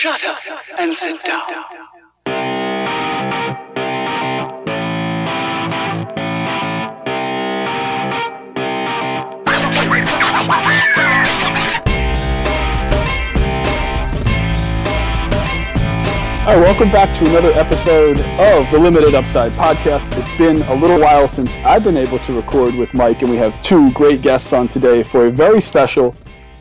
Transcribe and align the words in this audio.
Shut 0.00 0.24
up 0.24 0.38
and 0.78 0.96
sit 0.96 1.22
down. 1.24 1.42
All 16.46 16.56
right, 16.56 16.62
welcome 16.62 16.90
back 16.90 17.14
to 17.18 17.26
another 17.28 17.50
episode 17.52 18.18
of 18.20 18.70
the 18.70 18.78
Limited 18.80 19.14
Upside 19.14 19.52
podcast. 19.52 20.00
It's 20.18 20.38
been 20.38 20.62
a 20.70 20.74
little 20.74 20.98
while 20.98 21.28
since 21.28 21.56
I've 21.56 21.84
been 21.84 21.98
able 21.98 22.20
to 22.20 22.34
record 22.34 22.74
with 22.74 22.94
Mike, 22.94 23.20
and 23.20 23.30
we 23.30 23.36
have 23.36 23.62
two 23.62 23.92
great 23.92 24.22
guests 24.22 24.54
on 24.54 24.66
today 24.66 25.02
for 25.02 25.26
a 25.26 25.30
very 25.30 25.60
special 25.60 26.14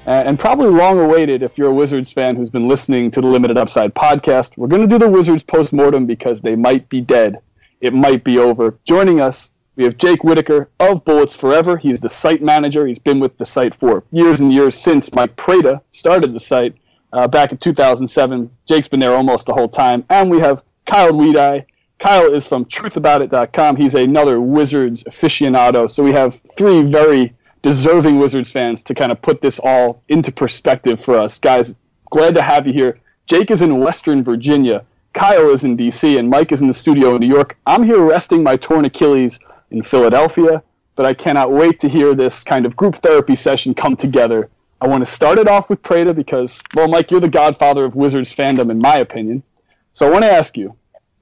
and 0.09 0.39
probably 0.39 0.69
long 0.69 0.99
awaited 0.99 1.43
if 1.43 1.57
you're 1.57 1.69
a 1.69 1.73
Wizards 1.73 2.11
fan 2.11 2.35
who's 2.35 2.49
been 2.49 2.67
listening 2.67 3.11
to 3.11 3.21
the 3.21 3.27
Limited 3.27 3.57
Upside 3.57 3.93
podcast. 3.93 4.57
We're 4.57 4.67
going 4.67 4.81
to 4.81 4.87
do 4.87 4.97
the 4.97 5.07
Wizards 5.07 5.43
post 5.43 5.71
mortem 5.71 6.07
because 6.07 6.41
they 6.41 6.55
might 6.55 6.89
be 6.89 6.99
dead. 6.99 7.41
It 7.79 7.93
might 7.93 8.23
be 8.23 8.39
over. 8.39 8.77
Joining 8.85 9.21
us, 9.21 9.51
we 9.75 9.83
have 9.83 9.97
Jake 9.97 10.23
Whitaker 10.23 10.67
of 10.79 11.05
Bullets 11.05 11.35
Forever. 11.35 11.77
He's 11.77 12.01
the 12.01 12.09
site 12.09 12.41
manager. 12.41 12.87
He's 12.87 12.97
been 12.97 13.19
with 13.19 13.37
the 13.37 13.45
site 13.45 13.75
for 13.75 14.03
years 14.11 14.41
and 14.41 14.51
years 14.51 14.75
since 14.75 15.13
Mike 15.13 15.35
Prada 15.35 15.79
started 15.91 16.33
the 16.33 16.39
site 16.39 16.75
uh, 17.13 17.27
back 17.27 17.51
in 17.51 17.59
2007. 17.59 18.49
Jake's 18.65 18.87
been 18.87 18.99
there 18.99 19.13
almost 19.13 19.45
the 19.45 19.53
whole 19.53 19.69
time. 19.69 20.03
And 20.09 20.31
we 20.31 20.39
have 20.39 20.63
Kyle 20.87 21.11
Weidie. 21.11 21.65
Kyle 21.99 22.33
is 22.33 22.47
from 22.47 22.65
truthaboutit.com. 22.65 23.75
He's 23.75 23.93
another 23.93 24.41
Wizards 24.41 25.03
aficionado. 25.03 25.87
So 25.87 26.03
we 26.03 26.13
have 26.13 26.41
three 26.57 26.81
very 26.81 27.35
deserving 27.61 28.19
Wizards 28.19 28.51
fans 28.51 28.83
to 28.83 28.93
kind 28.93 29.11
of 29.11 29.21
put 29.21 29.41
this 29.41 29.59
all 29.59 30.03
into 30.09 30.31
perspective 30.31 31.03
for 31.03 31.17
us. 31.17 31.39
Guys, 31.39 31.77
glad 32.09 32.35
to 32.35 32.41
have 32.41 32.67
you 32.67 32.73
here. 32.73 32.99
Jake 33.25 33.51
is 33.51 33.61
in 33.61 33.79
Western 33.79 34.23
Virginia. 34.23 34.85
Kyle 35.13 35.49
is 35.49 35.63
in 35.63 35.75
DC, 35.75 36.17
and 36.17 36.29
Mike 36.29 36.51
is 36.51 36.61
in 36.61 36.67
the 36.67 36.73
studio 36.73 37.15
in 37.15 37.21
New 37.21 37.27
York. 37.27 37.57
I'm 37.65 37.83
here 37.83 38.01
resting 38.01 38.43
my 38.43 38.55
torn 38.55 38.85
Achilles 38.85 39.39
in 39.71 39.81
Philadelphia, 39.81 40.63
but 40.95 41.05
I 41.05 41.13
cannot 41.13 41.51
wait 41.51 41.79
to 41.81 41.89
hear 41.89 42.13
this 42.13 42.43
kind 42.43 42.65
of 42.65 42.75
group 42.75 42.95
therapy 42.95 43.35
session 43.35 43.73
come 43.73 43.95
together 43.95 44.49
I 44.81 44.87
want 44.87 45.03
to 45.03 45.11
start 45.11 45.37
it 45.37 45.47
off 45.49 45.69
with 45.69 45.83
Prada 45.83 46.13
because, 46.13 46.61
well, 46.73 46.87
Mike, 46.87 47.11
you're 47.11 47.19
the 47.19 47.27
godfather 47.27 47.83
of 47.83 47.95
Wizards 47.95 48.33
fandom, 48.33 48.71
in 48.71 48.79
my 48.79 48.97
opinion. 48.97 49.43
So 49.91 50.07
I 50.07 50.09
want 50.09 50.23
to 50.23 50.31
ask 50.31 50.55
you, 50.55 50.73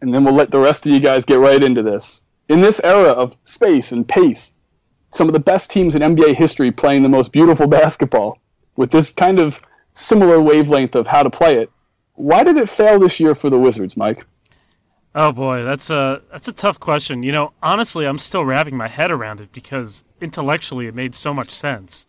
and 0.01 0.13
then 0.13 0.23
we'll 0.23 0.35
let 0.35 0.51
the 0.51 0.59
rest 0.59 0.85
of 0.85 0.91
you 0.91 0.99
guys 0.99 1.25
get 1.25 1.39
right 1.39 1.63
into 1.63 1.81
this. 1.81 2.21
In 2.49 2.61
this 2.61 2.79
era 2.83 3.09
of 3.09 3.39
space 3.45 3.91
and 3.91 4.07
pace, 4.07 4.53
some 5.17 5.27
of 5.27 5.33
the 5.33 5.39
best 5.39 5.71
teams 5.71 5.95
in 5.95 6.01
NBA 6.01 6.35
history 6.35 6.71
playing 6.71 7.03
the 7.03 7.09
most 7.09 7.31
beautiful 7.31 7.67
basketball 7.79 8.39
with 8.75 8.91
this 8.91 9.09
kind 9.09 9.39
of 9.39 9.59
similar 9.93 10.39
wavelength 10.39 10.95
of 10.95 11.07
how 11.07 11.23
to 11.23 11.29
play 11.29 11.57
it, 11.57 11.71
why 12.13 12.43
did 12.43 12.57
it 12.57 12.69
fail 12.69 12.99
this 12.99 13.19
year 13.19 13.35
for 13.35 13.49
the 13.49 13.57
Wizards, 13.57 13.97
Mike? 13.97 14.25
Oh 15.15 15.31
boy, 15.31 15.63
that's 15.63 15.89
a 15.89 16.21
that's 16.31 16.47
a 16.47 16.53
tough 16.53 16.79
question. 16.79 17.23
You 17.23 17.31
know, 17.31 17.53
honestly, 17.63 18.05
I'm 18.05 18.19
still 18.19 18.45
wrapping 18.45 18.77
my 18.77 18.87
head 18.87 19.09
around 19.09 19.41
it 19.41 19.51
because 19.51 20.03
intellectually 20.21 20.85
it 20.85 20.93
made 20.93 21.15
so 21.15 21.33
much 21.33 21.49
sense. 21.49 22.05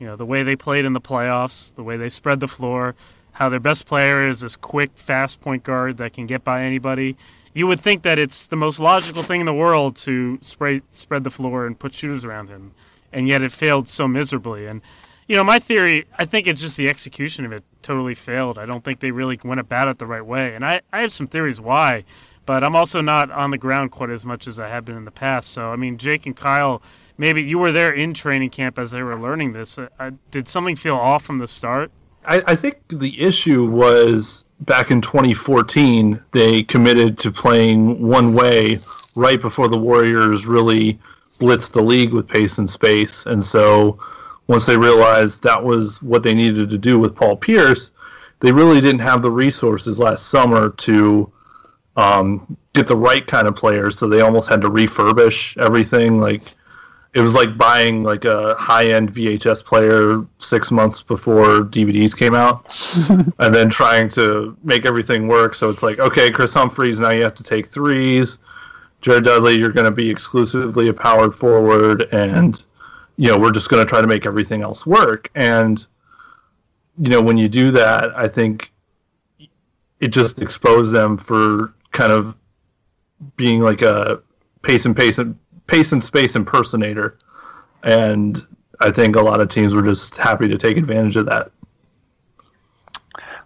You 0.00 0.06
know, 0.06 0.16
the 0.16 0.26
way 0.26 0.42
they 0.42 0.56
played 0.56 0.84
in 0.84 0.92
the 0.92 1.00
playoffs, 1.00 1.72
the 1.74 1.84
way 1.84 1.96
they 1.96 2.08
spread 2.08 2.40
the 2.40 2.48
floor, 2.48 2.96
how 3.32 3.48
their 3.48 3.60
best 3.60 3.86
player 3.86 4.28
is 4.28 4.40
this 4.40 4.56
quick, 4.56 4.90
fast 4.96 5.40
point 5.40 5.62
guard 5.62 5.98
that 5.98 6.12
can 6.12 6.26
get 6.26 6.42
by 6.42 6.64
anybody. 6.64 7.16
You 7.58 7.66
would 7.66 7.80
think 7.80 8.02
that 8.02 8.20
it's 8.20 8.46
the 8.46 8.54
most 8.54 8.78
logical 8.78 9.24
thing 9.24 9.40
in 9.40 9.46
the 9.46 9.52
world 9.52 9.96
to 9.96 10.38
spray, 10.42 10.80
spread 10.90 11.24
the 11.24 11.30
floor 11.30 11.66
and 11.66 11.76
put 11.76 11.92
shooters 11.92 12.24
around 12.24 12.50
him, 12.50 12.70
and 13.12 13.26
yet 13.26 13.42
it 13.42 13.50
failed 13.50 13.88
so 13.88 14.06
miserably. 14.06 14.66
And 14.66 14.80
you 15.26 15.34
know, 15.34 15.42
my 15.42 15.58
theory, 15.58 16.06
I 16.16 16.24
think 16.24 16.46
it's 16.46 16.60
just 16.60 16.76
the 16.76 16.88
execution 16.88 17.44
of 17.44 17.50
it 17.50 17.64
totally 17.82 18.14
failed. 18.14 18.58
I 18.58 18.64
don't 18.64 18.84
think 18.84 19.00
they 19.00 19.10
really 19.10 19.40
went 19.44 19.58
about 19.58 19.88
it 19.88 19.98
the 19.98 20.06
right 20.06 20.24
way, 20.24 20.54
and 20.54 20.64
I, 20.64 20.82
I 20.92 21.00
have 21.00 21.12
some 21.12 21.26
theories 21.26 21.60
why, 21.60 22.04
but 22.46 22.62
I'm 22.62 22.76
also 22.76 23.00
not 23.00 23.28
on 23.32 23.50
the 23.50 23.58
ground 23.58 23.90
quite 23.90 24.10
as 24.10 24.24
much 24.24 24.46
as 24.46 24.60
I 24.60 24.68
have 24.68 24.84
been 24.84 24.96
in 24.96 25.04
the 25.04 25.10
past. 25.10 25.50
So 25.50 25.72
I 25.72 25.74
mean, 25.74 25.98
Jake 25.98 26.26
and 26.26 26.36
Kyle 26.36 26.80
maybe 27.16 27.42
you 27.42 27.58
were 27.58 27.72
there 27.72 27.90
in 27.90 28.14
training 28.14 28.50
camp 28.50 28.78
as 28.78 28.92
they 28.92 29.02
were 29.02 29.16
learning 29.16 29.54
this. 29.54 29.76
Uh, 29.78 30.12
did 30.30 30.46
something 30.46 30.76
feel 30.76 30.94
off 30.94 31.24
from 31.24 31.38
the 31.38 31.48
start? 31.48 31.90
I, 32.28 32.42
I, 32.48 32.54
think 32.54 32.76
the 32.88 33.18
issue 33.18 33.64
was 33.64 34.44
back 34.60 34.90
in 34.90 35.00
2014, 35.00 36.22
they 36.32 36.62
committed 36.62 37.16
to 37.18 37.32
playing 37.32 38.06
one 38.06 38.34
way 38.34 38.76
right 39.16 39.40
before 39.40 39.68
the 39.68 39.78
Warriors 39.78 40.44
really 40.44 40.98
blitzed 41.40 41.72
the 41.72 41.80
league 41.80 42.12
with 42.12 42.28
pace 42.28 42.58
and 42.58 42.68
space. 42.68 43.24
And 43.24 43.42
so 43.42 43.98
once 44.46 44.66
they 44.66 44.76
realized 44.76 45.42
that 45.42 45.62
was 45.62 46.02
what 46.02 46.22
they 46.22 46.34
needed 46.34 46.68
to 46.68 46.78
do 46.78 46.98
with 46.98 47.16
Paul 47.16 47.34
Pierce, 47.34 47.92
they 48.40 48.52
really 48.52 48.82
didn't 48.82 49.00
have 49.00 49.22
the 49.22 49.30
resources 49.30 49.98
last 49.98 50.26
summer 50.26 50.70
to 50.70 51.32
um, 51.96 52.58
get 52.74 52.86
the 52.86 52.96
right 52.96 53.26
kind 53.26 53.48
of 53.48 53.56
players. 53.56 53.98
So 53.98 54.06
they 54.06 54.20
almost 54.20 54.50
had 54.50 54.60
to 54.60 54.70
refurbish 54.70 55.56
everything. 55.56 56.18
Like 56.18 56.42
it 57.18 57.22
was 57.22 57.34
like 57.34 57.58
buying 57.58 58.04
like 58.04 58.24
a 58.24 58.54
high-end 58.54 59.12
VHS 59.12 59.64
player 59.64 60.24
six 60.38 60.70
months 60.70 61.02
before 61.02 61.62
DVDs 61.62 62.16
came 62.16 62.32
out, 62.32 62.64
and 63.40 63.52
then 63.52 63.68
trying 63.68 64.08
to 64.10 64.56
make 64.62 64.86
everything 64.86 65.26
work. 65.26 65.56
So 65.56 65.68
it's 65.68 65.82
like, 65.82 65.98
okay, 65.98 66.30
Kris 66.30 66.54
Humphries, 66.54 67.00
now 67.00 67.10
you 67.10 67.24
have 67.24 67.34
to 67.34 67.42
take 67.42 67.66
threes. 67.66 68.38
Jared 69.00 69.24
Dudley, 69.24 69.58
you're 69.58 69.72
going 69.72 69.84
to 69.84 69.90
be 69.90 70.08
exclusively 70.08 70.88
a 70.88 70.94
powered 70.94 71.34
forward, 71.34 72.08
and 72.12 72.64
you 73.16 73.28
know 73.28 73.36
we're 73.36 73.50
just 73.50 73.68
going 73.68 73.84
to 73.84 73.88
try 73.88 74.00
to 74.00 74.06
make 74.06 74.24
everything 74.24 74.62
else 74.62 74.86
work. 74.86 75.28
And 75.34 75.84
you 77.00 77.10
know 77.10 77.20
when 77.20 77.36
you 77.36 77.48
do 77.48 77.72
that, 77.72 78.16
I 78.16 78.28
think 78.28 78.70
it 79.98 80.08
just 80.08 80.40
exposed 80.40 80.92
them 80.92 81.18
for 81.18 81.74
kind 81.90 82.12
of 82.12 82.38
being 83.36 83.58
like 83.58 83.82
a 83.82 84.22
pace 84.62 84.84
and 84.84 84.96
pace 84.96 85.18
and 85.18 85.36
pace 85.68 85.92
and 85.92 86.02
space 86.02 86.34
impersonator, 86.34 87.18
and 87.84 88.44
I 88.80 88.90
think 88.90 89.14
a 89.14 89.20
lot 89.20 89.40
of 89.40 89.48
teams 89.48 89.74
were 89.74 89.82
just 89.82 90.16
happy 90.16 90.48
to 90.48 90.58
take 90.58 90.76
advantage 90.76 91.16
of 91.16 91.26
that. 91.26 91.52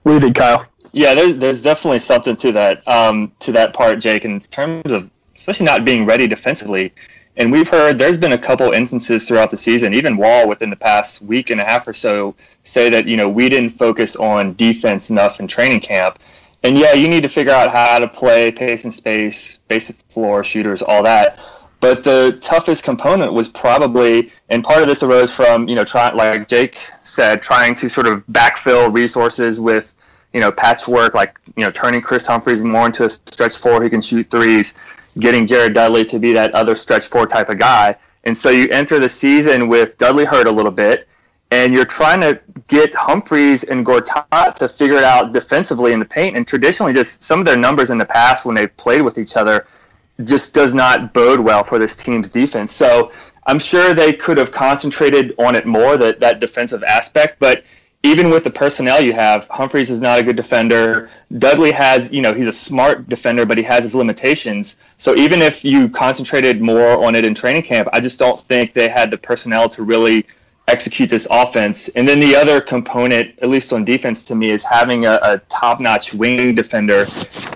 What 0.03 0.13
do 0.13 0.15
you 0.15 0.21
think, 0.21 0.37
Kyle? 0.37 0.67
Yeah, 0.93 1.15
there, 1.15 1.33
there's 1.33 1.63
definitely 1.63 1.99
something 1.99 2.37
to 2.37 2.53
that 2.53 2.87
um, 2.89 3.33
to 3.41 3.53
that 3.53 3.75
part, 3.75 4.01
Jake, 4.01 4.25
in 4.25 4.41
terms 4.41 4.91
of 4.91 5.11
especially 5.37 5.67
not 5.67 5.85
being 5.85 6.07
ready 6.07 6.27
defensively. 6.27 6.93
And 7.37 7.51
we've 7.51 7.69
heard 7.69 7.99
there's 7.99 8.19
been 8.19 8.33
a 8.33 8.39
couple 8.39 8.71
instances 8.73 9.27
throughout 9.27 9.51
the 9.51 9.57
season, 9.57 9.95
even 9.95 10.19
Wall 10.19 10.47
within 10.47 10.69
the 10.69 10.77
past 10.77 11.23
week 11.23 11.49
and 11.49 11.61
a 11.61 11.65
half 11.65 11.89
or 11.89 11.95
so, 11.95 12.35
say 12.65 12.91
that 12.91 13.07
you 13.07 13.17
know 13.17 13.29
we 13.29 13.49
didn't 13.49 13.71
focus 13.71 14.17
on 14.17 14.55
defense 14.55 15.09
enough 15.11 15.41
in 15.41 15.47
training 15.47 15.81
camp. 15.81 16.19
And 16.63 16.79
yeah, 16.79 16.93
you 16.93 17.09
need 17.09 17.23
to 17.23 17.29
figure 17.29 17.53
out 17.53 17.73
how 17.73 17.99
to 17.99 18.07
play 18.07 18.53
pace 18.53 18.85
and 18.85 18.95
space, 18.95 19.59
basic 19.67 19.97
floor 20.09 20.45
shooters, 20.45 20.83
all 20.83 21.03
that. 21.03 21.41
But 21.83 22.05
the 22.05 22.39
toughest 22.41 22.85
component 22.85 23.33
was 23.33 23.49
probably, 23.49 24.31
and 24.51 24.63
part 24.63 24.83
of 24.83 24.87
this 24.87 25.03
arose 25.03 25.35
from, 25.35 25.67
you 25.69 25.75
know, 25.75 25.83
trying, 25.83 26.15
like 26.17 26.47
Jake 26.47 26.79
said, 27.03 27.43
trying 27.43 27.75
to 27.75 27.89
sort 27.89 28.07
of 28.07 28.25
backfill 28.29 28.95
resources 28.95 29.61
with, 29.61 29.93
you 30.33 30.39
know, 30.39 30.53
patchwork, 30.53 31.15
like, 31.15 31.41
you 31.57 31.65
know, 31.65 31.73
turning 31.73 32.01
Kris 32.01 32.25
Humphries 32.25 32.63
more 32.63 32.87
into 32.87 33.05
a 33.07 33.11
stretch 33.11 33.57
four 33.57 33.83
who 33.83 33.91
can 33.91 34.01
shoot 34.01 34.31
threes, 34.31 34.93
getting 35.19 35.45
Jared 35.45 35.75
Dudley 35.75 36.05
to 36.05 36.21
be 36.21 36.33
that 36.35 36.55
other 36.55 36.77
stretch 36.77 37.09
four 37.09 37.27
type 37.27 37.49
of 37.49 37.59
guy. 37.59 37.97
And 38.23 38.39
so 38.39 38.51
you 38.51 38.69
enter 38.69 39.01
the 39.01 39.09
season 39.09 39.67
with 39.67 39.99
Dudley 39.99 40.25
hurt 40.25 40.47
a 40.47 40.53
little 40.53 40.71
bit, 40.71 41.09
and 41.51 41.75
you're 41.75 41.85
trying 41.85 42.21
to 42.21 42.41
get 42.69 42.95
Humphries 42.95 43.65
and 43.65 43.85
Gortat 43.85 44.55
to 44.55 44.69
figure 44.69 44.99
it 44.99 45.05
out 45.05 45.33
defensively 45.33 45.93
in 45.93 45.99
the 45.99 46.05
paint. 46.05 46.37
And 46.37 46.47
traditionally, 46.47 46.93
just 46.93 47.25
some 47.25 47.41
of 47.41 47.45
their 47.45 47.59
numbers 47.59 47.91
in 47.91 47.99
the 47.99 48.07
past 48.07 48.45
when 48.45 48.55
they've 48.55 48.77
played 48.77 49.03
with 49.03 49.19
each 49.19 49.37
other– 49.37 49.67
just 50.25 50.55
does 50.55 50.75
not 50.75 51.13
bode 51.13 51.41
well 51.41 51.65
for 51.65 51.79
this 51.79 51.97
team's 51.97 52.29
defense. 52.29 52.73
So 52.73 53.13
I'm 53.47 53.59
sure 53.59 53.95
they 53.95 54.13
could 54.13 54.39
have 54.39 54.53
concentrated 54.53 55.35
on 55.39 55.57
it 55.57 55.67
more, 55.67 55.97
that, 55.97 56.21
that 56.21 56.41
defensive 56.41 56.83
aspect. 56.85 57.39
But 57.39 57.65
even 58.05 58.31
with 58.31 58.45
the 58.45 58.51
personnel 58.51 59.01
you 59.01 59.13
have, 59.13 59.49
Humphries 59.49 59.91
is 59.91 60.01
not 60.01 60.19
a 60.19 60.23
good 60.23 60.37
defender. 60.37 61.09
Dudley 61.39 61.73
has, 61.73 62.13
you 62.13 62.21
know, 62.21 62.33
he's 62.33 62.47
a 62.47 62.53
smart 62.53 63.09
defender, 63.09 63.47
but 63.47 63.59
he 63.59 63.65
has 63.65 63.85
his 63.85 63.95
limitations. 63.95 64.77
So 64.99 65.15
even 65.17 65.41
if 65.41 65.65
you 65.65 65.89
concentrated 65.89 66.61
more 66.61 67.05
on 67.05 67.15
it 67.15 67.25
in 67.25 67.35
training 67.35 67.63
camp, 67.63 67.89
I 67.93 68.01
just 68.01 68.19
don't 68.19 68.39
think 68.39 68.73
they 68.73 68.89
had 68.89 69.11
the 69.11 69.19
personnel 69.19 69.69
to 69.71 69.83
really– 69.83 70.27
execute 70.69 71.11
this 71.11 71.27
offense. 71.31 71.89
And 71.91 72.09
then 72.09 72.21
the 72.21 72.37
other 72.37 72.61
component, 72.61 73.39
at 73.41 73.49
least 73.49 73.73
on 73.73 73.85
defense 73.85 74.25
to 74.27 74.35
me, 74.35 74.51
is 74.51 74.63
having 74.63 75.07
a, 75.07 75.19
a 75.23 75.39
top-notch 75.49 76.15
wing 76.15 76.55
defender. 76.55 77.05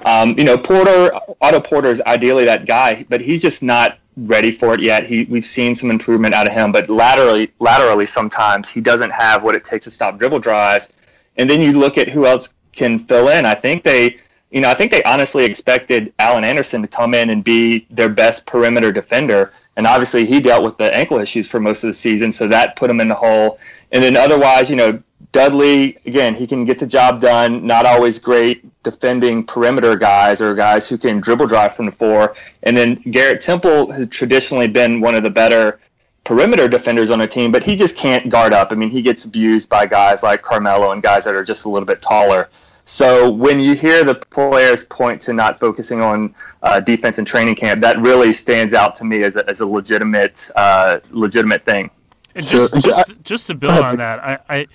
Um, 0.05 0.37
you 0.39 0.45
know, 0.45 0.59
Porter, 0.59 1.13
Otto 1.41 1.61
Porter 1.61 1.91
is 1.91 2.01
ideally 2.03 2.45
that 2.45 2.67
guy, 2.67 3.07
but 3.09 3.21
he's 3.21 3.41
just 3.41 3.63
not 3.63 3.99
ready 4.17 4.51
for 4.51 4.75
it 4.75 4.81
yet. 4.81 5.07
He, 5.07 5.25
we've 5.25 5.45
seen 5.45 5.75
some 5.75 5.91
improvement 5.91 6.35
out 6.35 6.47
of 6.47 6.53
him, 6.53 6.73
but 6.73 6.89
laterally, 6.89 7.53
laterally 7.59 8.07
sometimes 8.07 8.69
he 8.69 8.81
doesn't 8.81 9.11
have 9.11 9.43
what 9.43 9.55
it 9.55 9.65
takes 9.65 9.85
to 9.85 9.91
stop 9.91 10.19
dribble 10.19 10.41
drives. 10.41 10.89
And 11.37 11.49
then 11.49 11.61
you 11.61 11.73
look 11.79 11.99
at 11.99 12.09
who 12.09 12.27
else 12.27 12.55
can 12.73 12.99
fill 12.99 13.29
in. 13.29 13.45
I 13.47 13.55
think 13.55 13.83
they, 13.83 14.19
you 14.51 14.61
know, 14.61 14.71
I 14.71 14.75
think 14.75 14.91
they 14.91 15.03
honestly 15.03 15.45
expected 15.45 16.13
Alan 16.19 16.45
Anderson 16.45 16.83
to 16.83 16.89
come 16.89 17.15
in 17.15 17.31
and 17.31 17.45
be 17.45 17.87
their 17.91 18.09
best 18.09 18.47
perimeter 18.47 18.91
defender 18.91 19.53
and 19.77 19.87
obviously 19.87 20.25
he 20.25 20.41
dealt 20.41 20.65
with 20.65 20.77
the 20.79 20.95
ankle 20.95 21.19
issues 21.19 21.49
for 21.49 21.61
most 21.61 21.85
of 21.85 21.89
the 21.89 21.95
season, 21.95 22.33
so 22.33 22.49
that 22.49 22.77
put 22.77 22.91
him 22.91 23.01
in 23.01 23.09
the 23.09 23.15
hole. 23.15 23.59
And 23.93 24.03
then 24.03 24.17
otherwise, 24.17 24.71
you 24.71 24.77
know, 24.77 25.03
Dudley, 25.33 25.99
again, 26.07 26.35
he 26.35 26.47
can 26.47 26.65
get 26.65 26.79
the 26.79 26.87
job 26.87 27.21
done. 27.21 27.67
Not 27.67 27.87
always 27.87 28.19
great 28.19 28.65
defending 28.83 29.45
perimeter 29.45 29.97
guys 29.97 30.41
or 30.41 30.55
guys 30.55 30.89
who 30.89 30.97
can 30.97 31.21
dribble 31.21 31.47
drive 31.47 31.75
from 31.75 31.87
the 31.87 31.93
four. 31.93 32.35
And 32.63 32.77
then 32.77 32.95
Garrett 33.11 33.41
Temple 33.41 33.91
has 33.93 34.09
traditionally 34.09 34.69
been 34.69 35.01
one 35.01 35.15
of 35.15 35.23
the 35.23 35.31
better 35.31 35.81
perimeter 36.25 36.69
defenders 36.69 37.11
on 37.11 37.21
a 37.21 37.27
team, 37.27 37.53
but 37.53 37.63
he 37.63 37.77
just 37.77 37.97
can't 37.97 38.29
guard 38.29 38.53
up. 38.53 38.73
I 38.73 38.75
mean, 38.75 38.91
he 38.91 39.03
gets 39.03 39.25
abused 39.25 39.69
by 39.69 39.87
guys 39.87 40.23
like 40.23 40.43
Carmelo 40.43 40.91
and 40.93 41.03
guys 41.03 41.25
that 41.25 41.35
are 41.35 41.45
just 41.45 41.67
a 41.67 41.69
little 41.69 41.87
bit 41.87 42.03
taller. 42.03 42.49
So 42.89 43.29
when 43.29 43.59
you 43.59 43.75
hear 43.75 44.05
the 44.05 44.15
players 44.15 44.85
point 44.85 45.21
to 45.23 45.33
not 45.33 45.59
focusing 45.59 46.01
on 46.01 46.33
uh, 46.63 46.79
defense 46.79 47.19
in 47.19 47.25
training 47.25 47.57
camp, 47.57 47.81
that 47.81 47.99
really 47.99 48.33
stands 48.33 48.75
out 48.75 48.95
to 48.97 49.05
me 49.05 49.25
as 49.25 49.35
a, 49.35 49.49
as 49.51 49.61
a 49.61 49.67
legitimate 49.67 50.49
uh, 50.55 51.01
legitimate 51.11 51.65
thing. 51.65 51.91
And 52.37 52.47
just 52.47 52.75
just, 52.75 53.23
just 53.23 53.47
to 53.49 53.55
build 53.55 53.81
on 53.81 53.97
that, 53.97 54.23
I, 54.23 54.39
I 54.49 54.67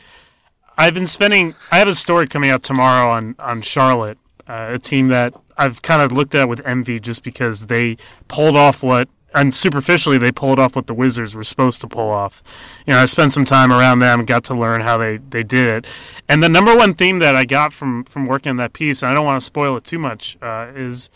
I've 0.77 0.93
been 0.93 1.07
spending. 1.07 1.55
I 1.71 1.77
have 1.77 1.87
a 1.87 1.95
story 1.95 2.27
coming 2.27 2.49
out 2.49 2.63
tomorrow 2.63 3.09
on 3.11 3.35
on 3.39 3.61
Charlotte, 3.61 4.17
uh, 4.45 4.71
a 4.73 4.79
team 4.79 5.07
that 5.07 5.33
I've 5.57 5.81
kind 5.81 6.01
of 6.01 6.11
looked 6.11 6.35
at 6.35 6.49
with 6.49 6.59
envy 6.65 6.99
just 6.99 7.23
because 7.23 7.67
they 7.67 7.95
pulled 8.27 8.57
off 8.57 8.83
what 8.83 9.07
and 9.33 9.53
superficially 9.55 10.17
they 10.17 10.31
pulled 10.31 10.59
off 10.59 10.75
what 10.75 10.87
the 10.87 10.93
Wizards 10.93 11.33
were 11.33 11.43
supposed 11.43 11.81
to 11.81 11.87
pull 11.87 12.09
off. 12.09 12.43
You 12.85 12.93
know, 12.93 12.99
I 12.99 13.05
spent 13.05 13.33
some 13.33 13.45
time 13.45 13.71
around 13.71 13.99
them 13.99 14.19
and 14.19 14.27
got 14.27 14.43
to 14.45 14.53
learn 14.53 14.81
how 14.81 14.97
they, 14.97 15.17
they 15.17 15.43
did 15.43 15.67
it. 15.67 15.87
And 16.27 16.43
the 16.43 16.49
number 16.49 16.75
one 16.75 16.93
theme 16.93 17.19
that 17.19 17.35
I 17.35 17.45
got 17.45 17.73
from 17.73 18.03
from 18.03 18.25
working 18.25 18.49
on 18.49 18.57
that 18.57 18.73
piece, 18.73 19.01
and 19.01 19.11
I 19.11 19.13
don't 19.13 19.25
want 19.25 19.39
to 19.39 19.45
spoil 19.45 19.77
it 19.77 19.83
too 19.83 19.99
much, 19.99 20.37
uh, 20.41 20.71
is 20.75 21.09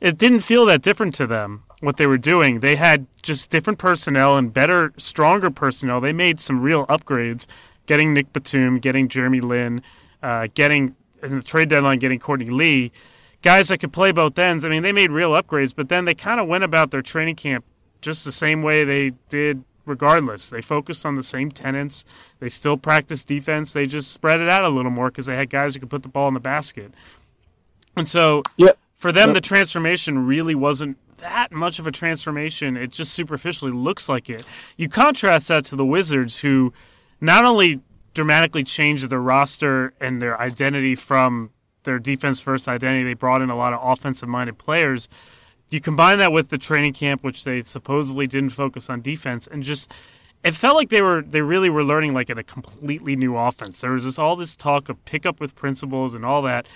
it 0.00 0.18
didn't 0.18 0.40
feel 0.40 0.66
that 0.66 0.82
different 0.82 1.14
to 1.16 1.26
them 1.26 1.64
what 1.80 1.96
they 1.96 2.06
were 2.06 2.18
doing. 2.18 2.60
They 2.60 2.76
had 2.76 3.06
just 3.22 3.50
different 3.50 3.78
personnel 3.78 4.36
and 4.36 4.52
better, 4.52 4.92
stronger 4.96 5.50
personnel. 5.50 6.00
They 6.00 6.12
made 6.12 6.40
some 6.40 6.60
real 6.60 6.86
upgrades, 6.86 7.46
getting 7.86 8.12
Nick 8.14 8.32
Batum, 8.32 8.78
getting 8.78 9.08
Jeremy 9.08 9.40
Lin, 9.40 9.82
uh, 10.22 10.48
getting 10.54 10.96
in 11.22 11.36
the 11.36 11.42
trade 11.42 11.68
deadline, 11.68 11.98
getting 11.98 12.18
Courtney 12.18 12.50
Lee 12.50 12.92
guys 13.42 13.68
that 13.68 13.78
could 13.78 13.92
play 13.92 14.12
both 14.12 14.38
ends. 14.38 14.64
I 14.64 14.68
mean, 14.68 14.82
they 14.82 14.92
made 14.92 15.10
real 15.10 15.30
upgrades, 15.30 15.74
but 15.74 15.88
then 15.88 16.04
they 16.04 16.14
kind 16.14 16.40
of 16.40 16.48
went 16.48 16.64
about 16.64 16.90
their 16.90 17.02
training 17.02 17.36
camp 17.36 17.64
just 18.00 18.24
the 18.24 18.32
same 18.32 18.62
way 18.62 18.84
they 18.84 19.12
did 19.28 19.64
regardless. 19.84 20.50
They 20.50 20.60
focused 20.60 21.04
on 21.04 21.16
the 21.16 21.22
same 21.22 21.50
tenants. 21.50 22.04
They 22.40 22.48
still 22.48 22.76
practiced 22.76 23.26
defense. 23.26 23.72
They 23.72 23.86
just 23.86 24.12
spread 24.12 24.40
it 24.40 24.48
out 24.48 24.64
a 24.64 24.68
little 24.68 24.90
more 24.90 25.10
because 25.10 25.26
they 25.26 25.36
had 25.36 25.50
guys 25.50 25.74
who 25.74 25.80
could 25.80 25.90
put 25.90 26.02
the 26.02 26.08
ball 26.08 26.28
in 26.28 26.34
the 26.34 26.40
basket. 26.40 26.92
And 27.96 28.08
so 28.08 28.42
yep. 28.56 28.78
for 28.96 29.10
them, 29.10 29.30
yep. 29.30 29.34
the 29.34 29.40
transformation 29.40 30.26
really 30.26 30.54
wasn't 30.54 30.98
that 31.18 31.50
much 31.50 31.78
of 31.78 31.86
a 31.86 31.90
transformation. 31.90 32.76
It 32.76 32.92
just 32.92 33.12
superficially 33.12 33.72
looks 33.72 34.08
like 34.08 34.30
it. 34.30 34.48
You 34.76 34.88
contrast 34.88 35.48
that 35.48 35.64
to 35.66 35.76
the 35.76 35.84
Wizards, 35.84 36.38
who 36.38 36.72
not 37.20 37.44
only 37.44 37.80
dramatically 38.14 38.64
changed 38.64 39.08
their 39.10 39.20
roster 39.20 39.92
and 40.00 40.22
their 40.22 40.40
identity 40.40 40.94
from 40.94 41.50
their 41.84 41.98
defense 41.98 42.40
first 42.40 42.68
identity. 42.68 43.04
They 43.04 43.14
brought 43.14 43.42
in 43.42 43.50
a 43.50 43.56
lot 43.56 43.72
of 43.72 43.80
offensive 43.82 44.28
minded 44.28 44.58
players. 44.58 45.08
You 45.70 45.80
combine 45.80 46.18
that 46.18 46.32
with 46.32 46.48
the 46.48 46.58
training 46.58 46.94
camp, 46.94 47.22
which 47.22 47.44
they 47.44 47.60
supposedly 47.62 48.26
didn't 48.26 48.50
focus 48.50 48.88
on 48.88 49.02
defense, 49.02 49.46
and 49.46 49.62
just 49.62 49.92
it 50.44 50.54
felt 50.54 50.76
like 50.76 50.88
they 50.88 51.02
were 51.02 51.22
they 51.22 51.42
really 51.42 51.68
were 51.68 51.84
learning 51.84 52.14
like 52.14 52.30
a 52.30 52.42
completely 52.42 53.16
new 53.16 53.36
offense. 53.36 53.80
There 53.80 53.92
was 53.92 54.04
this 54.04 54.18
all 54.18 54.36
this 54.36 54.56
talk 54.56 54.88
of 54.88 55.04
pick 55.04 55.26
up 55.26 55.40
with 55.40 55.54
principles 55.54 56.14
and 56.14 56.24
all 56.24 56.42
that. 56.42 56.66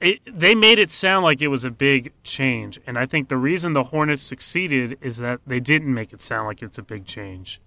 It, 0.00 0.20
they 0.24 0.54
made 0.54 0.78
it 0.78 0.92
sound 0.92 1.24
like 1.24 1.42
it 1.42 1.48
was 1.48 1.64
a 1.64 1.72
big 1.72 2.12
change, 2.22 2.78
and 2.86 2.96
I 2.96 3.06
think 3.06 3.28
the 3.28 3.36
reason 3.36 3.72
the 3.72 3.84
Hornets 3.84 4.22
succeeded 4.22 4.96
is 5.00 5.16
that 5.16 5.40
they 5.44 5.58
didn't 5.58 5.92
make 5.92 6.12
it 6.12 6.22
sound 6.22 6.46
like 6.46 6.62
it's 6.62 6.78
a 6.78 6.84
big 6.84 7.04
change. 7.04 7.60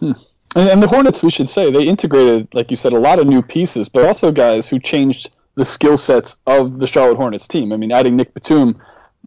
Hmm. 0.00 0.12
And, 0.56 0.68
and 0.68 0.82
the 0.82 0.88
Hornets, 0.88 1.22
we 1.22 1.30
should 1.30 1.48
say, 1.48 1.70
they 1.70 1.86
integrated, 1.86 2.52
like 2.54 2.72
you 2.72 2.76
said, 2.76 2.92
a 2.92 2.98
lot 2.98 3.20
of 3.20 3.28
new 3.28 3.42
pieces, 3.42 3.88
but 3.88 4.04
also 4.04 4.32
guys 4.32 4.68
who 4.68 4.80
changed 4.80 5.30
the 5.58 5.64
skill 5.64 5.98
sets 5.98 6.38
of 6.46 6.78
the 6.78 6.86
Charlotte 6.86 7.16
Hornets 7.16 7.48
team. 7.48 7.72
I 7.72 7.76
mean, 7.76 7.92
adding 7.92 8.16
Nick 8.16 8.32
Batum 8.32 8.80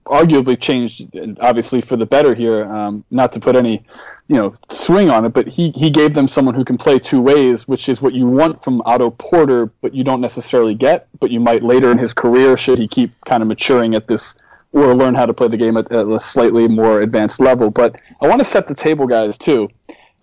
arguably 0.05 0.59
changed, 0.59 1.15
obviously 1.41 1.81
for 1.81 1.97
the 1.97 2.05
better 2.05 2.33
here. 2.33 2.65
Um, 2.73 3.03
not 3.11 3.33
to 3.33 3.39
put 3.39 3.55
any, 3.55 3.83
you 4.27 4.37
know, 4.37 4.53
swing 4.69 5.09
on 5.09 5.25
it, 5.25 5.33
but 5.33 5.47
he 5.47 5.71
he 5.71 5.89
gave 5.89 6.13
them 6.13 6.27
someone 6.27 6.55
who 6.55 6.63
can 6.63 6.77
play 6.77 6.97
two 6.97 7.21
ways, 7.21 7.67
which 7.67 7.89
is 7.89 8.01
what 8.01 8.13
you 8.13 8.25
want 8.25 8.63
from 8.63 8.81
Otto 8.85 9.11
Porter, 9.11 9.67
but 9.81 9.93
you 9.93 10.03
don't 10.03 10.21
necessarily 10.21 10.73
get. 10.73 11.07
But 11.19 11.31
you 11.31 11.39
might 11.39 11.63
later 11.63 11.91
in 11.91 11.97
his 11.97 12.13
career, 12.13 12.55
should 12.55 12.79
he 12.79 12.87
keep 12.87 13.11
kind 13.25 13.43
of 13.43 13.47
maturing 13.47 13.93
at 13.93 14.07
this 14.07 14.35
or 14.73 14.95
learn 14.95 15.13
how 15.15 15.25
to 15.25 15.33
play 15.33 15.49
the 15.49 15.57
game 15.57 15.75
at, 15.75 15.91
at 15.91 16.07
a 16.07 16.19
slightly 16.19 16.65
more 16.67 17.01
advanced 17.01 17.41
level. 17.41 17.69
But 17.69 17.99
I 18.21 18.27
want 18.27 18.39
to 18.39 18.45
set 18.45 18.69
the 18.69 18.73
table, 18.73 19.05
guys, 19.05 19.37
too. 19.37 19.69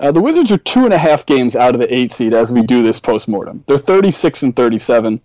Uh, 0.01 0.13
the 0.13 0.23
Wizards 0.23 0.51
are 0.53 0.59
two 0.59 0.85
and 0.85 0.95
a 0.95 0.99
half 0.99 1.27
games 1.27 1.57
out 1.57 1.75
of 1.75 1.81
the 1.81 1.95
eight 1.95 2.13
seed 2.13 2.33
as 2.33 2.51
we 2.51 2.63
do 2.63 2.83
this 2.83 3.01
post 3.01 3.29
mortem. 3.29 3.63
They're 3.67 3.79
36 3.79 4.45
and 4.45 4.57
37. 4.57 5.21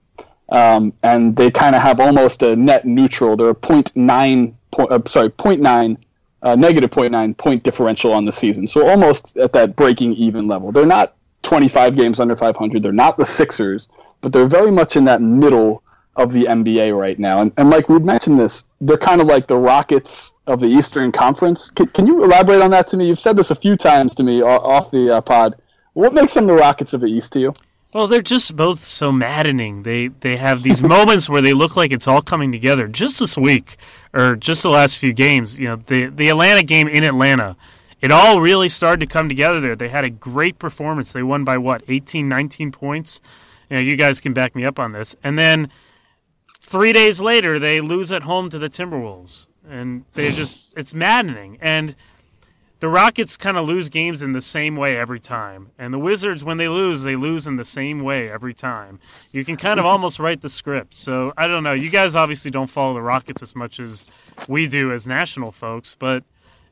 Um, 0.50 0.94
and 1.04 1.36
they 1.36 1.50
kind 1.50 1.76
of 1.76 1.82
have 1.82 2.00
almost 2.00 2.44
a 2.44 2.56
net 2.56 2.86
neutral. 2.86 3.36
They're 3.36 3.50
a 3.50 3.56
0.9, 3.56 4.54
point, 4.72 4.92
uh, 4.92 5.00
sorry, 5.08 5.30
0.9, 5.30 5.98
uh, 6.44 6.56
negative 6.56 6.92
0.9 6.92 7.38
point 7.38 7.64
differential 7.64 8.14
on 8.14 8.26
the 8.26 8.32
season. 8.32 8.68
So 8.68 8.88
almost 8.88 9.38
at 9.38 9.54
that 9.54 9.76
breaking 9.76 10.14
even 10.14 10.48
level. 10.48 10.72
They're 10.72 10.86
not 10.86 11.16
25 11.44 11.96
games 11.96 12.20
under 12.20 12.36
500. 12.36 12.84
They're 12.84 12.92
not 12.92 13.18
the 13.18 13.26
Sixers, 13.26 13.90
but 14.22 14.34
they're 14.34 14.48
very 14.48 14.72
much 14.72 14.96
in 14.96 15.06
that 15.06 15.22
middle 15.22 15.84
of 16.16 16.32
the 16.32 16.46
NBA 16.46 16.98
right 16.98 17.18
now. 17.18 17.42
And, 17.42 17.52
and 17.58 17.70
like 17.70 17.90
we've 17.90 18.04
mentioned 18.04 18.40
this, 18.40 18.66
they're 18.82 18.98
kind 18.98 19.22
of 19.22 19.28
like 19.28 19.48
the 19.48 19.58
Rockets 19.58 20.36
of 20.46 20.60
the 20.60 20.68
Eastern 20.68 21.12
Conference. 21.12 21.72
Can, 21.72 21.88
can 21.88 22.06
you 22.06 22.24
elaborate 22.24 22.62
on 22.62 22.72
that 22.72 22.88
to 22.90 22.98
me? 22.98 23.08
You've 23.08 23.20
said 23.20 23.36
this 23.36 23.52
a 23.52 23.56
few 23.56 23.76
times 23.76 24.14
to 24.16 24.24
me 24.24 24.42
off 24.42 24.92
the 24.92 25.18
uh, 25.18 25.22
pod. 25.22 25.56
What 25.94 26.14
makes 26.14 26.34
them 26.34 26.46
the 26.48 26.54
Rockets 26.54 26.94
of 26.94 27.02
the 27.02 27.08
East 27.08 27.34
to 27.34 27.40
you? 27.40 27.54
Well, 27.94 28.08
they're 28.08 28.24
just 28.24 28.56
both 28.56 28.84
so 28.84 29.12
maddening. 29.12 29.84
They 29.84 30.08
they 30.08 30.38
have 30.38 30.64
these 30.64 30.82
moments 30.96 31.30
where 31.30 31.42
they 31.42 31.54
look 31.54 31.76
like 31.76 31.92
it's 31.92 32.08
all 32.08 32.22
coming 32.22 32.52
together. 32.52 32.88
Just 32.88 33.20
this 33.20 33.38
week, 33.38 33.78
or 34.14 34.36
just 34.36 34.64
the 34.64 34.70
last 34.70 34.98
few 34.98 35.14
games, 35.14 35.60
you 35.60 35.68
know, 35.68 35.76
the 35.76 36.08
the 36.08 36.30
Atlanta 36.30 36.64
game 36.64 36.88
in 36.88 37.04
Atlanta, 37.04 37.56
it 38.02 38.12
all 38.12 38.42
really 38.42 38.70
started 38.70 39.00
to 39.02 39.12
come 39.12 39.30
together 39.30 39.60
there. 39.60 39.76
They 39.76 39.90
had 39.90 40.04
a 40.04 40.10
great 40.10 40.58
performance. 40.58 41.14
They 41.14 41.24
won 41.24 41.44
by 41.44 41.58
what, 41.58 41.84
18, 41.88 42.28
19 42.28 42.72
points. 42.72 43.22
You 43.70 43.78
know, 43.78 43.82
you 43.82 43.96
guys 43.96 44.20
can 44.20 44.34
back 44.34 44.56
me 44.56 44.66
up 44.66 44.80
on 44.80 44.92
this. 44.92 45.16
And 45.24 45.38
then 45.38 45.70
three 46.60 46.94
days 46.94 47.22
later, 47.22 47.60
they 47.60 47.80
lose 47.80 48.12
at 48.12 48.24
home 48.24 48.50
to 48.50 48.60
the 48.60 48.68
Timberwolves, 48.68 49.48
and 49.70 50.04
they 50.14 50.32
just 50.32 50.74
it's 50.76 50.94
maddening. 50.94 51.60
And 51.62 51.96
the 52.84 52.90
Rockets 52.90 53.38
kind 53.38 53.56
of 53.56 53.66
lose 53.66 53.88
games 53.88 54.22
in 54.22 54.34
the 54.34 54.42
same 54.42 54.76
way 54.76 54.98
every 54.98 55.22
time. 55.22 55.72
And 55.80 55.94
the 55.94 55.98
Wizards, 55.98 56.44
when 56.44 56.58
they 56.58 56.68
lose, 56.68 57.04
they 57.04 57.16
lose 57.16 57.48
in 57.48 57.56
the 57.56 57.64
same 57.64 58.04
way 58.04 58.30
every 58.30 58.54
time. 58.54 59.00
You 59.32 59.46
can 59.46 59.56
kind 59.56 59.80
of 59.80 59.86
almost 59.86 60.20
write 60.20 60.42
the 60.42 60.50
script. 60.50 60.94
So 60.94 61.32
I 61.38 61.48
don't 61.48 61.64
know. 61.64 61.72
You 61.72 61.90
guys 61.90 62.14
obviously 62.14 62.52
don't 62.52 62.70
follow 62.70 62.94
the 62.94 63.02
Rockets 63.02 63.42
as 63.42 63.56
much 63.56 63.80
as 63.80 64.08
we 64.50 64.68
do 64.68 64.92
as 64.92 65.08
national 65.08 65.54
folks, 65.54 65.96
but 65.96 66.26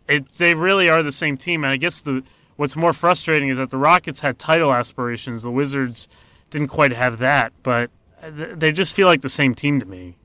it, 0.06 0.28
they 0.34 0.54
really 0.54 0.90
are 0.90 1.02
the 1.02 1.14
same 1.14 1.38
team. 1.38 1.64
And 1.64 1.72
I 1.72 1.78
guess 1.78 2.02
the 2.02 2.24
what's 2.58 2.76
more 2.76 2.92
frustrating 2.92 3.48
is 3.48 3.56
that 3.56 3.70
the 3.70 3.78
Rockets 3.78 4.20
had 4.20 4.38
title 4.38 4.74
aspirations. 4.74 5.44
The 5.44 5.50
Wizards 5.50 6.10
didn't 6.50 6.68
quite 6.68 6.92
have 6.92 7.20
that, 7.20 7.54
but 7.64 7.90
uh, 8.22 8.32
they 8.54 8.74
just 8.74 8.94
feel 8.94 9.08
like 9.08 9.22
the 9.22 9.30
same 9.30 9.56
team 9.56 9.80
to 9.80 9.86
me. 9.86 10.18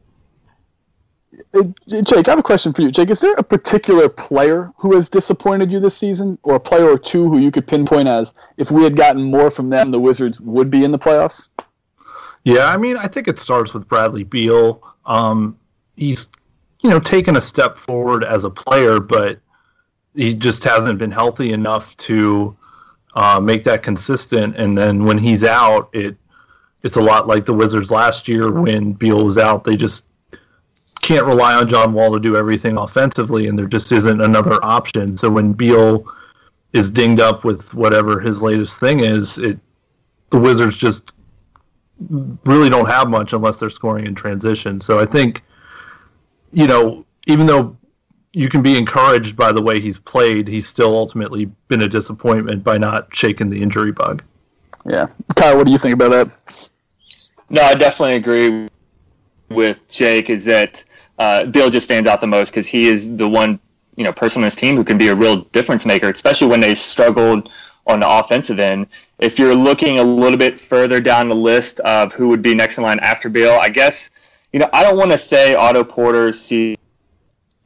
Jake, 1.89 2.29
I 2.29 2.31
have 2.31 2.39
a 2.39 2.43
question 2.43 2.73
for 2.73 2.83
you. 2.83 2.91
Jake, 2.91 3.11
is 3.11 3.21
there 3.21 3.35
a 3.35 3.43
particular 3.43 4.09
player 4.09 4.73
who 4.77 4.95
has 4.95 5.09
disappointed 5.09 5.71
you 5.71 5.81
this 5.81 5.97
season, 5.97 6.39
or 6.43 6.57
a 6.57 6.61
player 6.61 6.89
or 6.89 6.99
two 6.99 7.29
who 7.29 7.39
you 7.39 7.51
could 7.51 7.67
pinpoint 7.67 8.09
as 8.09 8.33
if 8.57 8.71
we 8.71 8.83
had 8.83 8.97
gotten 8.97 9.23
more 9.23 9.51
from 9.51 9.69
them, 9.69 9.91
the 9.91 10.01
Wizards 10.01 10.41
would 10.41 10.71
be 10.71 10.85
in 10.85 10.93
the 10.93 10.99
playoffs? 10.99 11.49
Yeah, 12.45 12.67
I 12.67 12.77
mean, 12.77 12.97
I 12.97 13.09
think 13.09 13.29
it 13.29 13.41
starts 13.41 13.75
with 13.75 13.89
Bradley 13.89 14.23
Beal. 14.23 14.83
Um, 15.05 15.59
he's, 15.97 16.29
you 16.81 16.91
know, 16.91 17.01
taken 17.01 17.37
a 17.37 17.41
step 17.41 17.77
forward 17.77 18.25
as 18.25 18.45
a 18.45 18.51
player, 18.51 19.01
but 19.01 19.41
he 20.15 20.35
just 20.35 20.63
hasn't 20.65 20.99
been 20.99 21.11
healthy 21.11 21.53
enough 21.53 21.97
to 21.99 22.57
uh, 23.15 23.41
make 23.41 23.65
that 23.65 23.83
consistent. 23.83 24.57
And 24.57 24.79
then 24.79 25.05
when 25.05 25.19
he's 25.19 25.45
out, 25.45 25.89
it 25.93 26.17
it's 26.83 26.97
a 26.97 27.03
lot 27.03 27.27
like 27.27 27.47
the 27.47 27.53
Wizards 27.53 27.91
last 27.91 28.29
year 28.29 28.53
when 28.53 28.93
Beal 28.93 29.25
was 29.25 29.39
out. 29.39 29.65
They 29.65 29.75
just 29.75 30.07
can't 31.07 31.25
rely 31.25 31.55
on 31.55 31.69
John 31.69 31.93
Wall 31.93 32.13
to 32.13 32.19
do 32.19 32.37
everything 32.37 32.77
offensively, 32.77 33.47
and 33.47 33.57
there 33.57 33.69
just 33.69 33.93
isn't 33.93 34.21
another 34.21 34.59
option. 34.65 35.17
So 35.17 35.31
when 35.31 35.53
Beal 35.53 36.05
is 36.73 36.91
dinged 36.91 37.21
up 37.21 37.45
with 37.45 37.73
whatever 37.73 38.19
his 38.19 38.43
latest 38.43 38.81
thing 38.81 39.01
is, 39.01 39.39
it 39.39 39.59
the 40.31 40.39
Wizards 40.39 40.77
just 40.77 41.13
really 42.45 42.69
don't 42.69 42.89
have 42.89 43.09
much 43.09 43.33
unless 43.33 43.57
they're 43.57 43.71
scoring 43.71 44.05
in 44.05 44.17
transition. 44.17 44.81
So 44.81 44.99
I 44.99 45.07
think, 45.07 45.43
you 46.53 46.67
know, 46.67 47.07
even 47.29 47.47
though 47.47 47.77
you 48.33 48.49
can 48.49 48.61
be 48.61 48.77
encouraged 48.77 49.37
by 49.37 49.53
the 49.53 49.63
way 49.63 49.79
he's 49.79 50.01
played, 50.01 50.49
he's 50.49 50.67
still 50.67 50.97
ultimately 50.97 51.45
been 51.69 51.83
a 51.83 51.89
disappointment 51.89 52.65
by 52.65 52.79
not 52.79 53.15
shaking 53.15 53.49
the 53.49 53.63
injury 53.63 53.93
bug. 53.93 54.25
Yeah, 54.85 55.07
Kyle, 55.37 55.57
what 55.57 55.67
do 55.67 55.73
you 55.73 55.79
think 55.79 55.95
about 55.95 56.11
that? 56.11 56.69
No, 57.49 57.63
I 57.63 57.75
definitely 57.75 58.17
agree 58.17 58.69
with 59.49 59.87
Jake. 59.89 60.31
Is 60.31 60.45
that 60.47 60.85
uh, 61.19 61.45
Beal 61.47 61.71
just 61.71 61.85
stands 61.85 62.07
out 62.09 62.21
the 62.21 62.27
most 62.27 62.51
because 62.51 62.67
he 62.67 62.89
is 62.89 63.17
the 63.17 63.29
one 63.29 63.59
you 63.97 64.05
know 64.05 64.13
person 64.13 64.43
on 64.43 64.45
his 64.45 64.55
team 64.55 64.77
who 64.77 64.85
can 64.85 64.99
be 64.99 65.09
a 65.09 65.15
real 65.15 65.43
difference 65.53 65.87
maker, 65.87 66.09
especially 66.09 66.49
when 66.49 66.61
they 66.61 66.75
struggled 66.75 67.51
on 67.87 68.01
the 68.01 68.09
offensive 68.09 68.59
end. 68.59 68.87
If 69.19 69.39
you're 69.39 69.55
looking 69.55 69.99
a 69.99 70.05
little 70.05 70.39
bit 70.39 70.61
further 70.61 71.01
down 71.01 71.29
the 71.29 71.35
list 71.35 71.81
of 71.81 72.13
who 72.13 72.29
would 72.29 72.43
be 72.43 72.55
next 72.55 72.79
in 72.79 72.85
line 72.85 72.99
after 73.01 73.29
Beal, 73.29 73.53
I 73.53 73.69
guess 73.69 74.11
you 74.53 74.59
know 74.59 74.69
I 74.73 74.83
don't 74.83 74.97
want 74.97 75.13
to 75.13 75.19
say 75.19 75.55
Otto 75.55 75.85
Porter's 75.85 76.39
season 76.39 76.77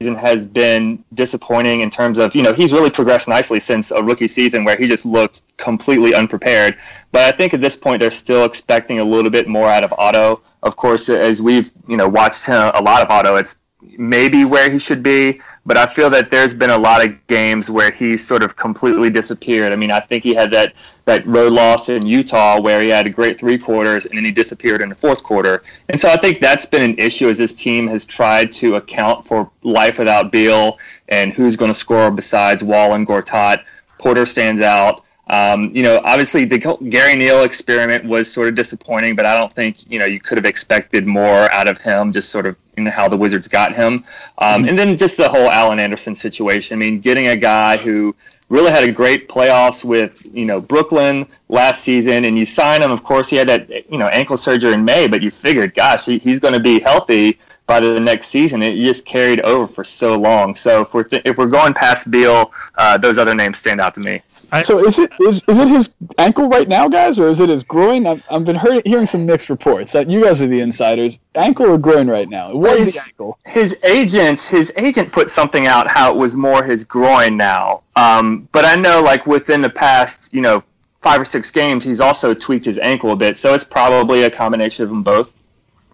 has 0.01 0.47
been 0.47 1.05
disappointing 1.13 1.83
in 1.83 1.91
terms 1.91 2.19
of 2.19 2.35
you 2.35 2.43
know 2.43 2.55
he's 2.55 2.73
really 2.73 2.89
progressed 2.89 3.29
nicely 3.29 3.61
since 3.61 3.91
a 3.91 4.03
rookie 4.03 4.27
season 4.29 4.65
where 4.65 4.75
he 4.75 4.87
just 4.87 5.05
looked 5.05 5.43
completely 5.59 6.15
unprepared. 6.15 6.79
But 7.13 7.23
I 7.23 7.37
think 7.37 7.53
at 7.53 7.61
this 7.61 7.77
point 7.77 8.01
they're 8.01 8.11
still 8.11 8.45
expecting 8.45 9.01
a 9.01 9.05
little 9.05 9.31
bit 9.31 9.47
more 9.47 9.69
out 9.69 9.85
of 9.85 9.93
Otto. 9.99 10.41
Of 10.63 10.77
course, 10.77 11.11
as 11.11 11.43
we've 11.43 11.71
you 11.87 11.99
know 11.99 12.09
watched 12.09 12.47
him, 12.47 12.71
a 12.75 12.81
lot 12.81 13.03
of 13.03 13.11
Otto, 13.11 13.37
it's 13.37 13.59
maybe 13.99 14.47
where 14.47 14.71
he 14.71 14.79
should 14.79 15.03
be, 15.03 15.43
but 15.67 15.77
I 15.77 15.87
feel 15.87 16.09
that 16.11 16.31
there's 16.31 16.55
been 16.55 16.71
a 16.71 16.79
lot 16.79 17.05
of 17.05 17.27
games 17.27 17.71
where 17.71 17.91
he 17.91 18.17
sort 18.17 18.43
of 18.43 18.57
completely 18.57 19.11
disappeared. 19.11 19.73
I 19.73 19.77
mean, 19.77 19.91
I 19.91 20.01
think 20.01 20.25
he 20.25 20.35
had 20.35 20.51
that 20.53 20.75
that 21.05 21.25
road 21.27 21.53
loss 21.53 21.89
in 21.89 22.07
Utah 22.07 22.61
where 22.61 22.81
he 22.81 22.89
had 22.89 23.07
a 23.07 23.11
great 23.11 23.39
three 23.39 23.59
quarters 23.59 24.07
and 24.07 24.17
then 24.17 24.25
he 24.25 24.33
disappeared 24.33 24.81
in 24.81 24.89
the 24.89 24.95
fourth 24.95 25.23
quarter. 25.23 25.63
And 25.89 26.01
so 26.01 26.09
I 26.09 26.17
think 26.17 26.41
that's 26.41 26.65
been 26.65 26.83
an 26.83 26.99
issue 26.99 27.29
as 27.29 27.37
this 27.37 27.55
team 27.55 27.87
has 27.89 28.07
tried 28.07 28.53
to 28.53 28.77
account 28.77 29.27
for 29.27 29.51
life 29.63 29.99
without 29.99 30.33
Beal 30.33 30.79
and 31.09 31.33
who's 31.33 31.57
going 31.57 31.71
to 31.71 31.79
score 31.79 32.11
besides 32.11 32.63
Wall 32.63 32.95
and 32.95 33.07
Gortat. 33.07 33.65
Porter 33.99 34.25
stands 34.25 34.63
out. 34.63 35.05
Um, 35.27 35.71
you 35.75 35.83
know, 35.83 36.01
obviously 36.05 36.45
the 36.45 36.59
Gary 36.89 37.15
Neal 37.15 37.45
experiment 37.45 38.05
was 38.05 38.33
sort 38.33 38.49
of 38.49 38.57
disappointing, 38.57 39.15
but 39.15 39.27
I 39.27 39.37
don't 39.37 39.53
think 39.53 39.89
you 39.91 39.99
know 39.99 40.05
you 40.07 40.21
could 40.21 40.39
have 40.39 40.47
expected 40.47 41.07
more 41.07 41.53
out 41.53 41.69
of 41.69 41.79
him. 41.79 42.11
Just 42.11 42.31
sort 42.31 42.47
of 42.47 42.57
in 42.87 42.93
how 42.93 43.09
the 43.09 43.17
Wizards 43.17 43.49
got 43.49 43.75
him, 43.75 44.05
um, 44.39 44.65
and 44.65 44.79
then 44.79 44.97
just 44.97 45.17
the 45.17 45.29
whole 45.29 45.51
Alan 45.51 45.79
Anderson 45.79 46.15
situation. 46.15 46.77
I 46.77 46.79
mean, 46.79 47.01
getting 47.01 47.29
a 47.29 47.37
guy 47.37 47.77
who 47.77 48.15
really 48.49 48.71
had 48.71 48.85
a 48.85 48.93
great 48.93 49.29
playoffs 49.29 49.85
with 49.85 50.27
you 50.35 50.45
know 50.45 50.61
Brooklyn 50.61 51.27
last 51.49 51.83
season, 51.83 52.25
and 52.25 52.39
you 52.39 52.45
sign 52.45 52.83
him. 52.83 52.91
Of 52.91 53.03
course, 53.03 53.31
he 53.31 53.37
had 53.37 53.49
that 53.49 53.91
you 53.91 53.99
know 53.99 54.09
ankle 54.09 54.37
surgery 54.37 54.75
in 54.75 54.85
May, 54.85 55.09
but 55.09 55.23
you 55.23 55.31
figured, 55.31 55.75
gosh, 55.75 56.07
he, 56.07 56.19
he's 56.19 56.41
going 56.41 56.55
to 56.55 56.61
be 56.61 56.81
healthy 56.81 57.39
by 57.71 57.79
the 57.79 58.01
next 58.01 58.31
season. 58.31 58.63
It 58.63 58.75
just 58.75 59.05
carried 59.05 59.41
over 59.43 59.65
for 59.65 59.85
so 59.85 60.19
long. 60.19 60.57
So 60.57 60.81
if 60.81 60.93
we're 60.93 61.05
th- 61.05 61.23
if 61.25 61.39
we're 61.39 61.47
going 61.47 61.73
past 61.73 62.11
Beal, 62.11 62.53
uh, 62.75 62.99
those 62.99 63.17
other 63.17 63.33
names 63.33 63.59
stand 63.59 63.81
out 63.81 63.95
to 63.95 64.01
me. 64.01 64.23
I, 64.51 64.63
so 64.63 64.85
is 64.85 64.99
it 64.99 65.13
is, 65.21 65.41
is 65.47 65.57
it 65.57 65.69
his 65.69 65.91
ankle 66.19 66.49
right 66.49 66.67
now, 66.67 66.89
guys, 66.89 67.21
or 67.21 67.29
is 67.29 67.39
it 67.39 67.49
his 67.49 67.63
groin? 67.63 68.09
I've, 68.09 68.25
I've 68.29 68.45
been 68.45 68.57
heard, 68.57 68.85
hearing 68.85 69.07
some 69.07 69.25
mixed 69.25 69.51
reports 69.51 69.93
that 69.93 70.11
you 70.11 70.25
guys 70.25 70.43
are 70.43 70.49
the 70.49 70.59
insiders. 70.59 71.21
Ankle 71.37 71.67
or 71.67 71.79
groin 71.79 72.11
right 72.11 72.29
now? 72.29 72.51
It 72.51 72.57
was 72.57 72.93
the 72.93 72.99
ankle. 72.99 73.39
His 73.47 73.77
agent 73.85 74.41
his 74.41 74.73
agent 74.77 75.13
put 75.13 75.31
something 75.31 75.69
out 75.69 75.87
how 75.87 76.13
it 76.13 76.19
was 76.19 76.35
more 76.35 76.65
his 76.65 76.83
groin 76.83 77.37
now. 77.37 77.83
Um, 77.95 78.49
but 78.51 78.65
I 78.65 78.75
know 78.75 79.01
like 79.01 79.27
within 79.27 79.63
the 79.63 79.71
past 79.71 80.35
you 80.35 80.41
know 80.41 80.65
five 81.03 81.21
or 81.21 81.25
six 81.25 81.53
games, 81.53 81.85
he's 81.85 82.01
also 82.01 82.35
tweaked 82.35 82.65
his 82.65 82.79
ankle 82.79 83.13
a 83.13 83.17
bit. 83.17 83.39
So 83.39 83.55
it's 83.55 83.63
probably 83.63 84.25
a 84.25 84.31
combination 84.31 84.83
of 84.83 84.89
them 84.89 85.05
both. 85.05 85.33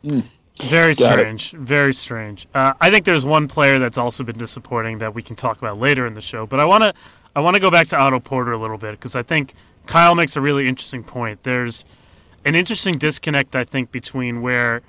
Mm. 0.03 0.27
Very 0.63 0.95
Got 0.95 1.13
strange. 1.13 1.55
It. 1.55 1.61
Very 1.61 1.93
strange. 1.93 2.47
Uh, 2.55 2.73
I 2.81 2.91
think 2.91 3.05
there's 3.05 3.27
one 3.27 3.47
player 3.47 3.79
that's 3.79 3.99
also 3.99 4.25
been 4.25 4.39
disappointing 4.39 4.99
that 4.99 5.15
we 5.15 5.23
can 5.23 5.37
talk 5.37 5.59
about 5.59 5.79
later 5.79 6.07
in 6.07 6.15
the 6.15 6.21
show. 6.21 6.47
But 6.47 6.61
I 6.61 6.65
want 6.65 6.83
to 6.83 6.95
I 7.35 7.41
want 7.41 7.55
to 7.55 7.61
go 7.61 7.71
back 7.71 7.89
to 7.89 7.97
Otto 7.97 8.21
Porter 8.21 8.53
a 8.53 8.59
little 8.59 8.79
bit 8.79 8.93
because 8.93 9.15
I 9.15 9.23
think 9.23 9.53
Kyle 9.87 10.15
makes 10.15 10.37
a 10.37 10.41
really 10.41 10.67
interesting 10.67 11.05
point. 11.05 11.43
There's 11.43 11.85
an 12.45 12.55
interesting 12.55 12.95
disconnect 12.95 13.55
I 13.55 13.65
think 13.65 13.93
between 13.93 14.41
where 14.41 14.83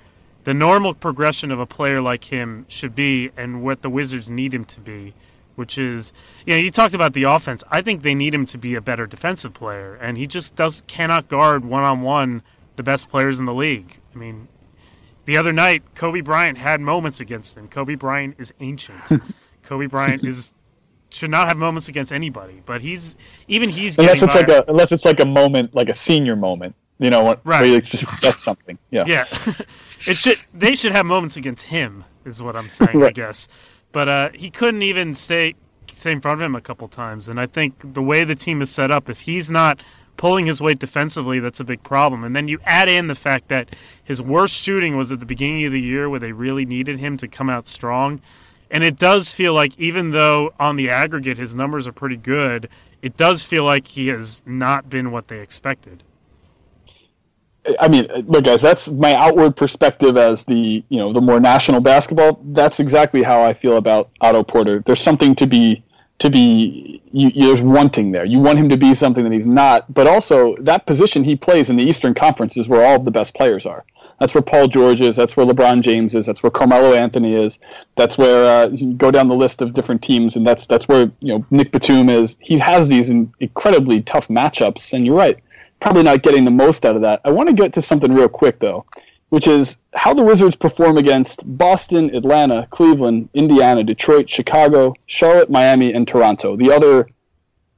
the 0.44 0.54
normal 0.54 0.94
progression 0.94 1.50
of 1.50 1.60
a 1.60 1.66
player 1.66 2.00
like 2.00 2.24
him 2.24 2.64
should 2.68 2.94
be 2.94 3.30
and 3.36 3.62
what 3.62 3.82
the 3.82 3.90
Wizards 3.90 4.30
need 4.30 4.54
him 4.54 4.64
to 4.64 4.80
be, 4.80 5.12
which 5.56 5.76
is 5.76 6.14
you 6.46 6.54
know 6.54 6.60
you 6.60 6.70
talked 6.70 6.94
about 6.94 7.12
the 7.12 7.24
offense. 7.24 7.62
I 7.70 7.82
think 7.82 8.02
they 8.02 8.14
need 8.14 8.32
him 8.32 8.46
to 8.46 8.56
be 8.56 8.74
a 8.74 8.80
better 8.80 9.06
defensive 9.06 9.52
player, 9.52 9.96
and 9.96 10.16
he 10.16 10.26
just 10.26 10.56
does 10.56 10.82
cannot 10.86 11.28
guard 11.28 11.66
one 11.66 11.84
on 11.84 12.00
one 12.00 12.42
the 12.76 12.82
best 12.82 13.10
players 13.10 13.38
in 13.38 13.44
the 13.44 13.52
league. 13.52 14.00
I 14.14 14.18
mean, 14.18 14.48
the 15.28 15.36
other 15.36 15.52
night, 15.52 15.82
Kobe 15.94 16.22
Bryant 16.22 16.56
had 16.56 16.80
moments 16.80 17.20
against 17.20 17.54
him. 17.54 17.68
Kobe 17.68 17.96
Bryant 17.96 18.36
is 18.38 18.54
ancient. 18.60 19.20
Kobe 19.62 19.84
Bryant 19.84 20.24
is 20.24 20.54
should 21.10 21.30
not 21.30 21.48
have 21.48 21.58
moments 21.58 21.86
against 21.86 22.14
anybody, 22.14 22.62
but 22.64 22.80
he's 22.80 23.14
even 23.46 23.68
he's 23.68 23.98
unless 23.98 24.22
it's 24.22 24.34
like 24.34 24.48
a 24.48 24.64
unless 24.68 24.90
it's 24.90 25.04
like 25.04 25.20
a 25.20 25.26
moment 25.26 25.74
like 25.74 25.90
a 25.90 25.92
senior 25.92 26.34
moment, 26.34 26.74
you 26.98 27.10
know, 27.10 27.24
when, 27.24 27.36
right. 27.44 27.60
where 27.60 27.78
just 27.78 28.22
that's 28.22 28.42
something. 28.42 28.78
Yeah, 28.90 29.04
yeah. 29.06 29.26
it 30.06 30.16
should 30.16 30.38
they 30.54 30.74
should 30.74 30.92
have 30.92 31.04
moments 31.04 31.36
against 31.36 31.66
him 31.66 32.06
is 32.24 32.40
what 32.40 32.56
I'm 32.56 32.70
saying, 32.70 32.98
right. 32.98 33.08
I 33.08 33.12
guess. 33.12 33.48
But 33.92 34.08
uh, 34.08 34.30
he 34.32 34.50
couldn't 34.50 34.80
even 34.80 35.14
stay 35.14 35.56
stay 35.92 36.12
in 36.12 36.22
front 36.22 36.40
of 36.40 36.46
him 36.46 36.54
a 36.54 36.62
couple 36.62 36.88
times, 36.88 37.28
and 37.28 37.38
I 37.38 37.44
think 37.44 37.92
the 37.92 38.02
way 38.02 38.24
the 38.24 38.34
team 38.34 38.62
is 38.62 38.70
set 38.70 38.90
up, 38.90 39.10
if 39.10 39.20
he's 39.20 39.50
not 39.50 39.82
pulling 40.18 40.44
his 40.44 40.60
weight 40.60 40.78
defensively, 40.78 41.40
that's 41.40 41.60
a 41.60 41.64
big 41.64 41.82
problem. 41.82 42.22
And 42.22 42.36
then 42.36 42.48
you 42.48 42.58
add 42.66 42.90
in 42.90 43.06
the 43.06 43.14
fact 43.14 43.48
that 43.48 43.74
his 44.04 44.20
worst 44.20 44.54
shooting 44.54 44.98
was 44.98 45.10
at 45.10 45.20
the 45.20 45.26
beginning 45.26 45.64
of 45.64 45.72
the 45.72 45.80
year 45.80 46.10
where 46.10 46.20
they 46.20 46.32
really 46.32 46.66
needed 46.66 46.98
him 46.98 47.16
to 47.16 47.26
come 47.26 47.48
out 47.48 47.66
strong. 47.66 48.20
And 48.70 48.84
it 48.84 48.98
does 48.98 49.32
feel 49.32 49.54
like, 49.54 49.78
even 49.78 50.10
though 50.10 50.52
on 50.60 50.76
the 50.76 50.90
aggregate 50.90 51.38
his 51.38 51.54
numbers 51.54 51.86
are 51.86 51.92
pretty 51.92 52.16
good, 52.16 52.68
it 53.00 53.16
does 53.16 53.44
feel 53.44 53.64
like 53.64 53.88
he 53.88 54.08
has 54.08 54.42
not 54.44 54.90
been 54.90 55.10
what 55.10 55.28
they 55.28 55.38
expected. 55.38 56.02
I 57.80 57.88
mean, 57.88 58.06
look, 58.26 58.44
guys, 58.44 58.62
that's 58.62 58.88
my 58.88 59.14
outward 59.14 59.56
perspective 59.56 60.16
as 60.16 60.44
the 60.44 60.82
you 60.88 60.98
know 60.98 61.12
the 61.12 61.20
more 61.20 61.38
national 61.38 61.80
basketball. 61.80 62.40
That's 62.42 62.80
exactly 62.80 63.22
how 63.22 63.42
I 63.42 63.52
feel 63.52 63.76
about 63.76 64.10
Otto 64.20 64.42
Porter. 64.42 64.80
There's 64.86 65.02
something 65.02 65.34
to 65.34 65.46
be 65.46 65.82
to 66.18 66.30
be 66.30 67.00
you, 67.12 67.30
there's 67.30 67.62
wanting 67.62 68.10
there. 68.12 68.24
You 68.24 68.40
want 68.40 68.58
him 68.58 68.68
to 68.68 68.76
be 68.76 68.92
something 68.94 69.24
that 69.24 69.32
he's 69.32 69.46
not, 69.46 69.92
but 69.92 70.06
also 70.06 70.56
that 70.60 70.86
position 70.86 71.24
he 71.24 71.36
plays 71.36 71.70
in 71.70 71.76
the 71.76 71.82
Eastern 71.82 72.14
Conference 72.14 72.56
is 72.56 72.68
where 72.68 72.86
all 72.86 72.96
of 72.96 73.04
the 73.04 73.10
best 73.10 73.34
players 73.34 73.66
are. 73.66 73.84
That's 74.20 74.34
where 74.34 74.42
Paul 74.42 74.66
George 74.66 75.00
is. 75.00 75.14
That's 75.14 75.36
where 75.36 75.46
LeBron 75.46 75.80
James 75.80 76.14
is. 76.16 76.26
That's 76.26 76.42
where 76.42 76.50
Carmelo 76.50 76.92
Anthony 76.92 77.34
is. 77.34 77.60
That's 77.94 78.18
where 78.18 78.44
uh, 78.44 78.68
you 78.70 78.94
go 78.94 79.12
down 79.12 79.28
the 79.28 79.34
list 79.34 79.62
of 79.62 79.72
different 79.72 80.02
teams, 80.02 80.34
and 80.34 80.44
that's 80.44 80.66
that's 80.66 80.88
where 80.88 81.10
you 81.20 81.34
know 81.34 81.46
Nick 81.50 81.70
Batum 81.70 82.08
is. 82.08 82.36
He 82.40 82.58
has 82.58 82.88
these 82.88 83.10
incredibly 83.10 84.02
tough 84.02 84.26
matchups, 84.26 84.92
and 84.92 85.06
you're 85.06 85.16
right, 85.16 85.38
probably 85.78 86.02
not 86.02 86.22
getting 86.22 86.44
the 86.44 86.50
most 86.50 86.84
out 86.84 86.96
of 86.96 87.02
that. 87.02 87.20
I 87.24 87.30
want 87.30 87.48
to 87.48 87.54
get 87.54 87.72
to 87.74 87.82
something 87.82 88.10
real 88.10 88.28
quick 88.28 88.58
though 88.58 88.84
which 89.30 89.46
is 89.46 89.78
how 89.94 90.14
the 90.14 90.22
Wizards 90.22 90.56
perform 90.56 90.96
against 90.96 91.42
Boston, 91.58 92.14
Atlanta, 92.14 92.66
Cleveland, 92.70 93.28
Indiana, 93.34 93.84
Detroit, 93.84 94.28
Chicago, 94.28 94.94
Charlotte, 95.06 95.50
Miami, 95.50 95.92
and 95.92 96.08
Toronto. 96.08 96.56
The 96.56 96.72
other 96.72 97.08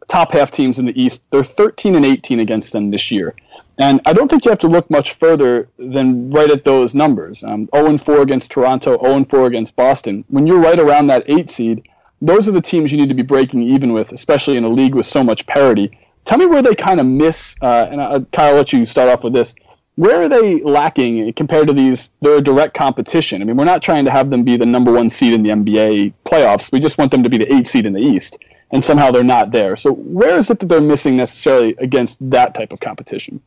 top 0.08 0.32
half 0.32 0.50
teams 0.50 0.78
in 0.78 0.86
the 0.86 1.00
East, 1.00 1.22
they're 1.30 1.44
13 1.44 1.94
and 1.94 2.04
18 2.04 2.40
against 2.40 2.72
them 2.72 2.90
this 2.90 3.10
year. 3.10 3.34
And 3.78 4.00
I 4.04 4.12
don't 4.12 4.28
think 4.28 4.44
you 4.44 4.50
have 4.50 4.58
to 4.60 4.68
look 4.68 4.90
much 4.90 5.14
further 5.14 5.68
than 5.78 6.30
right 6.30 6.50
at 6.50 6.64
those 6.64 6.94
numbers. 6.94 7.42
Um, 7.42 7.68
0 7.74 7.96
4 7.96 8.20
against 8.20 8.50
Toronto, 8.50 8.98
0 9.02 9.24
4 9.24 9.46
against 9.46 9.74
Boston. 9.74 10.24
When 10.28 10.46
you're 10.46 10.60
right 10.60 10.78
around 10.78 11.06
that 11.06 11.24
eight 11.28 11.50
seed, 11.50 11.88
those 12.20 12.46
are 12.46 12.52
the 12.52 12.60
teams 12.60 12.92
you 12.92 12.98
need 12.98 13.08
to 13.08 13.14
be 13.14 13.22
breaking 13.22 13.62
even 13.62 13.94
with, 13.94 14.12
especially 14.12 14.58
in 14.58 14.64
a 14.64 14.68
league 14.68 14.94
with 14.94 15.06
so 15.06 15.24
much 15.24 15.46
parity. 15.46 15.98
Tell 16.26 16.36
me 16.36 16.44
where 16.44 16.62
they 16.62 16.74
kind 16.74 17.00
of 17.00 17.06
miss, 17.06 17.56
uh, 17.62 17.88
and 17.90 18.00
uh, 18.00 18.20
Kyle, 18.32 18.50
I'll 18.50 18.56
let 18.56 18.72
you 18.74 18.84
start 18.84 19.08
off 19.08 19.24
with 19.24 19.32
this 19.32 19.54
where 19.96 20.22
are 20.22 20.28
they 20.28 20.62
lacking 20.62 21.32
compared 21.34 21.66
to 21.68 21.72
these 21.72 22.10
their 22.20 22.40
direct 22.40 22.74
competition? 22.74 23.42
I 23.42 23.44
mean, 23.44 23.56
we're 23.56 23.64
not 23.64 23.82
trying 23.82 24.04
to 24.04 24.10
have 24.10 24.30
them 24.30 24.44
be 24.44 24.56
the 24.56 24.66
number 24.66 24.92
one 24.92 25.08
seed 25.08 25.32
in 25.32 25.42
the 25.42 25.50
NBA 25.50 26.14
playoffs. 26.24 26.72
We 26.72 26.80
just 26.80 26.98
want 26.98 27.10
them 27.10 27.22
to 27.22 27.28
be 27.28 27.38
the 27.38 27.52
eight 27.52 27.66
seed 27.66 27.86
in 27.86 27.92
the 27.92 28.00
East, 28.00 28.38
and 28.70 28.82
somehow 28.82 29.10
they're 29.10 29.24
not 29.24 29.50
there. 29.50 29.76
So 29.76 29.92
where 29.92 30.36
is 30.38 30.50
it 30.50 30.58
that 30.60 30.66
they're 30.68 30.80
missing 30.80 31.16
necessarily 31.16 31.74
against 31.78 32.18
that 32.30 32.54
type 32.54 32.72
of 32.72 32.80
competition? 32.80 33.40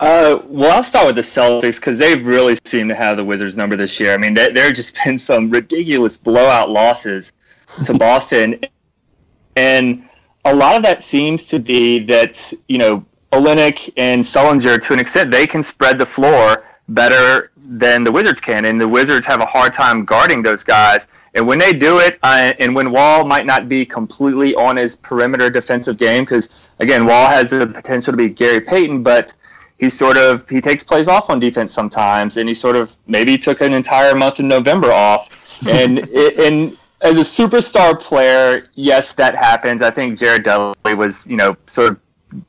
Uh, 0.00 0.40
well, 0.46 0.76
I'll 0.76 0.82
start 0.82 1.06
with 1.06 1.16
the 1.16 1.22
Celtics 1.22 1.76
because 1.76 1.98
they've 1.98 2.24
really 2.26 2.56
seemed 2.64 2.88
to 2.88 2.94
have 2.94 3.18
the 3.18 3.24
Wizards' 3.24 3.54
number 3.54 3.76
this 3.76 4.00
year. 4.00 4.14
I 4.14 4.16
mean, 4.16 4.32
there 4.32 4.50
have 4.52 4.74
just 4.74 4.98
been 5.04 5.18
some 5.18 5.50
ridiculous 5.50 6.16
blowout 6.16 6.70
losses 6.70 7.32
to 7.84 7.92
Boston, 7.98 8.58
and 9.56 10.08
a 10.46 10.54
lot 10.54 10.76
of 10.76 10.82
that 10.84 11.02
seems 11.02 11.48
to 11.48 11.58
be 11.58 11.98
that 12.06 12.52
you 12.66 12.78
know 12.78 13.04
Olynyk 13.32 13.92
and 13.96 14.22
Sullinger, 14.22 14.80
to 14.82 14.92
an 14.92 14.98
extent, 14.98 15.30
they 15.30 15.46
can 15.46 15.62
spread 15.62 15.98
the 15.98 16.06
floor 16.06 16.64
better 16.88 17.52
than 17.56 18.02
the 18.02 18.10
Wizards 18.10 18.40
can, 18.40 18.64
and 18.64 18.80
the 18.80 18.88
Wizards 18.88 19.24
have 19.26 19.40
a 19.40 19.46
hard 19.46 19.72
time 19.72 20.04
guarding 20.04 20.42
those 20.42 20.64
guys. 20.64 21.06
And 21.34 21.46
when 21.46 21.58
they 21.58 21.72
do 21.72 21.98
it, 21.98 22.18
uh, 22.24 22.52
and 22.58 22.74
when 22.74 22.90
Wall 22.90 23.24
might 23.24 23.46
not 23.46 23.68
be 23.68 23.86
completely 23.86 24.54
on 24.56 24.76
his 24.76 24.96
perimeter 24.96 25.48
defensive 25.48 25.96
game, 25.96 26.24
because 26.24 26.50
again, 26.80 27.06
Wall 27.06 27.28
has 27.28 27.50
the 27.50 27.66
potential 27.66 28.12
to 28.12 28.16
be 28.16 28.28
Gary 28.28 28.60
Payton, 28.60 29.04
but 29.04 29.32
he 29.78 29.88
sort 29.88 30.16
of 30.16 30.48
he 30.48 30.60
takes 30.60 30.82
plays 30.82 31.06
off 31.06 31.30
on 31.30 31.38
defense 31.38 31.72
sometimes, 31.72 32.36
and 32.36 32.48
he 32.48 32.54
sort 32.54 32.74
of 32.74 32.96
maybe 33.06 33.38
took 33.38 33.60
an 33.60 33.72
entire 33.72 34.16
month 34.16 34.40
in 34.40 34.48
November 34.48 34.92
off. 34.92 35.36
and 35.68 36.00
and 36.10 36.76
as 37.00 37.16
a 37.16 37.20
superstar 37.20 37.98
player, 37.98 38.68
yes, 38.74 39.12
that 39.14 39.36
happens. 39.36 39.82
I 39.82 39.90
think 39.90 40.18
Jared 40.18 40.42
Dudley 40.42 40.94
was 40.94 41.26
you 41.28 41.36
know 41.36 41.56
sort 41.66 41.92
of 41.92 42.00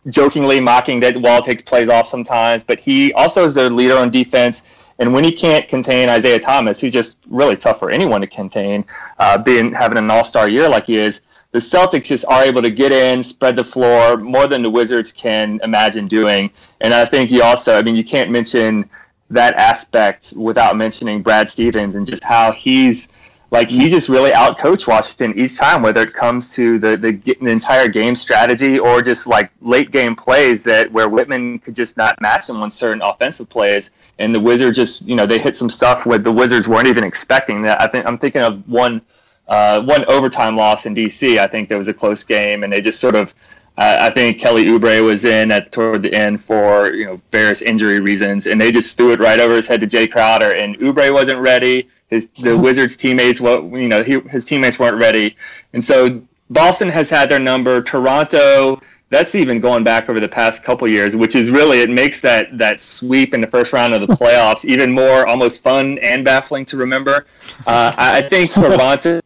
jokingly 0.10 0.60
mocking 0.60 1.00
that 1.02 1.18
Wall 1.18 1.42
takes 1.42 1.62
plays 1.62 1.90
off 1.90 2.08
sometimes, 2.08 2.64
but 2.64 2.80
he 2.80 3.14
also 3.14 3.46
is 3.46 3.54
their 3.54 3.70
leader 3.70 3.98
on 3.98 4.10
defense. 4.10 4.64
And 5.00 5.14
when 5.14 5.24
he 5.24 5.32
can't 5.32 5.68
contain 5.68 6.10
Isaiah 6.10 6.40
Thomas, 6.40 6.80
who's 6.80 6.94
just 6.94 7.18
really 7.30 7.58
tough 7.58 7.80
for 7.80 7.90
anyone 7.90 8.22
to 8.22 8.28
contain, 8.28 8.86
uh, 9.18 9.38
being 9.38 9.74
having 9.74 9.98
an 9.98 10.12
All 10.12 10.24
Star 10.24 10.48
year 10.48 10.70
like 10.70 10.86
he 10.86 10.98
is, 10.98 11.22
the 11.52 11.60
Celtics 11.60 12.06
just 12.06 12.26
are 12.26 12.44
able 12.44 12.62
to 12.62 12.70
get 12.70 12.92
in, 12.92 13.24
spread 13.24 13.56
the 13.56 13.64
floor 13.64 14.18
more 14.18 14.48
than 14.48 14.62
the 14.62 14.70
Wizards 14.70 15.12
can 15.12 15.60
imagine 15.64 16.08
doing. 16.08 16.50
And 16.80 16.94
I 16.94 17.06
think 17.06 17.30
you 17.30 17.44
also, 17.44 17.78
I 17.78 17.82
mean, 17.82 17.96
you 17.96 18.04
can't 18.04 18.30
mention 18.30 18.90
that 19.30 19.54
aspect 19.56 20.34
without 20.36 20.78
mentioning 20.78 21.22
Brad 21.22 21.50
Stevens 21.50 21.96
and 21.96 22.06
just 22.06 22.24
how 22.24 22.52
he's 22.52 23.08
like 23.51 23.70
he 23.70 23.89
just 23.89 24.08
really 24.08 24.31
outcoached 24.31 24.88
Washington 24.88 25.38
each 25.38 25.58
time, 25.58 25.81
whether 25.81 26.01
it 26.01 26.13
comes 26.13 26.53
to 26.55 26.79
the, 26.79 26.96
the, 26.96 27.12
the 27.12 27.50
entire 27.50 27.89
game 27.89 28.15
strategy 28.15 28.79
or 28.79 29.01
just 29.01 29.27
like 29.27 29.51
late 29.60 29.91
game 29.91 30.15
plays 30.15 30.63
that 30.63 30.89
where 30.89 31.10
Wittman 31.10 31.62
could 31.62 31.75
just 31.75 31.98
not 31.98 32.20
match 32.22 32.48
him 32.48 32.63
on 32.63 32.72
certain 32.72 33.01
offensive 33.01 33.50
plays, 33.50 33.91
and 34.20 34.34
the 34.34 34.39
Wizards 34.39 34.77
just 34.77 35.01
you 35.01 35.15
know 35.15 35.25
they 35.25 35.38
hit 35.38 35.58
some 35.58 35.70
stuff 35.70 36.05
where 36.05 36.17
the 36.17 36.31
Wizards 36.31 36.67
weren't 36.67 36.88
even 36.88 37.03
expecting 37.03 37.62
that. 37.63 37.81
I 37.81 37.88
think 37.88 38.05
I'm 38.05 38.17
thinking 38.17 38.41
of 38.41 38.67
one 38.70 39.01
uh, 39.50 39.81
one 39.81 40.05
overtime 40.05 40.55
loss 40.55 40.86
in 40.86 40.96
DC. 40.96 41.38
I 41.38 41.46
think 41.46 41.67
there 41.67 41.77
was 41.77 41.89
a 41.89 41.93
close 41.93 42.24
game, 42.24 42.63
and 42.63 42.72
they 42.72 42.81
just 42.81 43.00
sort 43.00 43.15
of. 43.15 43.36
I 43.77 44.12
think 44.12 44.39
Kelly 44.39 44.65
Oubre 44.65 45.03
was 45.03 45.25
in 45.25 45.50
at 45.50 45.72
toward 45.72 46.03
the 46.03 46.13
end 46.13 46.39
for 46.39 46.91
you 46.91 47.05
know 47.05 47.22
various 47.31 47.62
injury 47.62 48.00
reasons, 48.00 48.46
and 48.46 48.62
they 48.62 48.72
just 48.72 48.96
threw 48.96 49.12
it 49.12 49.20
right 49.20 49.39
over 49.39 49.55
his 49.55 49.67
head 49.67 49.81
to 49.81 49.88
Jae 49.88 50.12
Crowder, 50.12 50.53
and 50.53 50.77
Oubre 50.77 51.12
wasn't 51.12 51.39
ready. 51.39 51.89
His 52.12 52.27
the 52.39 52.56
Wizards 52.68 52.96
teammates, 52.96 53.41
what 53.41 53.63
you 53.63 53.88
know, 53.88 54.03
he, 54.03 54.20
his 54.30 54.46
teammates 54.46 54.77
weren't 54.77 54.98
ready, 54.98 55.36
and 55.74 55.84
so 55.84 56.22
Boston 56.51 56.89
has 56.89 57.10
had 57.10 57.30
their 57.30 57.39
number. 57.39 57.82
Toronto, 57.82 58.80
that's 59.10 59.34
even 59.36 59.60
going 59.60 59.84
back 59.84 60.10
over 60.10 60.20
the 60.20 60.27
past 60.27 60.63
couple 60.63 60.88
years, 60.88 61.15
which 61.15 61.36
is 61.36 61.50
really 61.50 61.80
it 61.80 61.89
makes 61.89 62.22
that 62.22 62.58
that 62.58 62.80
sweep 62.80 63.34
in 63.34 63.41
the 63.41 63.48
first 63.48 63.74
round 63.74 63.94
of 63.94 64.06
the 64.06 64.13
playoffs 64.15 64.65
even 64.65 64.91
more 64.91 65.25
almost 65.25 65.63
fun 65.63 65.98
and 66.00 66.24
baffling 66.24 66.65
to 66.65 66.77
remember. 66.77 67.25
Uh, 67.65 67.91
I, 67.98 68.20
I 68.20 68.22
think 68.22 68.51
Toronto. 68.53 69.22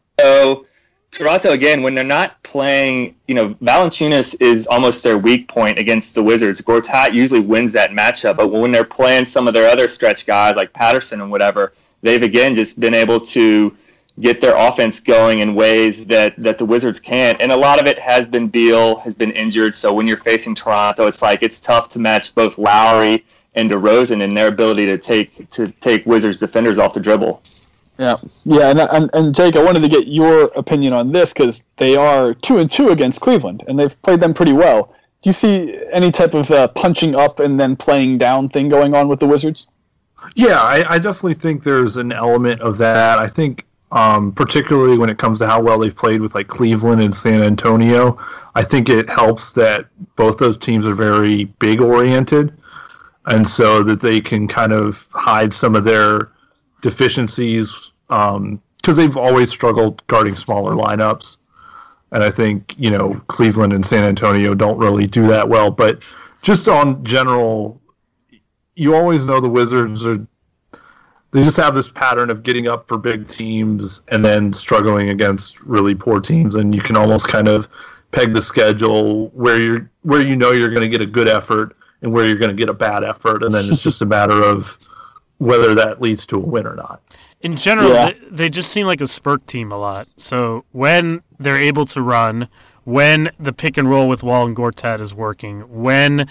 Toronto 1.11 1.51
again, 1.51 1.81
when 1.81 1.95
they're 1.95 2.03
not 2.03 2.43
playing, 2.43 3.15
you 3.27 3.35
know, 3.35 3.53
Valanciunas 3.55 4.35
is 4.41 4.67
almost 4.67 5.01
their 5.01 5.17
weak 5.17 5.47
point 5.47 5.79
against 5.79 6.13
the 6.13 6.21
Wizards. 6.21 6.59
Gortat 6.61 7.13
usually 7.13 7.39
wins 7.39 7.71
that 7.71 7.91
matchup, 7.91 8.35
but 8.35 8.49
when 8.49 8.71
they're 8.71 8.83
playing 8.83 9.23
some 9.23 9.47
of 9.47 9.53
their 9.53 9.69
other 9.69 9.87
stretch 9.87 10.25
guys 10.25 10.57
like 10.57 10.73
Patterson 10.73 11.21
and 11.21 11.31
whatever, 11.31 11.71
they've 12.05 12.23
again 12.23 12.55
just 12.55 12.79
been 12.79 12.93
able 12.93 13.19
to 13.19 13.75
get 14.21 14.39
their 14.39 14.55
offense 14.55 14.99
going 14.99 15.39
in 15.39 15.55
ways 15.55 16.05
that, 16.05 16.35
that 16.37 16.57
the 16.57 16.65
Wizards 16.65 16.99
can't. 16.99 17.41
And 17.41 17.51
a 17.51 17.57
lot 17.57 17.81
of 17.81 17.87
it 17.87 17.99
has 17.99 18.27
been 18.27 18.47
Beal 18.47 18.97
has 18.99 19.13
been 19.13 19.31
injured. 19.31 19.73
So 19.73 19.93
when 19.93 20.07
you're 20.07 20.17
facing 20.17 20.55
Toronto, 20.55 21.07
it's 21.07 21.21
like 21.21 21.43
it's 21.43 21.59
tough 21.59 21.89
to 21.89 21.99
match 21.99 22.33
both 22.33 22.57
Lowry 22.57 23.25
and 23.55 23.69
DeRozan 23.69 24.23
and 24.23 24.37
their 24.37 24.47
ability 24.47 24.85
to 24.85 24.97
take 24.97 25.49
to 25.49 25.69
take 25.81 26.05
Wizards 26.05 26.39
defenders 26.39 26.79
off 26.79 26.93
the 26.93 26.99
dribble. 26.99 27.41
Yeah, 27.97 28.17
yeah, 28.43 28.71
and, 28.71 28.79
and, 28.81 29.09
and 29.13 29.33
Jake, 29.33 29.55
I 29.55 29.63
wanted 29.63 29.81
to 29.81 29.87
get 29.87 30.07
your 30.07 30.51
opinion 30.57 30.91
on 30.91 31.13
this 31.13 31.31
because 31.31 31.63
they 31.77 31.95
are 31.95 32.33
two 32.33 32.57
and 32.57 32.69
two 32.69 32.89
against 32.89 33.21
Cleveland, 33.21 33.63
and 33.69 33.79
they've 33.79 34.01
played 34.01 34.19
them 34.19 34.33
pretty 34.33 34.51
well. 34.51 34.93
Do 35.21 35.29
you 35.29 35.33
see 35.33 35.79
any 35.93 36.11
type 36.11 36.33
of 36.33 36.51
uh, 36.51 36.67
punching 36.67 37.15
up 37.15 37.39
and 37.39 37.57
then 37.57 37.77
playing 37.77 38.17
down 38.17 38.49
thing 38.49 38.67
going 38.67 38.93
on 38.93 39.07
with 39.07 39.21
the 39.21 39.27
Wizards? 39.27 39.67
Yeah, 40.35 40.61
I, 40.61 40.95
I 40.95 40.99
definitely 40.99 41.35
think 41.35 41.63
there's 41.63 41.97
an 41.97 42.11
element 42.11 42.61
of 42.61 42.77
that. 42.79 43.19
I 43.19 43.27
think, 43.27 43.65
um, 43.91 44.31
particularly 44.33 44.97
when 44.97 45.09
it 45.09 45.17
comes 45.17 45.39
to 45.39 45.47
how 45.47 45.61
well 45.61 45.79
they've 45.79 45.95
played 45.95 46.21
with 46.21 46.35
like 46.35 46.47
Cleveland 46.47 47.01
and 47.01 47.15
San 47.15 47.43
Antonio, 47.43 48.17
I 48.55 48.63
think 48.63 48.89
it 48.89 49.09
helps 49.09 49.53
that 49.53 49.85
both 50.15 50.37
those 50.37 50.57
teams 50.57 50.87
are 50.87 50.93
very 50.93 51.45
big 51.59 51.81
oriented, 51.81 52.53
and 53.27 53.47
so 53.47 53.83
that 53.83 54.01
they 54.01 54.19
can 54.19 54.47
kind 54.47 54.73
of 54.73 55.07
hide 55.11 55.53
some 55.53 55.75
of 55.75 55.83
their 55.83 56.31
deficiencies 56.81 57.93
because 58.07 58.37
um, 58.37 58.61
they've 58.83 59.17
always 59.17 59.49
struggled 59.49 60.05
guarding 60.07 60.35
smaller 60.35 60.73
lineups. 60.73 61.37
And 62.11 62.23
I 62.23 62.31
think 62.31 62.75
you 62.77 62.91
know 62.91 63.21
Cleveland 63.27 63.73
and 63.73 63.85
San 63.85 64.03
Antonio 64.03 64.53
don't 64.53 64.77
really 64.77 65.07
do 65.07 65.27
that 65.27 65.47
well. 65.47 65.71
But 65.71 66.03
just 66.41 66.67
on 66.67 67.03
general 67.03 67.81
you 68.75 68.95
always 68.95 69.25
know 69.25 69.39
the 69.39 69.49
Wizards 69.49 70.05
are 70.05 70.25
they 71.31 71.43
just 71.43 71.57
have 71.57 71.75
this 71.75 71.89
pattern 71.89 72.29
of 72.29 72.43
getting 72.43 72.67
up 72.67 72.87
for 72.87 72.97
big 72.97 73.27
teams 73.27 74.01
and 74.07 74.23
then 74.23 74.53
struggling 74.53 75.09
against 75.09 75.61
really 75.61 75.93
poor 75.93 76.21
teams 76.21 76.55
and 76.55 76.73
you 76.73 76.81
can 76.81 76.95
almost 76.95 77.27
kind 77.27 77.49
of 77.49 77.67
peg 78.11 78.33
the 78.33 78.41
schedule 78.41 79.27
where 79.29 79.59
you're 79.59 79.89
where 80.03 80.21
you 80.21 80.35
know 80.35 80.51
you're 80.51 80.69
going 80.69 80.81
to 80.81 80.87
get 80.87 81.01
a 81.01 81.05
good 81.05 81.27
effort 81.27 81.75
and 82.01 82.13
where 82.13 82.25
you're 82.25 82.37
going 82.37 82.55
to 82.55 82.59
get 82.59 82.69
a 82.69 82.73
bad 82.73 83.03
effort 83.03 83.43
and 83.43 83.53
then 83.53 83.65
it's 83.69 83.83
just 83.83 84.01
a 84.01 84.05
matter 84.05 84.43
of 84.43 84.79
whether 85.39 85.75
that 85.75 86.01
leads 86.01 86.25
to 86.27 86.37
a 86.37 86.39
win 86.39 86.65
or 86.65 86.75
not. 86.75 87.01
In 87.41 87.55
general, 87.55 87.91
yeah. 87.91 88.11
they, 88.11 88.29
they 88.29 88.49
just 88.49 88.71
seem 88.71 88.87
like 88.87 89.01
a 89.01 89.07
spurt 89.07 89.45
team 89.45 89.71
a 89.71 89.77
lot. 89.77 90.07
So 90.17 90.65
when 90.71 91.21
they're 91.37 91.57
able 91.57 91.85
to 91.87 92.01
run, 92.01 92.47
when 92.85 93.31
the 93.39 93.51
pick 93.51 93.77
and 93.77 93.89
roll 93.89 94.07
with 94.07 94.23
Wall 94.23 94.45
and 94.45 94.55
Gortat 94.55 95.01
is 95.01 95.13
working, 95.13 95.61
when 95.61 96.29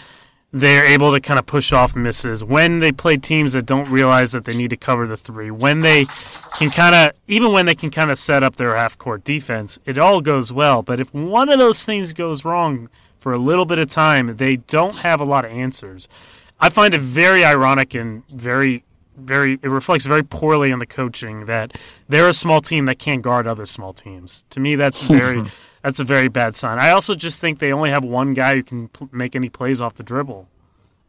they're 0.54 0.86
able 0.86 1.10
to 1.12 1.20
kind 1.20 1.36
of 1.36 1.46
push 1.46 1.72
off 1.72 1.96
misses. 1.96 2.44
When 2.44 2.78
they 2.78 2.92
play 2.92 3.16
teams 3.16 3.54
that 3.54 3.66
don't 3.66 3.90
realize 3.90 4.30
that 4.32 4.44
they 4.44 4.56
need 4.56 4.70
to 4.70 4.76
cover 4.76 5.04
the 5.04 5.16
three 5.16 5.50
when 5.50 5.80
they 5.80 6.06
can 6.58 6.70
kind 6.70 6.94
of 6.94 7.10
even 7.26 7.52
when 7.52 7.66
they 7.66 7.74
can 7.74 7.90
kind 7.90 8.08
of 8.08 8.18
set 8.18 8.44
up 8.44 8.54
their 8.54 8.76
half 8.76 8.96
court 8.96 9.24
defense 9.24 9.80
it 9.84 9.98
all 9.98 10.20
goes 10.20 10.52
well. 10.52 10.80
But 10.80 11.00
if 11.00 11.12
one 11.12 11.48
of 11.48 11.58
those 11.58 11.84
things 11.84 12.12
goes 12.12 12.44
wrong 12.44 12.88
for 13.18 13.32
a 13.32 13.38
little 13.38 13.64
bit 13.64 13.80
of 13.80 13.90
time 13.90 14.36
they 14.36 14.56
don't 14.56 14.98
have 14.98 15.20
a 15.20 15.24
lot 15.24 15.44
of 15.44 15.50
answers. 15.50 16.08
I 16.60 16.70
find 16.70 16.94
it 16.94 17.00
very 17.00 17.44
ironic 17.44 17.92
and 17.94 18.26
very 18.28 18.84
very 19.16 19.54
it 19.60 19.68
reflects 19.68 20.06
very 20.06 20.22
poorly 20.22 20.70
on 20.70 20.78
the 20.78 20.86
coaching 20.86 21.46
that 21.46 21.76
they're 22.08 22.28
a 22.28 22.32
small 22.32 22.60
team 22.60 22.84
that 22.84 23.00
can't 23.00 23.22
guard 23.22 23.48
other 23.48 23.66
small 23.66 23.92
teams. 23.92 24.44
To 24.50 24.60
me 24.60 24.76
that's 24.76 25.00
very 25.02 25.42
that's 25.84 26.00
a 26.00 26.04
very 26.04 26.28
bad 26.28 26.56
sign. 26.56 26.78
I 26.78 26.90
also 26.90 27.14
just 27.14 27.40
think 27.40 27.58
they 27.58 27.70
only 27.70 27.90
have 27.90 28.02
one 28.02 28.32
guy 28.32 28.54
who 28.56 28.62
can 28.62 28.88
make 29.12 29.36
any 29.36 29.50
plays 29.50 29.82
off 29.82 29.96
the 29.96 30.02
dribble. 30.02 30.48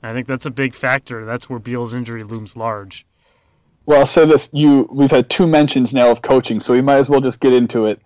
And 0.04 0.12
I 0.12 0.14
think 0.14 0.28
that's 0.28 0.46
a 0.46 0.52
big 0.52 0.76
factor. 0.76 1.24
That's 1.24 1.50
where 1.50 1.60
Beal's 1.60 1.94
injury 1.94 2.26
looms 2.26 2.58
large. 2.58 3.06
Well, 3.86 4.02
I'll 4.02 4.06
say 4.06 4.26
this: 4.26 4.50
you 4.52 4.90
we've 4.92 5.12
had 5.12 5.30
two 5.30 5.48
mentions 5.48 5.94
now 5.94 6.12
of 6.12 6.22
coaching, 6.22 6.60
so 6.60 6.74
we 6.74 6.82
might 6.82 6.98
as 6.98 7.10
well 7.10 7.22
just 7.22 7.40
get 7.40 7.54
into 7.54 7.86
it. 7.86 8.02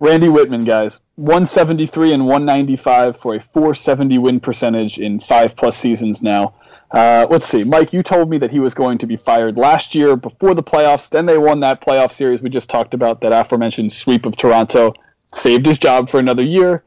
Randy 0.00 0.28
Wittman, 0.28 0.64
guys, 0.64 1.00
173 1.16 2.14
and 2.14 2.26
195 2.26 3.18
for 3.18 3.34
a 3.34 3.40
470 3.40 4.16
win 4.16 4.40
percentage 4.40 4.98
in 4.98 5.20
five 5.20 5.54
plus 5.54 5.76
seasons 5.76 6.22
now. 6.22 6.54
Uh, 6.92 7.26
let's 7.28 7.46
see, 7.46 7.62
Mike, 7.62 7.92
you 7.92 8.02
told 8.02 8.30
me 8.30 8.38
that 8.38 8.50
he 8.50 8.60
was 8.60 8.72
going 8.72 8.96
to 8.96 9.06
be 9.06 9.16
fired 9.16 9.58
last 9.58 9.94
year 9.94 10.16
before 10.16 10.54
the 10.54 10.62
playoffs. 10.62 11.10
Then 11.10 11.26
they 11.26 11.36
won 11.36 11.60
that 11.60 11.82
playoff 11.82 12.12
series 12.12 12.42
we 12.42 12.48
just 12.48 12.70
talked 12.70 12.94
about, 12.94 13.20
that 13.20 13.32
aforementioned 13.32 13.92
sweep 13.92 14.24
of 14.24 14.36
Toronto 14.36 14.94
saved 15.32 15.66
his 15.66 15.78
job 15.78 16.08
for 16.08 16.18
another 16.18 16.42
year, 16.42 16.84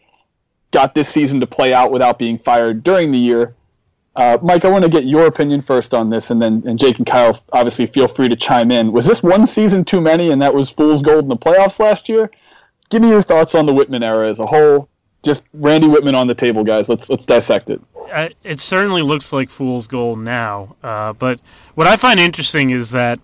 got 0.71 0.93
this 0.95 1.09
season 1.09 1.39
to 1.39 1.47
play 1.47 1.73
out 1.73 1.91
without 1.91 2.19
being 2.19 2.37
fired 2.37 2.83
during 2.83 3.11
the 3.11 3.17
year. 3.17 3.55
Uh, 4.15 4.37
Mike, 4.41 4.65
I 4.65 4.69
want 4.69 4.83
to 4.83 4.89
get 4.89 5.05
your 5.05 5.27
opinion 5.27 5.61
first 5.61 5.93
on 5.93 6.09
this, 6.09 6.29
and 6.29 6.41
then 6.41 6.63
and 6.65 6.77
Jake 6.77 6.97
and 6.97 7.07
Kyle 7.07 7.41
obviously 7.53 7.85
feel 7.85 8.07
free 8.07 8.27
to 8.27 8.35
chime 8.35 8.71
in. 8.71 8.91
Was 8.91 9.05
this 9.05 9.23
one 9.23 9.45
season 9.45 9.85
too 9.85 10.01
many, 10.01 10.31
and 10.31 10.41
that 10.41 10.53
was 10.53 10.69
fool's 10.69 11.01
gold 11.01 11.23
in 11.23 11.29
the 11.29 11.37
playoffs 11.37 11.79
last 11.79 12.09
year? 12.09 12.29
Give 12.89 13.01
me 13.01 13.09
your 13.09 13.21
thoughts 13.21 13.55
on 13.55 13.65
the 13.65 13.71
Wittman 13.71 14.03
era 14.03 14.27
as 14.27 14.39
a 14.39 14.45
whole. 14.45 14.89
Just 15.23 15.47
Randy 15.53 15.87
Wittman 15.87 16.15
on 16.15 16.27
the 16.27 16.35
table, 16.35 16.63
guys. 16.63 16.89
Let's 16.89 17.09
let's 17.09 17.25
dissect 17.25 17.69
it. 17.69 17.81
Uh, 18.11 18.29
it 18.43 18.59
certainly 18.59 19.03
looks 19.03 19.31
like 19.31 19.49
fool's 19.49 19.87
gold 19.87 20.19
now, 20.19 20.75
uh, 20.83 21.13
but 21.13 21.39
what 21.75 21.87
I 21.87 21.95
find 21.95 22.19
interesting 22.19 22.71
is 22.71 22.89
that 22.91 23.19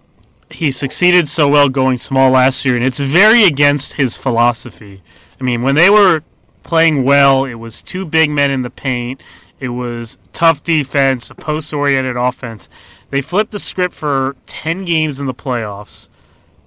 he 0.50 0.72
succeeded 0.72 1.28
so 1.28 1.48
well 1.48 1.70
going 1.70 1.98
small 1.98 2.32
last 2.32 2.66
year, 2.66 2.76
and 2.76 2.84
it's 2.84 3.00
very 3.00 3.44
against 3.44 3.94
his 3.94 4.16
philosophy. 4.16 5.02
I 5.40 5.44
mean, 5.44 5.62
when 5.62 5.76
they 5.76 5.90
were 5.90 6.24
playing 6.64 7.04
well, 7.04 7.46
it 7.46 7.56
was 7.56 7.82
two 7.82 8.06
big 8.06 8.30
men 8.30 8.52
in 8.52 8.62
the 8.62 8.70
paint. 8.70 9.22
It 9.60 9.70
was 9.70 10.18
tough 10.34 10.64
defense, 10.64 11.30
a 11.30 11.36
post-oriented 11.36 12.16
offense. 12.16 12.70
They 13.10 13.22
flipped 13.22 13.52
the 13.52 13.60
script 13.60 13.94
for 13.94 14.36
ten 14.46 14.86
games 14.86 15.20
in 15.20 15.26
the 15.26 15.34
playoffs, 15.34 16.10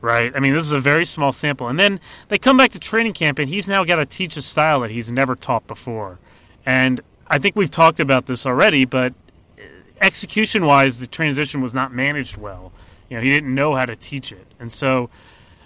right? 0.01 0.33
I 0.35 0.41
mean, 0.41 0.55
this 0.55 0.65
is 0.65 0.73
a 0.73 0.81
very 0.81 1.05
small 1.05 1.33
sample, 1.33 1.69
and 1.69 1.79
then 1.79 2.01
they 2.29 2.39
come 2.39 2.57
back 2.57 2.71
to 2.73 2.79
training 2.79 3.13
camp, 3.13 3.39
and 3.39 3.49
he's 3.49 3.69
now 3.69 3.85
got 3.85 3.97
to 3.97 4.07
teach 4.07 4.37
a 4.37 4.43
style 4.43 4.81
that 4.81 4.91
he's 4.91 5.11
never 5.11 5.35
taught 5.37 5.67
before. 5.67 6.19
And 6.65 7.01
I 7.29 7.39
think 7.39 7.57
we've 7.57 7.71
talked 7.71 8.01
about 8.01 8.27
this 8.27 8.47
already, 8.47 8.85
but 8.85 9.15
execution-wise, 10.01 11.01
the 11.01 11.07
transition 11.07 11.61
was 11.61 11.75
not 11.75 11.93
managed 11.93 12.37
well. 12.37 12.73
You 13.09 13.17
know, 13.17 13.23
he 13.23 13.31
didn't 13.31 13.55
know 13.55 13.75
how 13.75 13.87
to 13.87 13.97
teach 13.97 14.33
it, 14.33 14.47
and 14.59 14.71
so, 14.73 15.11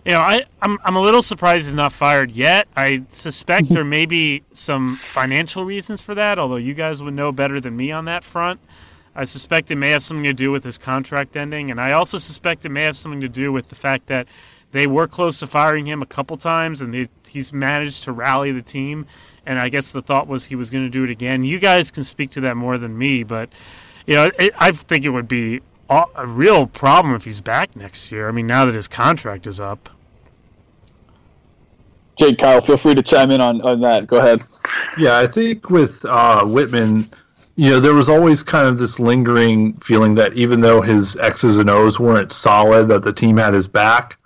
you 0.05 0.13
know, 0.13 0.21
I 0.21 0.45
I'm 0.61 0.79
I'm 0.85 0.97
a 0.97 1.01
little 1.01 1.23
surprised 1.23 1.65
he's 1.65 1.75
not 1.75 1.93
fired 1.93 2.31
yet. 2.31 2.69
I 2.77 3.05
suspect 3.11 3.69
there 3.69 3.85
may 3.85 4.07
be 4.07 4.43
some 4.53 4.97
financial 4.97 5.65
reasons 5.65 6.01
for 6.01 6.15
that, 6.15 6.39
although 6.39 6.57
you 6.57 6.75
guys 6.75 7.03
would 7.03 7.15
know 7.15 7.33
better 7.33 7.61
than 7.61 7.77
me 7.77 7.91
on 7.91 8.05
that 8.07 8.25
front. 8.25 8.61
I 9.15 9.25
suspect 9.25 9.71
it 9.71 9.77
may 9.77 9.91
have 9.91 10.03
something 10.03 10.25
to 10.25 10.33
do 10.33 10.51
with 10.51 10.65
his 10.65 10.79
contract 10.79 11.37
ending, 11.37 11.71
and 11.71 11.81
I 11.81 11.93
also 11.93 12.17
suspect 12.19 12.65
it 12.65 12.71
may 12.71 12.85
have 12.85 12.97
something 12.97 13.21
to 13.21 13.29
do 13.29 13.53
with 13.53 13.69
the 13.69 13.75
fact 13.75 14.07
that 14.07 14.27
they 14.73 14.87
were 14.87 15.07
close 15.07 15.39
to 15.41 15.47
firing 15.47 15.87
him 15.87 16.01
a 16.01 16.07
couple 16.07 16.37
times, 16.39 16.81
and 16.81 16.95
they, 16.95 17.07
he's 17.29 17.53
managed 17.53 18.05
to 18.05 18.13
rally 18.13 18.53
the 18.53 18.63
team. 18.63 19.07
And 19.45 19.59
I 19.59 19.69
guess 19.69 19.91
the 19.91 20.01
thought 20.01 20.29
was 20.29 20.47
he 20.47 20.55
was 20.55 20.71
going 20.71 20.85
to 20.85 20.91
do 20.91 21.05
it 21.05 21.11
again. 21.11 21.45
You 21.45 21.59
guys 21.59 21.91
can 21.91 22.05
speak 22.05 22.31
to 22.31 22.41
that 22.43 22.57
more 22.57 22.79
than 22.79 22.97
me, 22.97 23.23
but 23.23 23.51
you 24.07 24.15
know, 24.15 24.31
it, 24.39 24.53
I 24.57 24.73
think 24.73 25.05
it 25.05 25.11
would 25.11 25.29
be 25.29 25.61
a 26.15 26.27
real 26.27 26.67
problem 26.67 27.15
if 27.15 27.25
he's 27.25 27.41
back 27.41 27.75
next 27.77 28.11
year. 28.13 28.29
I 28.29 28.33
mean, 28.33 28.47
now 28.47 28.65
that 28.65 28.75
his 28.75 28.89
contract 28.89 29.47
is 29.47 29.61
up. 29.61 29.89
Jake, 32.19 32.39
Kyle, 32.39 32.61
feel 32.61 32.77
free 32.77 32.95
to 32.95 33.03
chime 33.03 33.31
in 33.31 33.41
on, 33.41 33.61
on 33.63 33.81
that. 33.81 34.07
Go 34.07 34.19
ahead. 34.19 34.43
Yeah, 34.99 35.19
I 35.19 35.27
think 35.27 35.71
with 35.71 36.05
uh, 36.05 36.43
Wittman, 36.45 37.13
you 37.57 37.71
know, 37.71 37.81
there 37.81 37.95
was 37.95 38.09
always 38.09 38.43
kind 38.43 38.69
of 38.69 38.79
this 38.79 38.99
lingering 38.99 39.75
feeling 39.75 40.15
that 40.17 40.35
even 40.35 40.61
though 40.61 40.81
his 40.83 41.17
X's 41.17 41.57
and 41.57 41.71
O's 41.71 41.99
weren't 41.99 42.33
solid, 42.33 42.89
that 42.89 43.03
the 43.03 43.13
team 43.13 43.37
had 43.37 43.55
his 43.55 43.69
back. 43.69 44.19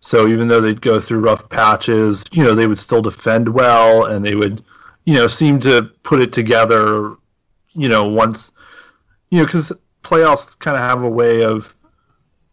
So 0.00 0.28
even 0.28 0.48
though 0.48 0.60
they'd 0.60 0.82
go 0.82 1.00
through 1.00 1.20
rough 1.20 1.48
patches, 1.48 2.24
you 2.30 2.44
know, 2.44 2.54
they 2.54 2.66
would 2.66 2.78
still 2.78 3.00
defend 3.00 3.48
well 3.48 4.04
and 4.04 4.24
they 4.24 4.34
would, 4.34 4.62
you 5.06 5.14
know, 5.14 5.26
seem 5.26 5.60
to 5.60 5.90
put 6.02 6.20
it 6.20 6.32
together, 6.32 7.16
you 7.72 7.88
know, 7.88 8.06
once, 8.06 8.52
you 9.30 9.38
know, 9.38 9.46
because 9.46 9.72
playoffs 10.04 10.58
kind 10.58 10.76
of 10.76 10.82
have 10.82 11.02
a 11.02 11.08
way 11.08 11.44
of 11.44 11.74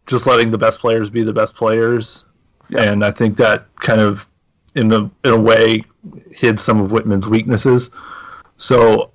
just 0.06 0.26
letting 0.26 0.50
the 0.50 0.58
best 0.58 0.80
players 0.80 1.10
be 1.10 1.22
the 1.22 1.32
best 1.32 1.54
players. 1.54 2.26
Yeah. 2.68 2.82
And 2.82 3.04
I 3.04 3.10
think 3.10 3.36
that 3.36 3.66
kind 3.76 4.00
of, 4.00 4.26
in 4.74 4.92
a, 4.92 5.10
in 5.24 5.32
a 5.32 5.40
way, 5.40 5.84
hid 6.32 6.58
some 6.58 6.80
of 6.80 6.90
Wittman's 6.90 7.28
weaknesses. 7.28 7.90
So 8.56 9.12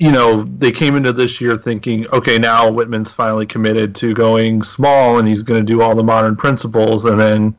you 0.00 0.10
know, 0.10 0.44
they 0.44 0.72
came 0.72 0.96
into 0.96 1.12
this 1.12 1.42
year 1.42 1.56
thinking, 1.56 2.06
okay, 2.10 2.38
now 2.38 2.70
Wittman's 2.70 3.12
finally 3.12 3.44
committed 3.44 3.94
to 3.96 4.14
going 4.14 4.62
small 4.62 5.18
and 5.18 5.28
he's 5.28 5.42
going 5.42 5.60
to 5.60 5.72
do 5.72 5.82
all 5.82 5.94
the 5.94 6.02
modern 6.02 6.34
principles. 6.36 7.04
And 7.04 7.20
then, 7.20 7.54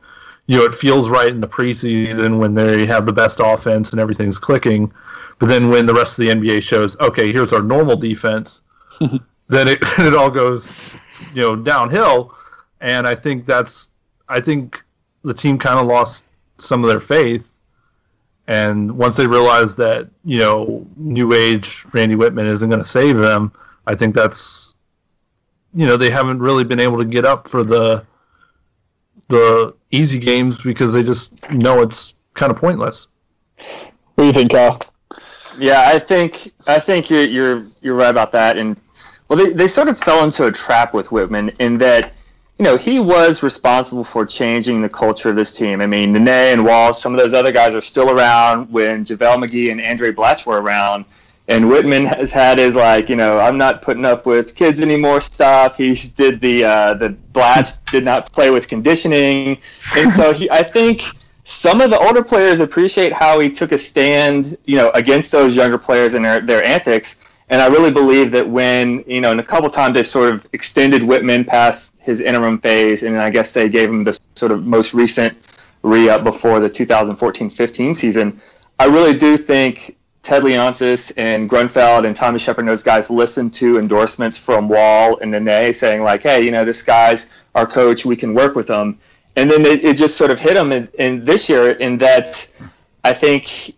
you 0.46 0.58
know, 0.58 0.64
it 0.64 0.74
feels 0.74 1.08
right 1.08 1.28
in 1.28 1.40
the 1.40 1.46
preseason 1.46 2.38
when 2.38 2.52
they 2.52 2.84
have 2.84 3.06
the 3.06 3.12
best 3.12 3.38
offense 3.40 3.92
and 3.92 4.00
everything's 4.00 4.40
clicking. 4.40 4.92
But 5.38 5.46
then 5.46 5.68
when 5.68 5.86
the 5.86 5.94
rest 5.94 6.18
of 6.18 6.26
the 6.26 6.32
NBA 6.32 6.62
shows, 6.64 6.98
okay, 6.98 7.30
here's 7.32 7.52
our 7.52 7.62
normal 7.62 7.94
defense, 7.94 8.62
then 9.52 9.68
it, 9.68 9.78
it 9.98 10.14
all 10.14 10.30
goes, 10.30 10.74
you 11.34 11.42
know, 11.42 11.56
downhill. 11.56 12.34
And 12.80 13.06
I 13.06 13.14
think 13.14 13.46
that's, 13.46 13.90
I 14.28 14.40
think 14.40 14.82
the 15.22 15.34
team 15.34 15.58
kind 15.58 15.78
of 15.78 15.86
lost 15.86 16.24
some 16.58 16.82
of 16.82 16.90
their 16.90 17.00
faith 17.00 17.52
and 18.48 18.96
once 18.96 19.16
they 19.16 19.26
realize 19.26 19.76
that 19.76 20.08
you 20.24 20.38
know 20.38 20.86
new 20.96 21.32
age 21.32 21.84
Randy 21.92 22.16
Wittman 22.16 22.46
isn't 22.46 22.68
going 22.68 22.82
to 22.82 22.88
save 22.88 23.16
them, 23.16 23.52
I 23.86 23.94
think 23.94 24.14
that's 24.14 24.74
you 25.74 25.86
know 25.86 25.96
they 25.96 26.10
haven't 26.10 26.40
really 26.40 26.64
been 26.64 26.80
able 26.80 26.98
to 26.98 27.04
get 27.04 27.24
up 27.24 27.48
for 27.48 27.64
the 27.64 28.04
the 29.28 29.74
easy 29.90 30.18
games 30.18 30.58
because 30.58 30.92
they 30.92 31.02
just 31.02 31.50
know 31.52 31.82
it's 31.82 32.16
kind 32.34 32.50
of 32.50 32.58
pointless. 32.58 33.06
What 34.14 34.24
do 34.24 34.26
you 34.26 34.32
think, 34.32 34.50
Kyle? 34.50 34.80
Yeah, 35.58 35.84
I 35.86 35.98
think 35.98 36.52
I 36.66 36.80
think 36.80 37.08
you're 37.08 37.24
you're 37.24 37.62
you're 37.80 37.94
right 37.94 38.10
about 38.10 38.32
that, 38.32 38.58
and 38.58 38.76
well, 39.32 39.46
they 39.46 39.52
they 39.54 39.68
sort 39.68 39.88
of 39.88 39.98
fell 39.98 40.24
into 40.24 40.44
a 40.44 40.52
trap 40.52 40.92
with 40.92 41.06
Wittman 41.06 41.54
in 41.58 41.78
that 41.78 42.12
you 42.58 42.64
know, 42.64 42.76
he 42.76 43.00
was 43.00 43.42
responsible 43.42 44.04
for 44.04 44.26
changing 44.26 44.82
the 44.82 44.88
culture 44.88 45.30
of 45.30 45.36
this 45.36 45.56
team. 45.56 45.80
I 45.80 45.86
mean, 45.86 46.12
Nene 46.12 46.28
and 46.28 46.64
Walls, 46.66 47.00
some 47.00 47.14
of 47.14 47.18
those 47.18 47.32
other 47.32 47.50
guys 47.50 47.74
are 47.74 47.80
still 47.80 48.10
around 48.10 48.70
when 48.70 49.06
JaVale 49.06 49.42
McGee 49.42 49.72
and 49.72 49.80
Andray 49.80 50.14
Blatche 50.14 50.44
were 50.44 50.60
around. 50.60 51.06
And 51.48 51.64
Wittman 51.64 52.06
has 52.14 52.30
had 52.30 52.58
his 52.58 52.76
like, 52.76 53.08
you 53.08 53.16
know, 53.16 53.38
I'm 53.38 53.56
not 53.56 53.80
putting 53.80 54.04
up 54.04 54.26
with 54.26 54.54
kids 54.54 54.82
anymore 54.82 55.22
stuff. 55.22 55.78
He 55.78 55.94
did 55.94 56.38
the 56.42 56.64
uh, 56.64 56.94
the 56.94 57.16
Blatche 57.32 57.78
did 57.90 58.04
not 58.04 58.30
play 58.32 58.50
with 58.50 58.68
conditioning, 58.68 59.58
and 59.96 60.12
so 60.12 60.34
he, 60.34 60.48
I 60.50 60.62
think 60.62 61.04
some 61.44 61.80
of 61.80 61.88
the 61.88 61.98
older 61.98 62.22
players 62.22 62.60
appreciate 62.60 63.14
how 63.14 63.40
he 63.40 63.48
took 63.48 63.72
a 63.72 63.78
stand, 63.78 64.58
you 64.66 64.76
know, 64.76 64.90
against 64.90 65.32
those 65.32 65.56
younger 65.56 65.78
players 65.78 66.12
and 66.12 66.22
their 66.22 66.42
their 66.42 66.62
antics. 66.64 67.16
And 67.52 67.60
I 67.60 67.66
really 67.66 67.90
believe 67.90 68.30
that 68.30 68.48
when, 68.48 69.04
you 69.06 69.20
know, 69.20 69.30
in 69.30 69.38
a 69.38 69.42
couple 69.42 69.68
times 69.68 69.92
they 69.92 70.04
sort 70.04 70.32
of 70.32 70.48
extended 70.54 71.02
Wittman 71.02 71.46
past 71.46 71.94
his 71.98 72.22
interim 72.22 72.58
phase, 72.58 73.02
and 73.02 73.20
I 73.20 73.28
guess 73.28 73.52
they 73.52 73.68
gave 73.68 73.90
him 73.90 74.04
the 74.04 74.18
sort 74.36 74.52
of 74.52 74.64
most 74.64 74.94
recent 74.94 75.36
re 75.82 76.08
up 76.08 76.24
before 76.24 76.60
the 76.60 76.70
2014 76.70 77.50
15 77.50 77.94
season. 77.94 78.40
I 78.78 78.86
really 78.86 79.12
do 79.12 79.36
think 79.36 79.98
Ted 80.22 80.44
Leonsis 80.44 81.12
and 81.18 81.50
Grunfeld 81.50 82.06
and 82.06 82.16
Tommy 82.16 82.38
Sheppard 82.38 82.62
and 82.62 82.68
those 82.70 82.82
guys 82.82 83.10
listened 83.10 83.52
to 83.54 83.78
endorsements 83.78 84.38
from 84.38 84.66
Wall 84.66 85.18
and 85.18 85.30
Nene 85.30 85.74
saying, 85.74 86.02
like, 86.02 86.22
hey, 86.22 86.42
you 86.42 86.52
know, 86.52 86.64
this 86.64 86.82
guy's 86.82 87.28
our 87.54 87.66
coach, 87.66 88.06
we 88.06 88.16
can 88.16 88.32
work 88.32 88.54
with 88.54 88.70
him. 88.70 88.98
And 89.36 89.50
then 89.50 89.66
it, 89.66 89.84
it 89.84 89.98
just 89.98 90.16
sort 90.16 90.30
of 90.30 90.40
hit 90.40 90.56
him 90.56 90.72
in, 90.72 90.88
in 90.98 91.22
this 91.22 91.50
year 91.50 91.72
in 91.72 91.98
that 91.98 92.48
I 93.04 93.12
think 93.12 93.74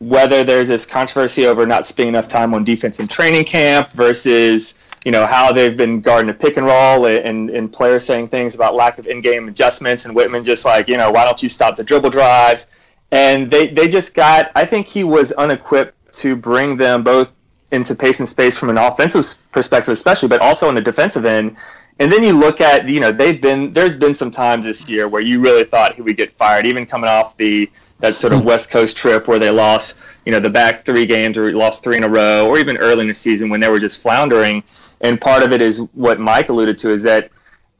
whether 0.00 0.44
there's 0.44 0.68
this 0.68 0.86
controversy 0.86 1.46
over 1.46 1.66
not 1.66 1.84
spending 1.86 2.14
enough 2.14 2.28
time 2.28 2.54
on 2.54 2.64
defense 2.64 3.00
in 3.00 3.08
training 3.08 3.44
camp 3.44 3.90
versus 3.92 4.74
you 5.04 5.12
know 5.12 5.26
how 5.26 5.52
they've 5.52 5.76
been 5.76 6.00
guarding 6.00 6.30
a 6.30 6.34
pick 6.34 6.56
and 6.56 6.66
roll 6.66 7.06
and, 7.06 7.50
and 7.50 7.72
players 7.72 8.04
saying 8.04 8.28
things 8.28 8.54
about 8.54 8.74
lack 8.74 8.98
of 8.98 9.06
in-game 9.06 9.48
adjustments 9.48 10.04
and 10.04 10.16
Wittman 10.16 10.44
just 10.44 10.64
like 10.64 10.88
you 10.88 10.96
know 10.96 11.10
why 11.10 11.24
don't 11.24 11.42
you 11.42 11.48
stop 11.48 11.76
the 11.76 11.84
dribble 11.84 12.10
drives? 12.10 12.66
And 13.10 13.50
they 13.50 13.68
they 13.68 13.88
just 13.88 14.14
got 14.14 14.52
I 14.54 14.64
think 14.66 14.86
he 14.86 15.04
was 15.04 15.32
unequipped 15.32 15.94
to 16.14 16.36
bring 16.36 16.76
them 16.76 17.02
both 17.02 17.32
into 17.70 17.94
pace 17.94 18.20
and 18.20 18.28
space 18.28 18.56
from 18.56 18.70
an 18.70 18.78
offensive 18.78 19.34
perspective 19.52 19.92
especially 19.92 20.28
but 20.28 20.40
also 20.40 20.68
on 20.68 20.74
the 20.74 20.80
defensive 20.80 21.24
end 21.24 21.56
and 21.98 22.10
then 22.12 22.22
you 22.22 22.32
look 22.32 22.60
at 22.60 22.88
you 22.88 23.00
know 23.00 23.12
they've 23.12 23.40
been 23.40 23.72
there's 23.72 23.94
been 23.94 24.14
some 24.14 24.30
times 24.30 24.64
this 24.64 24.88
year 24.88 25.08
where 25.08 25.22
you 25.22 25.40
really 25.40 25.64
thought 25.64 25.94
he 25.94 26.02
would 26.02 26.16
get 26.16 26.32
fired 26.32 26.66
even 26.66 26.86
coming 26.86 27.08
off 27.08 27.36
the 27.36 27.70
that 28.00 28.14
sort 28.14 28.32
of 28.32 28.40
hmm. 28.40 28.46
West 28.46 28.70
Coast 28.70 28.96
trip 28.96 29.26
where 29.26 29.38
they 29.38 29.50
lost, 29.50 29.96
you 30.24 30.32
know, 30.32 30.40
the 30.40 30.50
back 30.50 30.84
three 30.84 31.06
games 31.06 31.36
or 31.36 31.52
lost 31.52 31.82
three 31.82 31.96
in 31.96 32.04
a 32.04 32.08
row, 32.08 32.48
or 32.48 32.58
even 32.58 32.76
early 32.78 33.02
in 33.02 33.08
the 33.08 33.14
season 33.14 33.48
when 33.48 33.60
they 33.60 33.68
were 33.68 33.78
just 33.78 34.00
floundering. 34.00 34.62
And 35.00 35.20
part 35.20 35.42
of 35.42 35.52
it 35.52 35.60
is 35.60 35.80
what 35.94 36.20
Mike 36.20 36.48
alluded 36.48 36.78
to 36.78 36.90
is 36.90 37.02
that 37.04 37.30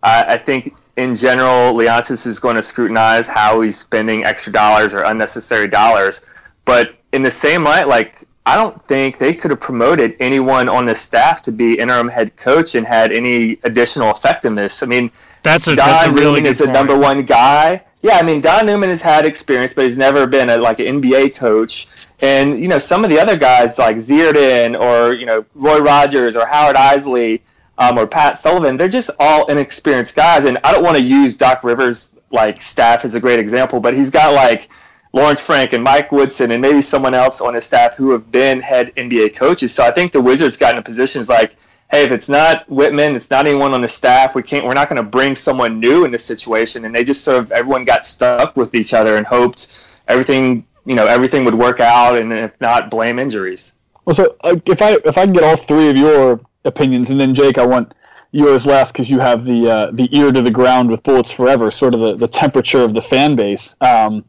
uh, 0.03 0.25
I 0.29 0.37
think 0.37 0.77
in 0.97 1.15
general, 1.15 1.75
Leonsis 1.75 2.27
is 2.27 2.41
going 2.41 2.57
to 2.57 2.63
scrutinize 2.63 3.27
how 3.27 3.61
he's 3.61 3.79
spending 3.79 4.25
extra 4.25 4.53
dollars 4.53 4.95
or 4.95 5.03
unnecessary 5.05 5.69
dollars. 5.69 6.27
But 6.65 6.97
in 7.13 7.23
the 7.23 7.31
same 7.31 7.65
light, 7.65 7.89
like 7.89 8.28
I 8.49 8.57
don't 8.57 8.83
think 8.89 9.19
they 9.19 9.35
could 9.35 9.51
have 9.51 9.61
promoted 9.61 10.17
anyone 10.21 10.71
on 10.71 10.87
the 10.87 10.95
staff 10.95 11.43
to 11.43 11.53
be 11.53 11.79
interim 11.79 12.09
head 12.09 12.35
coach 12.39 12.77
and 12.77 12.87
had 12.87 13.13
any 13.13 13.59
additional 13.65 14.11
effectiveness. 14.11 14.83
I 14.83 14.87
mean, 14.87 15.11
that's 15.43 15.67
a, 15.67 15.77
Don 15.77 15.87
that's 15.87 16.07
a 16.09 16.13
really 16.13 16.41
Newman 16.41 16.47
is 16.47 16.59
the 16.59 16.67
number 16.67 16.97
one 16.97 17.27
guy. 17.27 17.83
Yeah, 18.01 18.17
I 18.17 18.23
mean 18.23 18.41
Don 18.41 18.65
Newman 18.65 18.89
has 18.89 19.03
had 19.03 19.27
experience, 19.27 19.75
but 19.75 19.83
he's 19.83 19.99
never 19.99 20.27
been 20.27 20.49
a, 20.49 20.57
like 20.57 20.79
an 20.79 21.03
NBA 21.03 21.35
coach. 21.35 21.89
And 22.21 22.59
you 22.59 22.69
know 22.69 22.79
some 22.79 23.05
of 23.05 23.11
the 23.11 23.21
other 23.21 23.37
guys 23.37 23.79
like 23.79 23.99
Zierden 23.99 24.81
or 24.81 25.13
you 25.13 25.27
know 25.27 25.45
Roy 25.55 25.81
Rogers 25.81 26.35
or 26.35 26.47
Howard 26.47 26.77
Eisley 26.77 27.43
um, 27.77 27.99
or 27.99 28.07
Pat 28.07 28.39
Sullivan, 28.39 28.79
they're 28.79 28.89
just 28.89 29.11
all 29.21 29.45
inexperienced 29.51 30.17
guys. 30.17 30.47
And 30.47 30.57
I 30.65 30.73
don't 30.73 30.83
want 30.83 30.97
to 30.97 31.03
use 31.03 31.37
Doc 31.37 31.65
Rivers 31.65 32.13
like 32.31 32.63
staff 32.63 33.05
as 33.05 33.15
a 33.15 33.21
great 33.21 33.39
example, 33.39 33.79
but 33.79 33.93
he's 33.93 34.09
got 34.09 34.33
like 34.33 34.71
Lawrence 35.12 35.40
Frank 35.40 35.73
and 35.73 35.83
Mike 35.83 36.12
Woodson 36.12 36.51
and 36.51 36.61
maybe 36.61 36.81
someone 36.83 37.14
else 37.14 37.40
on 37.40 37.55
his 37.55 37.64
staff 37.64 37.97
who 37.97 38.11
have 38.11 38.31
been 38.31 38.61
head 38.61 38.94
NBA 38.97 39.35
coaches. 39.35 39.75
So 39.75 39.85
I 39.85 39.90
think 39.90 40.12
the 40.12 40.21
Wizards 40.21 40.57
got 40.57 40.75
in 40.75 40.79
a 40.79 40.83
positions 40.83 41.29
like 41.29 41.57
hey, 41.90 42.05
if 42.05 42.12
it's 42.12 42.29
not 42.29 42.68
Wittman, 42.68 43.14
it's 43.14 43.31
not 43.31 43.47
anyone 43.47 43.73
on 43.73 43.81
the 43.81 43.88
staff. 43.88 44.35
We 44.35 44.42
can't. 44.42 44.64
We're 44.64 44.75
not 44.75 44.88
going 44.88 45.03
to 45.03 45.09
bring 45.09 45.35
someone 45.35 45.81
new 45.81 46.05
in 46.05 46.11
this 46.11 46.25
situation. 46.25 46.85
And 46.85 46.94
they 46.94 47.03
just 47.03 47.25
sort 47.25 47.38
of 47.38 47.53
everyone 47.53 47.85
got 47.85 48.05
stuck 48.05 48.57
with 48.57 48.75
each 48.75 48.92
other 48.92 49.16
and 49.16 49.27
hoped 49.27 49.97
everything 50.07 50.66
you 50.85 50.94
know 50.94 51.07
everything 51.07 51.44
would 51.44 51.55
work 51.55 51.81
out, 51.81 52.18
and 52.18 52.33
if 52.33 52.59
not, 52.61 52.90
blame 52.90 53.18
injuries. 53.18 53.75
Well, 54.05 54.14
so 54.14 54.37
uh, 54.42 54.57
if 54.64 54.81
I 54.81 54.92
if 55.05 55.18
I 55.18 55.25
can 55.25 55.35
get 55.35 55.44
all 55.44 55.57
three 55.57 55.88
of 55.88 55.97
your 55.97 56.40
opinions, 56.64 57.11
and 57.11 57.21
then 57.21 57.35
Jake, 57.35 57.59
I 57.59 57.66
want 57.66 57.92
yours 58.33 58.66
last 58.66 58.92
because 58.92 59.11
you 59.11 59.21
have 59.21 59.44
the 59.44 59.71
uh, 59.71 59.90
the 59.92 60.09
ear 60.16 60.33
to 60.33 60.40
the 60.40 60.51
ground 60.51 60.90
with 60.90 61.03
Bullets 61.03 61.31
Forever, 61.31 61.71
sort 61.71 61.94
of 61.94 62.01
the, 62.01 62.16
the 62.16 62.29
temperature 62.29 62.83
of 62.83 62.94
the 62.94 63.03
fan 63.03 63.37
base. 63.37 63.77
Um, 63.83 64.25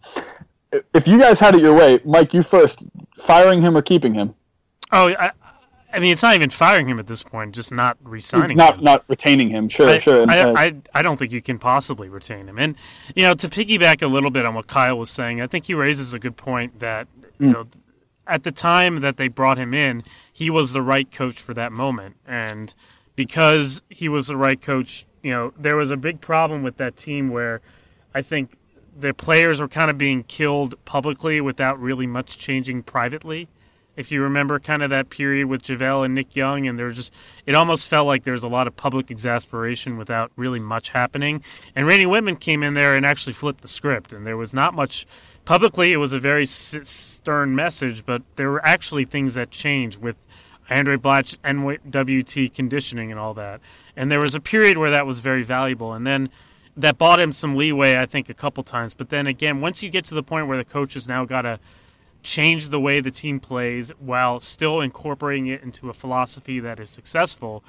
if 0.93 1.07
you 1.07 1.17
guys 1.19 1.39
had 1.39 1.55
it 1.55 1.61
your 1.61 1.73
way, 1.73 1.99
Mike, 2.05 2.33
you 2.33 2.43
first, 2.43 2.83
firing 3.17 3.61
him 3.61 3.75
or 3.75 3.81
keeping 3.81 4.13
him? 4.13 4.33
Oh, 4.91 5.09
I, 5.09 5.31
I 5.91 5.99
mean, 5.99 6.11
it's 6.11 6.21
not 6.21 6.35
even 6.35 6.49
firing 6.49 6.87
him 6.87 6.99
at 6.99 7.07
this 7.07 7.23
point; 7.23 7.55
just 7.55 7.71
not 7.71 7.97
resigning. 8.03 8.57
Not 8.57 8.77
him. 8.77 8.83
not 8.83 9.03
retaining 9.07 9.49
him. 9.49 9.69
Sure, 9.69 9.89
I, 9.89 9.97
sure. 9.97 10.25
I, 10.29 10.39
uh, 10.39 10.53
I, 10.55 10.75
I 10.93 11.01
don't 11.01 11.17
think 11.17 11.31
you 11.31 11.41
can 11.41 11.57
possibly 11.57 12.09
retain 12.09 12.47
him. 12.47 12.59
And 12.59 12.75
you 13.15 13.23
know, 13.23 13.33
to 13.35 13.49
piggyback 13.49 14.01
a 14.01 14.07
little 14.07 14.29
bit 14.29 14.45
on 14.45 14.53
what 14.53 14.67
Kyle 14.67 14.97
was 14.97 15.09
saying, 15.09 15.41
I 15.41 15.47
think 15.47 15.65
he 15.65 15.73
raises 15.73 16.13
a 16.13 16.19
good 16.19 16.37
point 16.37 16.79
that 16.79 17.07
you 17.39 17.47
mm. 17.47 17.53
know, 17.53 17.67
at 18.27 18.43
the 18.43 18.51
time 18.51 18.99
that 19.01 19.17
they 19.17 19.27
brought 19.27 19.57
him 19.57 19.73
in, 19.73 20.03
he 20.31 20.49
was 20.49 20.73
the 20.73 20.81
right 20.81 21.11
coach 21.11 21.39
for 21.39 21.53
that 21.55 21.71
moment, 21.71 22.17
and 22.27 22.73
because 23.15 23.81
he 23.89 24.07
was 24.07 24.27
the 24.27 24.37
right 24.37 24.61
coach, 24.61 25.05
you 25.23 25.31
know, 25.31 25.53
there 25.57 25.75
was 25.75 25.89
a 25.91 25.97
big 25.97 26.21
problem 26.21 26.61
with 26.61 26.77
that 26.77 26.95
team 26.95 27.29
where 27.29 27.61
I 28.13 28.21
think 28.21 28.51
the 28.99 29.13
players 29.13 29.59
were 29.59 29.67
kind 29.67 29.89
of 29.89 29.97
being 29.97 30.23
killed 30.23 30.75
publicly 30.85 31.41
without 31.41 31.79
really 31.79 32.07
much 32.07 32.37
changing 32.37 32.83
privately 32.83 33.47
if 33.99 34.13
you 34.13 34.21
remember 34.21 34.61
kind 34.61 34.81
of 34.81 34.89
that 34.89 35.09
period 35.09 35.47
with 35.47 35.61
JaVale 35.61 36.05
and 36.05 36.15
Nick 36.15 36.33
Young, 36.33 36.65
and 36.65 36.79
there 36.79 36.85
was 36.85 36.95
just 36.95 37.13
it 37.45 37.53
almost 37.53 37.89
felt 37.89 38.07
like 38.07 38.23
there 38.23 38.31
was 38.31 38.43
a 38.43 38.47
lot 38.47 38.65
of 38.65 38.77
public 38.77 39.11
exasperation 39.11 39.97
without 39.97 40.31
really 40.37 40.61
much 40.61 40.91
happening. 40.91 41.43
And 41.75 41.85
Randy 41.85 42.05
Wittman 42.05 42.39
came 42.39 42.63
in 42.63 42.75
there 42.75 42.95
and 42.95 43.05
actually 43.05 43.33
flipped 43.33 43.59
the 43.59 43.67
script, 43.67 44.13
and 44.13 44.25
there 44.25 44.37
was 44.37 44.53
not 44.53 44.73
much 44.73 45.05
publicly. 45.43 45.91
It 45.91 45.97
was 45.97 46.13
a 46.13 46.19
very 46.19 46.45
stern 46.45 47.53
message, 47.55 48.05
but 48.05 48.21
there 48.37 48.49
were 48.49 48.65
actually 48.65 49.03
things 49.03 49.33
that 49.33 49.51
changed 49.51 50.01
with 50.01 50.15
Andray 50.69 50.95
Blatche, 50.95 51.35
NWT 51.43 52.53
conditioning, 52.53 53.11
and 53.11 53.19
all 53.19 53.33
that. 53.33 53.59
And 53.97 54.09
there 54.09 54.21
was 54.21 54.33
a 54.33 54.39
period 54.39 54.77
where 54.77 54.91
that 54.91 55.05
was 55.05 55.19
very 55.19 55.43
valuable, 55.43 55.91
and 55.91 56.07
then 56.07 56.29
that 56.77 56.97
bought 56.97 57.19
him 57.19 57.31
some 57.31 57.55
leeway, 57.55 57.97
I 57.97 58.05
think, 58.05 58.29
a 58.29 58.33
couple 58.33 58.63
times. 58.63 58.93
But 58.93 59.09
then 59.09 59.27
again, 59.27 59.61
once 59.61 59.83
you 59.83 59.89
get 59.89 60.05
to 60.05 60.15
the 60.15 60.23
point 60.23 60.47
where 60.47 60.57
the 60.57 60.65
coach 60.65 60.93
has 60.93 61.07
now 61.07 61.25
got 61.25 61.41
to 61.41 61.59
change 62.23 62.69
the 62.69 62.79
way 62.79 62.99
the 62.99 63.11
team 63.11 63.39
plays 63.39 63.91
while 63.99 64.39
still 64.39 64.81
incorporating 64.81 65.47
it 65.47 65.63
into 65.63 65.89
a 65.89 65.93
philosophy 65.93 66.59
that 66.59 66.79
is 66.79 66.89
successful, 66.89 67.63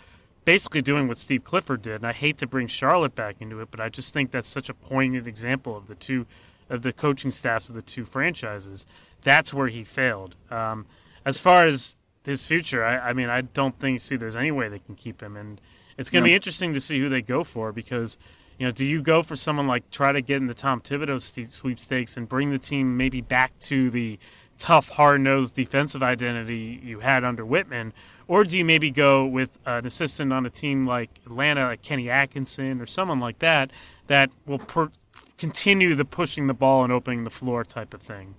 basically 0.45 0.83
doing 0.83 1.07
what 1.09 1.17
Steve 1.17 1.45
Clifford 1.45 1.83
did. 1.83 1.97
And 1.97 2.07
I 2.07 2.13
hate 2.13 2.39
to 2.39 2.47
bring 2.47 2.67
Charlotte 2.67 3.15
back 3.15 3.37
into 3.41 3.61
it, 3.61 3.71
but 3.71 3.81
I 3.81 3.89
just 3.89 4.13
think 4.13 4.31
that's 4.31 4.49
such 4.49 4.69
a 4.69 4.75
poignant 4.75 5.27
example 5.27 5.77
of 5.77 5.87
the 5.87 5.95
two 5.95 6.27
of 6.69 6.83
the 6.83 6.93
coaching 6.93 7.33
staffs 7.33 7.69
of 7.69 7.75
the 7.75 7.83
two 7.83 8.05
franchises. 8.05 8.87
That's 9.23 9.53
where 9.53 9.69
he 9.69 9.85
failed. 9.85 10.37
Um, 10.51 10.87
as 11.25 11.39
far 11.39 11.67
as 11.67 11.97
his 12.25 12.45
future, 12.45 12.85
I, 12.85 13.11
I, 13.11 13.13
mean, 13.13 13.29
I 13.29 13.41
don't 13.41 13.79
think 13.79 14.01
see 14.01 14.17
there's 14.17 14.37
any 14.37 14.53
way 14.53 14.69
they 14.69 14.79
can 14.79 14.95
keep 14.95 15.21
him, 15.21 15.37
and 15.37 15.61
it's 15.99 16.11
going 16.11 16.23
to 16.23 16.29
be 16.29 16.35
interesting 16.35 16.73
to 16.75 16.81
see 16.81 17.01
who 17.01 17.09
they 17.09 17.23
go 17.23 17.45
for 17.45 17.73
because 17.73 18.17
you 18.61 18.67
know, 18.67 18.73
do 18.73 18.85
you 18.85 19.01
go 19.01 19.23
for 19.23 19.37
someone 19.37 19.67
like 19.67 19.91
try 19.91 20.13
to 20.13 20.21
get 20.21 20.37
in 20.37 20.47
the 20.47 20.53
Tom 20.53 20.83
Thibodeau 20.83 21.51
sweepstakes 21.51 22.19
and 22.19 22.29
bring 22.29 22.51
the 22.51 22.59
team 22.59 22.95
maybe 22.95 23.23
back 23.23 23.59
to 23.61 23.89
the 23.89 24.19
tough, 24.59 24.91
hard 24.91 25.23
nosed 25.23 25.55
defensive 25.55 26.03
identity 26.03 26.79
you 26.85 27.01
had 27.01 27.25
under 27.25 27.43
Wittman? 27.43 27.93
Or 28.29 28.45
do 28.45 28.59
you 28.59 28.65
maybe 28.67 28.91
go 28.91 29.25
with 29.25 29.59
an 29.65 29.87
assistant 29.87 30.31
on 30.31 30.45
a 30.45 30.51
team 30.51 30.87
like 30.87 31.09
Atlanta, 31.25 31.69
like 31.69 31.81
Kenny 31.81 32.11
Atkinson 32.11 32.83
or 32.83 32.87
someone 32.87 33.19
like 33.19 33.39
that, 33.39 33.71
that 34.09 34.31
will 34.45 34.59
per- 34.59 34.93
continue 35.39 35.95
the 35.95 36.05
pushing 36.05 36.47
the 36.47 36.53
ball 36.53 36.85
and 36.85 36.93
opening 36.93 37.25
the 37.25 37.31
floor 37.31 37.65
type 37.65 37.95
of 37.95 38.03
thing? 38.03 38.35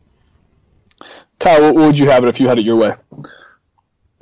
Kyle, 1.40 1.64
what 1.64 1.74
would 1.74 1.98
you 1.98 2.12
have 2.12 2.24
it 2.24 2.28
if 2.28 2.40
you 2.40 2.48
had 2.48 2.60
it 2.60 2.66
your 2.66 2.76
way? 2.76 2.92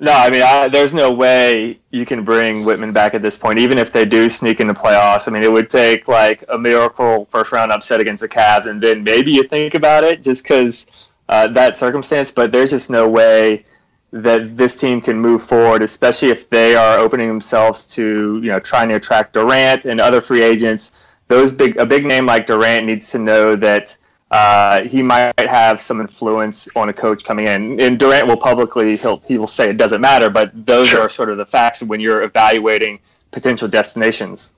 No, 0.02 0.14
I 0.14 0.30
mean, 0.30 0.42
I, 0.42 0.70
there's 0.70 0.94
no 0.94 1.12
way 1.12 1.78
you 1.92 2.06
can 2.06 2.24
bring 2.24 2.64
Wittman 2.64 2.94
back 2.94 3.14
at 3.14 3.22
this 3.22 3.36
point, 3.36 3.60
even 3.60 3.78
if 3.78 3.92
they 3.92 4.06
do 4.06 4.30
sneak 4.30 4.62
in 4.62 4.68
the 4.68 4.74
playoffs. 4.74 5.28
I 5.28 5.32
mean, 5.32 5.44
it 5.44 5.52
would 5.52 5.70
take 5.70 6.08
like 6.08 6.44
a 6.48 6.58
miracle 6.58 7.26
first 7.32 7.52
round 7.52 7.72
upset 7.72 8.00
against 8.00 8.22
the 8.22 8.30
Cavs, 8.30 8.66
and 8.68 8.82
then 8.82 9.04
maybe 9.04 9.32
you 9.32 9.44
think 9.44 9.74
about 9.74 10.06
it 10.06 10.24
just 10.24 10.44
because 10.44 10.86
uh, 11.28 11.48
that 11.50 11.78
circumstance. 11.78 12.32
But 12.32 12.52
there's 12.52 12.70
just 12.70 12.90
no 12.90 13.10
way 13.10 13.66
that 14.12 14.56
this 14.56 14.80
team 14.80 15.02
can 15.02 15.20
move 15.20 15.44
forward, 15.44 15.82
especially 15.82 16.30
if 16.30 16.50
they 16.50 16.76
are 16.76 16.98
opening 16.98 17.28
themselves 17.28 17.86
to 17.96 18.40
you 18.42 18.52
know 18.52 18.60
trying 18.60 18.88
to 18.90 18.96
attract 18.96 19.34
Durant 19.34 19.84
and 19.84 20.00
other 20.00 20.22
free 20.22 20.44
agents. 20.44 20.94
Those 21.28 21.52
big 21.52 21.76
a 21.76 21.86
big 21.86 22.06
name 22.06 22.26
like 22.26 22.48
Durant 22.48 22.86
needs 22.86 23.12
to 23.12 23.20
know 23.20 23.58
that 23.58 23.98
uh, 24.32 24.84
he 24.84 25.02
might 25.02 25.34
have 25.40 25.82
some 25.82 26.00
influence 26.02 26.68
on 26.76 26.90
a 26.90 26.94
coach 26.94 27.24
coming 27.24 27.48
in. 27.48 27.80
And 27.80 27.98
Durant 27.98 28.28
will 28.28 28.38
publicly 28.38 28.96
he'll 28.98 29.18
he 29.28 29.38
will 29.38 29.48
say 29.48 29.70
it 29.70 29.78
doesn't 29.78 30.02
matter, 30.02 30.30
but 30.30 30.52
those 30.66 30.90
sure. 30.90 31.02
are 31.02 31.10
sort 31.10 31.30
of 31.30 31.38
the 31.38 31.46
facts 31.46 31.82
when 31.82 32.00
you're 32.00 32.22
evaluating 32.22 33.00
potential 33.32 33.68
destinations. 33.68 34.54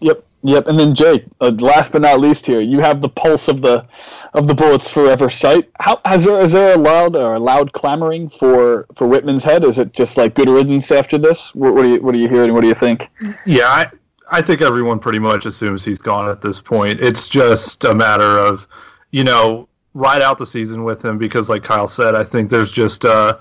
Yep, 0.00 0.24
yep. 0.42 0.66
And 0.66 0.78
then 0.78 0.94
Jake, 0.94 1.24
uh, 1.40 1.50
last 1.58 1.92
but 1.92 2.02
not 2.02 2.20
least, 2.20 2.46
here 2.46 2.60
you 2.60 2.80
have 2.80 3.00
the 3.00 3.08
pulse 3.08 3.48
of 3.48 3.62
the 3.62 3.86
of 4.34 4.46
the 4.46 4.54
Bullets 4.54 4.90
Forever 4.90 5.30
site. 5.30 5.70
How 5.80 6.00
has 6.04 6.24
there 6.24 6.40
is 6.40 6.52
there 6.52 6.74
a 6.74 6.78
loud 6.78 7.16
or 7.16 7.34
a 7.34 7.40
loud 7.40 7.72
clamoring 7.72 8.28
for 8.28 8.86
for 8.94 9.08
Wittman's 9.08 9.42
head? 9.42 9.64
Is 9.64 9.78
it 9.78 9.92
just 9.92 10.16
like 10.16 10.34
good 10.34 10.48
riddance 10.48 10.92
after 10.92 11.18
this? 11.18 11.54
What, 11.54 11.74
what 11.74 11.84
are 11.84 11.88
you 11.88 12.00
what 12.00 12.14
are 12.14 12.18
you 12.18 12.28
hearing? 12.28 12.52
What 12.52 12.60
do 12.60 12.68
you 12.68 12.74
think? 12.74 13.08
Yeah, 13.44 13.66
I 13.66 13.86
I 14.30 14.42
think 14.42 14.60
everyone 14.60 14.98
pretty 14.98 15.18
much 15.18 15.46
assumes 15.46 15.84
he's 15.84 15.98
gone 15.98 16.28
at 16.28 16.42
this 16.42 16.60
point. 16.60 17.00
It's 17.00 17.28
just 17.28 17.84
a 17.84 17.94
matter 17.94 18.38
of 18.38 18.68
you 19.16 19.24
know, 19.24 19.66
ride 19.94 20.20
out 20.20 20.36
the 20.36 20.46
season 20.46 20.84
with 20.84 21.02
him 21.02 21.16
because, 21.16 21.48
like 21.48 21.64
Kyle 21.64 21.88
said, 21.88 22.14
I 22.14 22.22
think 22.22 22.50
there's 22.50 22.70
just 22.70 23.06
uh, 23.06 23.38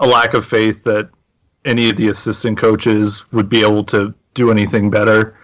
a 0.00 0.06
lack 0.06 0.34
of 0.34 0.44
faith 0.44 0.84
that 0.84 1.08
any 1.64 1.88
of 1.88 1.96
the 1.96 2.08
assistant 2.08 2.58
coaches 2.58 3.24
would 3.32 3.48
be 3.48 3.62
able 3.62 3.84
to 3.84 4.12
do 4.34 4.50
anything 4.50 4.90
better. 4.90 5.34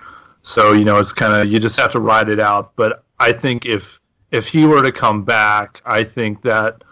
So 0.43 0.73
you 0.73 0.85
know, 0.85 0.99
it's 0.99 1.15
kind 1.15 1.33
of 1.33 1.51
you 1.51 1.59
just 1.59 1.81
have 1.81 1.91
to 1.93 1.99
ride 1.99 2.29
it 2.29 2.41
out. 2.41 2.77
But 2.77 3.05
I 3.21 3.33
think 3.33 3.65
if 3.65 3.99
if 4.33 4.49
he 4.49 4.67
were 4.67 4.83
to 4.83 4.93
come 4.93 5.25
back, 5.25 5.81
I 5.87 6.05
think 6.05 6.43
that 6.43 6.85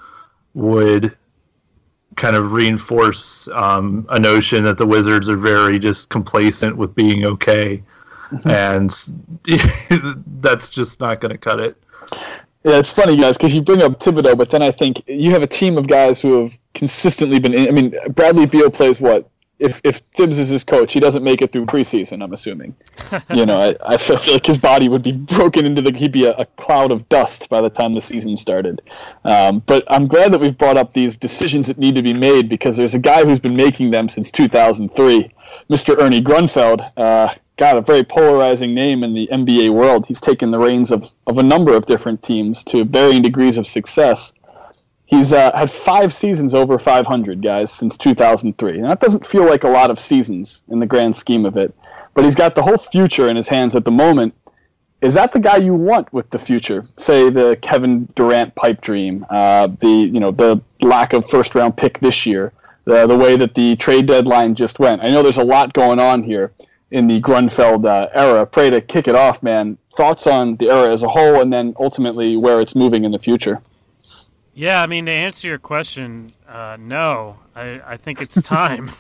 would 0.55 1.15
kind 2.17 2.37
of 2.37 2.53
reinforce 2.53 3.49
um, 3.49 4.07
a 4.09 4.19
notion 4.19 4.65
that 4.65 4.79
the 4.79 4.87
Wizards 4.87 5.29
are 5.29 5.37
very 5.37 5.79
just 5.79 6.09
complacent 6.09 6.79
with 6.79 6.95
being 6.95 7.27
okay, 7.27 7.83
and 8.47 8.91
that's 10.41 10.71
just 10.71 11.01
not 11.01 11.21
going 11.21 11.33
to 11.33 11.39
cut 11.39 11.61
it. 11.61 11.77
Yeah, 12.63 12.79
it's 12.79 12.93
funny, 12.93 13.17
guys, 13.17 13.39
because 13.39 13.55
you 13.55 13.63
bring 13.63 13.83
up 13.83 14.01
Thibodeau, 14.01 14.37
but 14.37 14.51
then 14.51 14.61
I 14.61 14.71
think 14.71 15.03
you 15.09 15.31
have 15.31 15.43
a 15.43 15.47
team 15.47 15.79
of 15.79 15.87
guys 15.87 16.21
who 16.21 16.43
have 16.43 16.59
consistently 16.75 17.41
been. 17.41 17.55
In, 17.55 17.69
I 17.69 17.71
mean, 17.71 17.95
Bradley 18.11 18.45
Beal 18.45 18.71
plays 18.71 19.01
what? 19.01 19.31
If 19.59 19.81
if 19.83 19.99
Thibs 20.15 20.39
is 20.39 20.49
his 20.49 20.65
coach, 20.65 20.93
he 20.93 21.01
doesn't 21.01 21.23
make 21.23 21.41
it 21.41 21.53
through 21.53 21.67
preseason. 21.67 22.23
I'm 22.23 22.33
assuming. 22.35 22.75
you 23.35 23.47
know, 23.47 23.61
I, 23.61 23.95
I 23.95 23.97
feel 23.97 24.17
like 24.33 24.45
his 24.45 24.59
body 24.59 24.91
would 24.91 25.03
be 25.03 25.13
broken 25.13 25.65
into 25.65 25.81
the. 25.81 25.93
He'd 25.93 26.13
be 26.13 26.27
a, 26.27 26.33
a 26.35 26.45
cloud 26.45 26.93
of 26.93 27.09
dust 27.09 27.49
by 27.49 27.63
the 27.63 27.71
time 27.71 27.95
the 27.95 28.01
season 28.01 28.37
started. 28.37 28.83
Um, 29.25 29.63
but 29.65 29.85
I'm 29.89 30.07
glad 30.07 30.33
that 30.33 30.41
we've 30.41 30.57
brought 30.57 30.77
up 30.77 30.93
these 30.93 31.17
decisions 31.17 31.67
that 31.67 31.79
need 31.79 31.95
to 31.95 32.03
be 32.03 32.15
made 32.15 32.51
because 32.51 32.77
there's 32.77 32.95
a 32.95 32.99
guy 32.99 33.25
who's 33.25 33.41
been 33.41 33.57
making 33.57 33.91
them 33.91 34.09
since 34.11 34.31
2003, 34.31 35.33
Mr. 35.71 35.99
Ernie 35.99 36.23
Grunfeld. 36.23 36.91
Uh, 36.97 37.35
got 37.61 37.77
a 37.77 37.83
very 37.83 38.03
polarizing 38.03 38.73
name 38.73 39.05
in 39.05 39.13
the 39.13 39.29
NBA 39.31 39.69
world. 39.69 40.07
He's 40.07 40.21
taken 40.21 40.51
the 40.51 40.59
reins 40.59 40.91
of, 40.91 41.05
of 41.27 41.37
a 41.37 41.43
number 41.43 41.77
of 41.77 41.85
different 41.85 42.23
teams 42.23 42.65
to 42.65 42.85
varying 42.87 43.21
degrees 43.21 43.59
of 43.59 43.67
success. 43.67 44.33
He's 45.05 45.35
uh, 45.35 45.55
had 45.55 45.71
five 45.71 46.15
seasons 46.15 46.55
over 46.55 46.79
500, 46.79 47.43
guys, 47.43 47.71
since 47.71 47.99
2003. 47.99 48.77
And 48.77 48.85
that 48.87 49.01
doesn't 49.01 49.27
feel 49.27 49.45
like 49.45 49.65
a 49.65 49.69
lot 49.69 49.91
of 49.91 50.01
seasons 50.01 50.63
in 50.69 50.81
the 50.81 50.87
grand 50.87 51.15
scheme 51.15 51.45
of 51.45 51.59
it, 51.59 51.75
but 52.15 52.25
he's 52.25 52.35
got 52.35 52.55
the 52.55 52.63
whole 52.63 52.79
future 52.79 53.29
in 53.29 53.37
his 53.37 53.47
hands 53.47 53.77
at 53.77 53.85
the 53.85 53.91
moment. 53.91 54.35
Is 55.03 55.13
that 55.13 55.33
the 55.33 55.41
guy 55.41 55.59
you 55.59 55.75
want 55.75 56.11
with 56.15 56.31
the 56.31 56.39
future? 56.39 56.87
Say 56.97 57.29
the 57.29 57.59
Kevin 57.61 58.07
Durant 58.15 58.55
pipe 58.55 58.81
dream, 58.81 59.27
uh, 59.29 59.67
the 59.67 59.89
you 59.89 60.21
know 60.21 60.31
the 60.31 60.61
lack 60.83 61.15
of 61.15 61.29
first 61.29 61.55
round 61.55 61.77
pick 61.77 61.99
this 62.01 62.27
year, 62.27 62.53
the 62.85 63.07
the 63.07 63.17
way 63.17 63.37
that 63.39 63.55
the 63.55 63.77
trade 63.77 64.05
deadline 64.07 64.55
just 64.55 64.79
went. 64.79 65.03
I 65.03 65.11
know 65.11 65.23
there's 65.23 65.39
a 65.39 65.45
lot 65.45 65.73
going 65.73 65.99
on 65.99 66.23
here, 66.23 66.53
in 66.91 67.07
the 67.07 67.21
Grunfeld 67.21 67.87
uh, 67.87 68.09
era. 68.15 68.47
Prada 68.47 68.81
kick 68.81 69.09
it 69.09 69.15
off, 69.15 69.43
man. 69.43 69.79
Thoughts 69.97 70.27
on 70.27 70.57
the 70.57 70.71
era 70.71 70.93
as 70.93 71.03
a 71.03 71.09
whole, 71.09 71.41
and 71.41 71.53
then 71.53 71.75
ultimately 71.79 72.37
where 72.37 72.61
it's 72.61 72.75
moving 72.75 73.05
in 73.05 73.13
the 73.13 73.19
future. 73.19 73.61
Yeah, 74.53 74.83
I 74.83 74.87
mean 74.87 75.07
to 75.07 75.13
answer 75.13 75.49
your 75.49 75.59
question, 75.59 76.27
uh, 76.49 76.77
no, 76.79 77.39
I, 77.55 77.81
I 77.87 77.97
think 77.97 78.21
it's 78.21 78.43
time. 78.47 78.91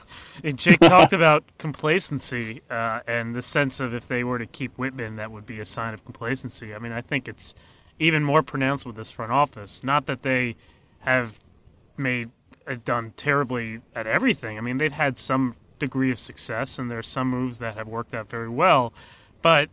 Jake 0.54 0.80
talked 0.80 1.12
about 1.12 1.44
complacency 1.58 2.60
uh, 2.70 3.00
and 3.06 3.34
the 3.34 3.42
sense 3.42 3.80
of 3.80 3.92
if 3.92 4.06
they 4.08 4.24
were 4.24 4.38
to 4.38 4.46
keep 4.46 4.76
Wittman, 4.76 5.16
that 5.16 5.30
would 5.30 5.46
be 5.46 5.60
a 5.60 5.66
sign 5.66 5.92
of 5.92 6.04
complacency. 6.04 6.74
I 6.74 6.78
mean, 6.78 6.92
I 6.92 7.00
think 7.00 7.28
it's 7.28 7.54
even 7.98 8.24
more 8.24 8.42
pronounced 8.42 8.86
with 8.86 8.96
this 8.96 9.10
front 9.10 9.32
office. 9.32 9.84
Not 9.84 10.06
that 10.06 10.22
they 10.22 10.56
have 11.00 11.40
made 11.96 12.30
uh, 12.66 12.76
done 12.84 13.12
terribly 13.16 13.80
at 13.94 14.06
everything. 14.06 14.56
I 14.56 14.60
mean, 14.60 14.78
they've 14.78 14.92
had 14.92 15.18
some 15.18 15.56
degree 15.80 16.12
of 16.12 16.18
success, 16.18 16.78
and 16.78 16.90
there 16.90 16.98
are 16.98 17.02
some 17.02 17.28
moves 17.28 17.58
that 17.58 17.76
have 17.76 17.88
worked 17.88 18.14
out 18.14 18.30
very 18.30 18.48
well. 18.48 18.92
But 19.42 19.68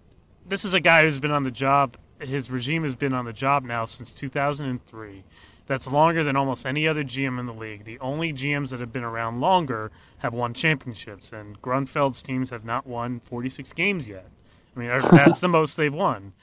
this 0.48 0.66
is 0.66 0.74
a 0.74 0.80
guy 0.80 1.04
who's 1.04 1.20
been 1.20 1.32
on 1.32 1.44
the 1.44 1.52
job. 1.52 1.98
His 2.20 2.50
regime 2.50 2.84
has 2.84 2.96
been 2.96 3.14
on 3.14 3.26
the 3.26 3.34
job 3.34 3.64
now 3.64 3.86
since 3.86 4.14
2003. 4.14 5.24
That's 5.68 5.86
longer 5.86 6.24
than 6.24 6.36
almost 6.36 6.66
any 6.66 6.88
other 6.88 7.04
GM 7.04 7.40
in 7.40 7.46
the 7.46 7.54
league. 7.54 7.84
The 7.84 8.00
only 8.00 8.32
GMs 8.32 8.70
that 8.70 8.80
have 8.80 8.94
been 8.94 9.04
around 9.04 9.42
longer 9.42 9.92
have 10.20 10.34
won 10.34 10.54
championships, 10.54 11.32
and 11.32 11.62
Grunfeld's 11.62 12.24
teams 12.24 12.50
have 12.50 12.64
not 12.64 12.88
won 12.88 13.20
46 13.20 13.74
games 13.74 14.08
yet. 14.08 14.28
I 14.76 14.80
mean, 14.80 14.90
that's 15.12 15.42
the 15.42 15.50
most 15.50 15.76
they've 15.76 15.94
won. 15.94 16.34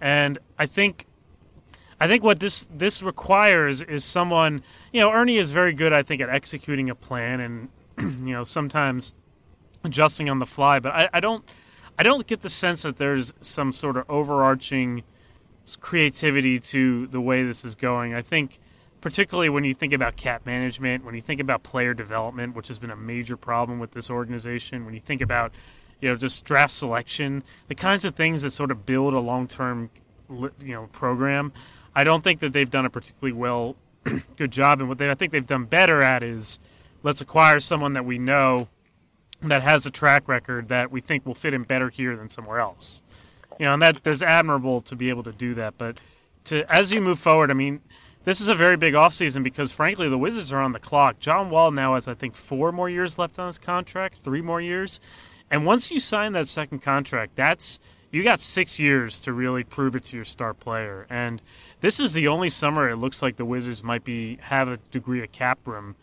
And 0.00 0.38
I 0.58 0.66
think 0.66 1.06
I 2.00 2.06
think 2.06 2.22
what 2.22 2.40
this 2.40 2.66
this 2.70 3.02
requires 3.02 3.80
is 3.80 4.04
someone. 4.04 4.62
You 4.92 5.00
know, 5.00 5.10
Ernie 5.10 5.38
is 5.38 5.50
very 5.50 5.72
good, 5.72 5.92
I 5.92 6.02
think, 6.02 6.20
at 6.20 6.28
executing 6.28 6.90
a 6.90 6.94
plan, 6.94 7.40
and 7.40 7.68
you 7.98 8.32
know, 8.32 8.44
sometimes 8.44 9.14
adjusting 9.84 10.28
on 10.28 10.38
the 10.38 10.46
fly. 10.46 10.78
But 10.78 10.92
I, 10.92 11.08
I 11.14 11.20
don't, 11.20 11.44
I 11.98 12.02
don't 12.02 12.26
get 12.26 12.40
the 12.40 12.48
sense 12.48 12.82
that 12.82 12.96
there's 12.96 13.34
some 13.40 13.72
sort 13.72 13.96
of 13.96 14.04
overarching 14.08 15.04
creativity 15.80 16.58
to 16.58 17.06
the 17.06 17.20
way 17.20 17.42
this 17.42 17.64
is 17.64 17.74
going. 17.74 18.14
I 18.14 18.22
think, 18.22 18.58
particularly 19.00 19.48
when 19.48 19.64
you 19.64 19.74
think 19.74 19.92
about 19.92 20.16
cap 20.16 20.44
management, 20.44 21.04
when 21.04 21.14
you 21.14 21.20
think 21.20 21.40
about 21.40 21.62
player 21.62 21.94
development, 21.94 22.54
which 22.54 22.68
has 22.68 22.78
been 22.78 22.90
a 22.90 22.96
major 22.96 23.36
problem 23.36 23.78
with 23.78 23.92
this 23.92 24.10
organization, 24.10 24.84
when 24.84 24.94
you 24.94 25.00
think 25.00 25.20
about, 25.20 25.52
you 26.00 26.08
know, 26.08 26.16
just 26.16 26.44
draft 26.44 26.72
selection, 26.72 27.42
the 27.68 27.74
kinds 27.74 28.04
of 28.04 28.14
things 28.14 28.42
that 28.42 28.50
sort 28.50 28.70
of 28.70 28.84
build 28.84 29.14
a 29.14 29.20
long-term, 29.20 29.90
you 30.30 30.74
know, 30.74 30.88
program. 30.92 31.52
I 31.94 32.02
don't 32.02 32.24
think 32.24 32.40
that 32.40 32.52
they've 32.52 32.70
done 32.70 32.84
a 32.84 32.90
particularly 32.90 33.32
well, 33.32 33.76
good 34.36 34.50
job. 34.50 34.80
And 34.80 34.88
what 34.88 34.98
they, 34.98 35.10
I 35.10 35.14
think 35.14 35.32
they've 35.32 35.46
done 35.46 35.64
better 35.64 36.02
at 36.02 36.22
is 36.22 36.58
let's 37.04 37.20
acquire 37.20 37.60
someone 37.60 37.92
that 37.92 38.04
we 38.04 38.18
know 38.18 38.68
that 39.40 39.62
has 39.62 39.86
a 39.86 39.90
track 39.90 40.26
record 40.26 40.68
that 40.68 40.90
we 40.90 41.00
think 41.00 41.24
will 41.24 41.34
fit 41.34 41.54
in 41.54 41.62
better 41.62 41.90
here 41.90 42.16
than 42.16 42.28
somewhere 42.28 42.58
else. 42.58 43.02
You 43.60 43.66
know, 43.66 43.74
and 43.74 43.82
that 43.82 44.02
there's 44.02 44.22
admirable 44.22 44.80
to 44.82 44.96
be 44.96 45.10
able 45.10 45.22
to 45.22 45.32
do 45.32 45.54
that. 45.54 45.78
But 45.78 46.00
to 46.44 46.64
as 46.72 46.90
you 46.90 47.00
move 47.00 47.20
forward, 47.20 47.50
I 47.50 47.54
mean, 47.54 47.82
this 48.24 48.40
is 48.40 48.48
a 48.48 48.54
very 48.54 48.76
big 48.76 48.94
offseason 48.94 49.44
because 49.44 49.70
frankly 49.70 50.08
the 50.08 50.18
Wizards 50.18 50.52
are 50.52 50.60
on 50.60 50.72
the 50.72 50.80
clock. 50.80 51.20
John 51.20 51.50
Wall 51.50 51.70
now 51.70 51.94
has 51.94 52.08
I 52.08 52.14
think 52.14 52.34
four 52.34 52.72
more 52.72 52.88
years 52.88 53.18
left 53.18 53.38
on 53.38 53.46
his 53.46 53.58
contract, 53.58 54.18
three 54.24 54.42
more 54.42 54.60
years. 54.60 54.98
And 55.50 55.66
once 55.66 55.90
you 55.90 56.00
sign 56.00 56.32
that 56.32 56.48
second 56.48 56.80
contract, 56.80 57.36
that's 57.36 57.78
you 58.10 58.24
got 58.24 58.40
six 58.40 58.78
years 58.78 59.20
to 59.20 59.32
really 59.32 59.62
prove 59.62 59.94
it 59.94 60.04
to 60.04 60.16
your 60.16 60.24
star 60.24 60.54
player. 60.54 61.06
And 61.10 61.42
this 61.80 62.00
is 62.00 62.12
the 62.12 62.28
only 62.28 62.48
summer 62.48 62.88
it 62.88 62.96
looks 62.96 63.20
like 63.20 63.36
the 63.36 63.44
Wizards 63.44 63.82
might 63.82 64.04
be 64.04 64.38
have 64.42 64.68
a 64.68 64.78
degree 64.90 65.22
of 65.22 65.32
cap 65.32 65.58
room. 65.66 65.96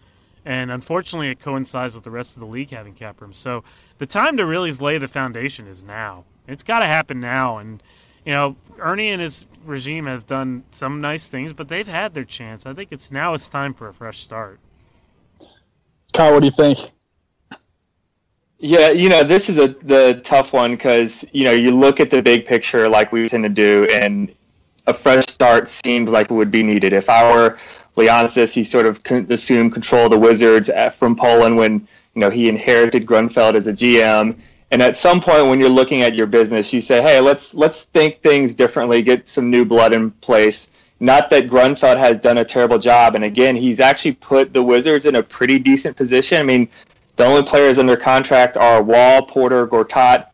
And 0.46 0.72
unfortunately, 0.72 1.30
it 1.30 1.40
coincides 1.40 1.94
with 1.94 2.04
the 2.04 2.12
rest 2.12 2.34
of 2.34 2.40
the 2.40 2.48
league 2.48 2.72
having 2.72 2.94
cap 2.94 3.22
room. 3.22 3.34
So 3.34 3.64
the 4.00 4.06
time 4.06 4.38
to 4.38 4.46
really 4.46 4.72
lay 4.72 4.98
the 4.98 5.08
foundation 5.08 5.68
is 5.68 5.84
now. 5.84 6.26
It's 6.48 6.64
got 6.64 6.80
to 6.80 6.88
happen 6.88 7.20
now. 7.20 7.58
And 7.58 7.84
you 8.26 8.34
know, 8.34 8.56
Ernie 8.80 9.10
and 9.10 9.22
his 9.22 9.46
regime 9.66 10.06
have 10.06 10.28
done 10.28 10.64
some 10.72 11.02
nice 11.02 11.28
things, 11.28 11.54
but 11.54 11.68
they've 11.68 11.88
had 11.88 12.14
their 12.14 12.26
chance. 12.26 12.66
I 12.66 12.74
think 12.74 12.90
it's 12.92 13.12
now 13.12 13.34
it's 13.34 13.50
time 13.50 13.74
for 13.74 13.88
a 13.88 13.94
fresh 13.94 14.20
start. 14.20 14.60
Kyle, 16.14 16.34
what 16.34 16.42
do 16.42 16.46
you 16.46 16.52
think? 16.52 16.92
Yeah, 18.60 18.92
you 18.92 19.10
know, 19.10 19.24
this 19.24 19.50
is 19.50 19.58
a 19.58 19.70
the 19.70 20.22
tough 20.24 20.54
one 20.54 20.72
because 20.72 21.26
you 21.32 21.46
know 21.46 21.52
you 21.52 21.72
look 21.72 22.00
at 22.00 22.12
the 22.12 22.22
big 22.22 22.46
picture 22.46 22.88
like 22.88 23.12
we 23.12 23.28
tend 23.28 23.44
to 23.44 23.50
do, 23.50 23.88
and 23.92 24.34
a 24.86 24.94
fresh 24.94 25.24
start 25.28 25.68
seems 25.68 26.12
like 26.12 26.30
it 26.30 26.34
would 26.34 26.52
be 26.52 26.62
needed. 26.62 26.94
If 26.94 27.10
I 27.10 27.34
were 27.34 27.58
Leonsis, 27.98 28.54
he 28.54 28.64
sort 28.64 28.86
of 28.86 29.02
assumed 29.30 29.74
control 29.74 30.06
of 30.06 30.12
the 30.12 30.18
Wizards 30.18 30.70
uh, 30.70 30.90
from 30.90 31.16
Pollin 31.16 31.56
when 31.56 31.88
you 32.16 32.22
know 32.22 32.30
he 32.30 32.48
inherited 32.48 33.06
Grunfeld 33.06 33.56
as 33.56 33.68
a 33.68 33.74
GM. 33.74 34.36
And 34.72 34.82
at 34.82 34.96
some 34.96 35.20
point, 35.20 35.48
when 35.48 35.60
you're 35.60 35.70
looking 35.70 36.02
at 36.02 36.16
your 36.16 36.28
business, 36.28 36.72
you 36.72 36.80
say, 36.80 37.02
"Hey, 37.02 37.20
let's 37.20 37.54
let's 37.54 37.86
think 37.86 38.22
things 38.22 38.56
differently. 38.56 39.02
Get 39.02 39.28
some 39.28 39.50
new 39.50 39.66
blood 39.66 39.94
in 39.94 40.12
place." 40.12 40.72
Not 41.02 41.30
that 41.32 41.50
Grunfeld 41.50 41.98
has 41.98 42.20
done 42.20 42.38
a 42.38 42.46
terrible 42.46 42.78
job, 42.78 43.16
and 43.16 43.24
again, 43.24 43.56
he's 43.56 43.80
actually 43.80 44.14
put 44.14 44.54
the 44.54 44.62
Wizards 44.62 45.08
in 45.08 45.16
a 45.16 45.24
pretty 45.24 45.58
decent 45.58 45.98
position. 45.98 46.40
I 46.40 46.44
mean, 46.44 46.70
the 47.16 47.26
only 47.26 47.44
players 47.44 47.80
under 47.80 47.98
contract 47.98 48.56
are 48.56 48.84
Wall, 48.84 49.24
Porter, 49.24 49.68
Gortat, 49.68 50.28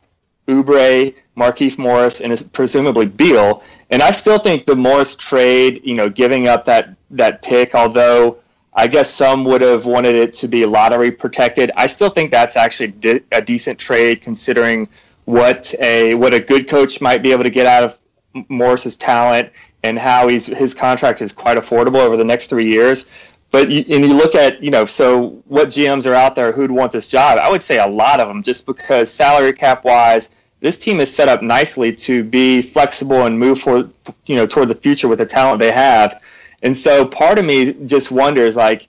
Oubre, 0.47 1.13
Markieff 1.37 1.77
Morris, 1.77 2.19
and 2.19 2.51
presumably 2.51 3.05
Beal. 3.05 3.63
And 3.89 4.01
I 4.01 4.11
still 4.11 4.37
think 4.37 4.65
the 4.65 4.75
Morris 4.75 5.15
trade, 5.15 5.81
you 5.83 5.95
know, 5.95 6.09
giving 6.09 6.47
up 6.47 6.65
that 6.65 6.96
that 7.11 7.41
pick, 7.41 7.75
although 7.75 8.37
I 8.73 8.87
guess 8.87 9.11
some 9.11 9.43
would 9.45 9.61
have 9.61 9.85
wanted 9.85 10.15
it 10.15 10.33
to 10.35 10.47
be 10.47 10.65
lottery 10.65 11.11
protected. 11.11 11.71
I 11.75 11.87
still 11.87 12.09
think 12.09 12.29
that's 12.29 12.55
actually 12.55 13.23
a 13.31 13.41
decent 13.41 13.79
trade 13.79 14.21
considering 14.21 14.87
what 15.25 15.73
a 15.79 16.13
what 16.15 16.33
a 16.33 16.39
good 16.39 16.69
coach 16.69 17.01
might 17.01 17.23
be 17.23 17.31
able 17.31 17.43
to 17.43 17.49
get 17.49 17.65
out 17.65 17.83
of 17.83 17.99
Morris's 18.49 18.95
talent 18.95 19.51
and 19.83 19.97
how 19.97 20.27
he's 20.27 20.45
his 20.45 20.73
contract 20.73 21.21
is 21.21 21.33
quite 21.33 21.57
affordable 21.57 21.97
over 21.97 22.17
the 22.17 22.23
next 22.23 22.47
three 22.47 22.71
years. 22.71 23.33
But 23.49 23.69
you, 23.69 23.83
and 23.89 24.05
you 24.05 24.13
look 24.13 24.35
at 24.35 24.61
you 24.61 24.71
know 24.71 24.85
so 24.85 25.41
what 25.47 25.69
GMs 25.69 26.05
are 26.05 26.13
out 26.13 26.35
there 26.35 26.51
who'd 26.51 26.71
want 26.71 26.91
this 26.91 27.09
job? 27.09 27.39
I 27.39 27.49
would 27.49 27.63
say 27.63 27.79
a 27.79 27.87
lot 27.87 28.19
of 28.19 28.27
them, 28.27 28.43
just 28.43 28.65
because 28.65 29.11
salary 29.11 29.53
cap 29.53 29.83
wise, 29.85 30.31
this 30.59 30.77
team 30.77 30.99
is 30.99 31.13
set 31.13 31.27
up 31.27 31.41
nicely 31.41 31.93
to 31.93 32.23
be 32.23 32.61
flexible 32.61 33.25
and 33.25 33.39
move 33.39 33.59
for 33.59 33.89
you 34.25 34.35
know 34.35 34.45
toward 34.45 34.67
the 34.67 34.75
future 34.75 35.07
with 35.07 35.19
the 35.19 35.25
talent 35.25 35.59
they 35.59 35.71
have. 35.71 36.21
And 36.63 36.75
so 36.75 37.05
part 37.05 37.39
of 37.39 37.45
me 37.45 37.73
just 37.85 38.11
wonders 38.11 38.55
like. 38.55 38.87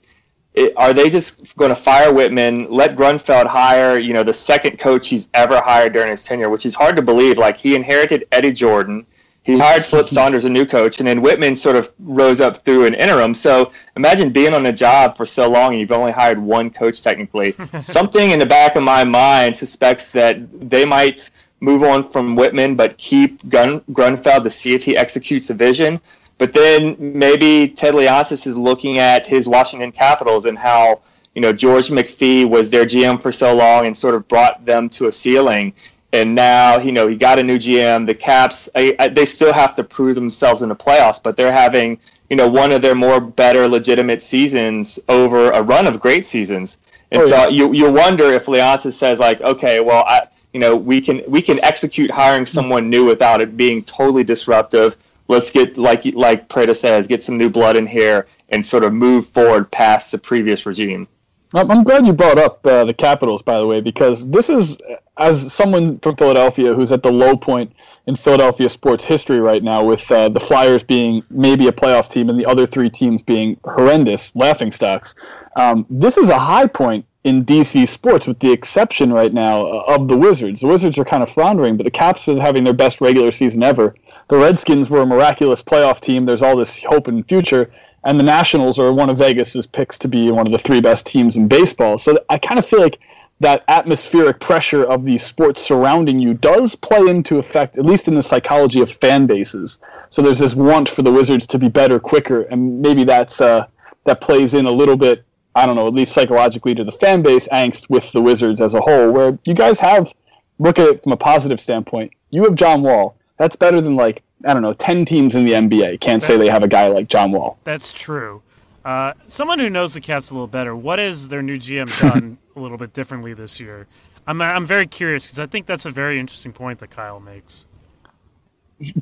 It, 0.55 0.73
are 0.75 0.93
they 0.93 1.11
just 1.11 1.55
going 1.57 1.69
to 1.69 1.75
fire 1.75 2.11
Wittman, 2.11 2.65
let 2.71 2.95
Grunfeld 2.95 3.45
hire, 3.45 3.99
you 3.99 4.13
know, 4.13 4.23
the 4.23 4.33
second 4.33 4.79
coach 4.79 5.07
he's 5.07 5.29
ever 5.35 5.61
hired 5.61 5.93
during 5.93 6.09
his 6.09 6.23
tenure, 6.23 6.49
which 6.49 6.65
is 6.65 6.73
hard 6.73 6.95
to 6.95 7.03
believe. 7.03 7.37
Like 7.37 7.55
he 7.55 7.75
inherited 7.75 8.27
Eddie 8.31 8.51
Jordan, 8.51 9.05
he 9.43 9.57
hired 9.57 9.85
Flip 9.85 10.07
Saunders, 10.09 10.45
a 10.45 10.49
new 10.49 10.65
coach, 10.65 10.99
and 10.99 11.07
then 11.07 11.21
Wittman 11.21 11.55
sort 11.57 11.75
of 11.75 11.91
rose 11.99 12.41
up 12.41 12.63
through 12.63 12.85
an 12.85 12.93
interim. 12.93 13.33
So 13.33 13.71
imagine 13.95 14.31
being 14.31 14.53
on 14.53 14.65
a 14.65 14.73
job 14.73 15.17
for 15.17 15.25
so 15.25 15.49
long 15.49 15.71
and 15.71 15.79
you've 15.79 15.91
only 15.91 16.11
hired 16.11 16.39
one 16.39 16.69
coach 16.69 17.01
technically. 17.01 17.55
Something 17.81 18.31
in 18.31 18.39
the 18.39 18.45
back 18.45 18.75
of 18.75 18.83
my 18.83 19.03
mind 19.03 19.57
suspects 19.57 20.11
that 20.11 20.69
they 20.69 20.85
might 20.85 21.29
move 21.61 21.83
on 21.83 22.09
from 22.09 22.37
Wittman, 22.37 22.77
but 22.77 22.97
keep 22.97 23.47
Gun- 23.49 23.81
Grunfeld 23.91 24.43
to 24.43 24.49
see 24.49 24.73
if 24.73 24.83
he 24.83 24.95
executes 24.95 25.47
the 25.47 25.53
vision. 25.53 25.99
But 26.39 26.53
then 26.53 26.95
maybe 26.97 27.67
Ted 27.67 27.93
Leonsis 27.93 28.47
is 28.47 28.57
looking 28.57 28.97
at 28.97 29.27
his 29.27 29.47
Washington 29.47 29.91
Capitals 29.91 30.45
and 30.45 30.57
how 30.57 31.01
you 31.35 31.41
know 31.41 31.53
George 31.53 31.89
McPhee 31.89 32.49
was 32.49 32.71
their 32.71 32.85
GM 32.85 33.21
for 33.21 33.31
so 33.31 33.53
long 33.53 33.85
and 33.85 33.95
sort 33.95 34.15
of 34.15 34.27
brought 34.27 34.65
them 34.65 34.89
to 34.89 35.07
a 35.07 35.11
ceiling 35.11 35.73
and 36.13 36.33
now 36.33 36.77
you 36.77 36.91
know 36.91 37.07
he 37.07 37.15
got 37.15 37.39
a 37.39 37.43
new 37.43 37.57
GM. 37.57 38.05
The 38.05 38.15
Caps 38.15 38.69
I, 38.75 38.95
I, 38.99 39.07
they 39.09 39.25
still 39.25 39.53
have 39.53 39.75
to 39.75 39.83
prove 39.83 40.15
themselves 40.15 40.61
in 40.61 40.69
the 40.69 40.75
playoffs, 40.75 41.21
but 41.21 41.37
they're 41.37 41.51
having 41.51 41.99
you 42.29 42.35
know 42.35 42.47
one 42.47 42.71
of 42.71 42.81
their 42.81 42.95
more 42.95 43.19
better 43.19 43.67
legitimate 43.67 44.21
seasons 44.21 44.99
over 45.09 45.51
a 45.51 45.61
run 45.61 45.87
of 45.87 45.99
great 45.99 46.25
seasons. 46.25 46.79
And 47.11 47.21
oh, 47.21 47.25
yeah. 47.25 47.43
so 47.43 47.49
you 47.49 47.73
you 47.73 47.91
wonder 47.91 48.31
if 48.31 48.45
Leonsis 48.45 48.93
says 48.93 49.19
like, 49.19 49.41
okay, 49.41 49.79
well, 49.79 50.03
I, 50.07 50.27
you 50.53 50.59
know, 50.59 50.75
we 50.75 51.01
can 51.01 51.21
we 51.27 51.41
can 51.41 51.63
execute 51.63 52.09
hiring 52.09 52.45
someone 52.45 52.89
new 52.89 53.05
without 53.05 53.41
it 53.41 53.55
being 53.55 53.81
totally 53.81 54.23
disruptive. 54.23 54.97
Let's 55.29 55.51
get 55.51 55.77
like 55.77 56.03
like 56.13 56.49
Prada 56.49 56.75
says, 56.75 57.07
get 57.07 57.23
some 57.23 57.37
new 57.37 57.49
blood 57.49 57.77
in 57.77 57.87
here 57.87 58.27
and 58.49 58.65
sort 58.65 58.83
of 58.83 58.93
move 58.93 59.27
forward 59.27 59.71
past 59.71 60.11
the 60.11 60.17
previous 60.17 60.65
regime. 60.65 61.07
I'm 61.53 61.83
glad 61.83 62.05
you 62.05 62.13
brought 62.13 62.37
up 62.37 62.65
uh, 62.65 62.83
the 62.85 62.93
Capitals, 62.93 63.41
by 63.41 63.57
the 63.57 63.65
way, 63.65 63.81
because 63.81 64.29
this 64.29 64.49
is, 64.49 64.77
as 65.17 65.51
someone 65.51 65.97
from 65.97 66.15
Philadelphia 66.15 66.75
who's 66.75 66.91
at 66.91 67.01
the 67.01 67.11
low 67.11 67.35
point 67.35 67.73
in 68.05 68.15
Philadelphia 68.15 68.69
sports 68.69 69.03
history 69.03 69.39
right 69.39 69.63
now, 69.63 69.83
with 69.83 70.09
uh, 70.11 70.29
the 70.29 70.39
Flyers 70.39 70.83
being 70.83 71.23
maybe 71.31 71.67
a 71.67 71.71
playoff 71.71 72.09
team 72.09 72.29
and 72.29 72.39
the 72.39 72.45
other 72.45 72.67
three 72.67 72.89
teams 72.89 73.23
being 73.23 73.59
horrendous 73.63 74.35
laughing 74.35 74.71
stocks. 74.71 75.15
Um, 75.55 75.87
this 75.89 76.17
is 76.17 76.29
a 76.29 76.37
high 76.37 76.67
point 76.67 77.05
in 77.23 77.43
DC 77.45 77.87
sports, 77.87 78.27
with 78.27 78.39
the 78.39 78.51
exception 78.51 79.11
right 79.11 79.33
now 79.33 79.65
uh, 79.65 79.83
of 79.87 80.07
the 80.07 80.17
Wizards. 80.17 80.61
The 80.61 80.67
Wizards 80.67 80.97
are 80.97 81.05
kind 81.05 81.21
of 81.21 81.29
floundering, 81.29 81.77
but 81.77 81.83
the 81.83 81.91
Caps 81.91 82.27
are 82.27 82.39
having 82.39 82.63
their 82.63 82.73
best 82.73 83.01
regular 83.01 83.31
season 83.31 83.61
ever. 83.61 83.95
The 84.29 84.37
Redskins 84.37 84.89
were 84.89 85.01
a 85.01 85.05
miraculous 85.05 85.61
playoff 85.61 85.99
team. 85.99 86.25
There's 86.25 86.41
all 86.41 86.55
this 86.55 86.81
hope 86.83 87.07
and 87.07 87.27
future 87.27 87.71
and 88.03 88.19
the 88.19 88.23
Nationals 88.23 88.79
are 88.79 88.93
one 88.93 89.09
of 89.09 89.17
Vegas's 89.17 89.67
picks 89.67 89.97
to 89.99 90.07
be 90.07 90.31
one 90.31 90.47
of 90.47 90.51
the 90.51 90.59
three 90.59 90.81
best 90.81 91.05
teams 91.05 91.35
in 91.35 91.47
baseball. 91.47 91.97
So 91.97 92.17
I 92.29 92.37
kind 92.37 92.57
of 92.57 92.65
feel 92.65 92.79
like 92.79 92.99
that 93.41 93.63
atmospheric 93.67 94.39
pressure 94.39 94.83
of 94.83 95.05
these 95.05 95.23
sports 95.23 95.61
surrounding 95.61 96.19
you 96.19 96.33
does 96.33 96.75
play 96.75 97.07
into 97.07 97.39
effect, 97.39 97.77
at 97.77 97.85
least 97.85 98.07
in 98.07 98.15
the 98.15 98.21
psychology 98.21 98.81
of 98.81 98.91
fan 98.91 99.27
bases. 99.27 99.79
So 100.09 100.21
there's 100.21 100.39
this 100.39 100.55
want 100.55 100.89
for 100.89 101.01
the 101.01 101.11
Wizards 101.11 101.47
to 101.47 101.57
be 101.57 101.69
better, 101.69 101.99
quicker, 101.99 102.43
and 102.43 102.81
maybe 102.81 103.03
that's 103.03 103.39
uh, 103.41 103.67
that 104.05 104.21
plays 104.21 104.53
in 104.53 104.65
a 104.65 104.71
little 104.71 104.97
bit. 104.97 105.23
I 105.55 105.65
don't 105.65 105.75
know, 105.75 105.87
at 105.87 105.93
least 105.93 106.13
psychologically 106.13 106.75
to 106.75 106.83
the 106.83 106.91
fan 106.91 107.21
base 107.21 107.47
angst 107.49 107.89
with 107.89 108.11
the 108.11 108.21
Wizards 108.21 108.61
as 108.61 108.75
a 108.75 108.81
whole, 108.81 109.11
where 109.11 109.37
you 109.45 109.53
guys 109.53 109.79
have 109.79 110.11
look 110.59 110.77
at 110.77 110.87
it 110.87 111.03
from 111.03 111.13
a 111.13 111.17
positive 111.17 111.59
standpoint. 111.59 112.11
You 112.29 112.43
have 112.43 112.55
John 112.55 112.81
Wall. 112.83 113.15
That's 113.37 113.55
better 113.55 113.81
than 113.81 113.95
like 113.95 114.21
I 114.45 114.53
don't 114.53 114.61
know, 114.61 114.73
10 114.73 115.05
teams 115.05 115.35
in 115.35 115.43
the 115.43 115.53
NBA 115.53 115.99
can't 115.99 116.23
say 116.23 116.37
they 116.37 116.47
have 116.47 116.63
a 116.63 116.67
guy 116.67 116.87
like 116.87 117.09
John 117.09 117.31
Wall. 117.31 117.57
That's 117.65 117.91
true. 117.91 118.41
Uh, 118.85 119.13
someone 119.27 119.59
who 119.59 119.69
knows 119.69 119.93
the 119.93 120.01
Caps 120.01 120.29
a 120.29 120.33
little 120.33 120.47
better, 120.47 120.75
what 120.75 120.97
has 120.97 121.27
their 121.27 121.41
new 121.41 121.57
GM 121.57 121.97
done 121.99 122.37
a 122.55 122.59
little 122.59 122.77
bit 122.77 122.93
differently 122.93 123.33
this 123.33 123.59
year? 123.59 123.87
I'm, 124.25 124.41
I'm 124.41 124.65
very 124.65 124.87
curious 124.87 125.25
because 125.25 125.39
I 125.39 125.45
think 125.45 125.65
that's 125.65 125.85
a 125.85 125.91
very 125.91 126.19
interesting 126.19 126.53
point 126.53 126.79
that 126.79 126.89
Kyle 126.89 127.19
makes. 127.19 127.67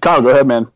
Kyle, 0.01 0.21
go 0.21 0.29
ahead, 0.29 0.47
man. 0.47 0.67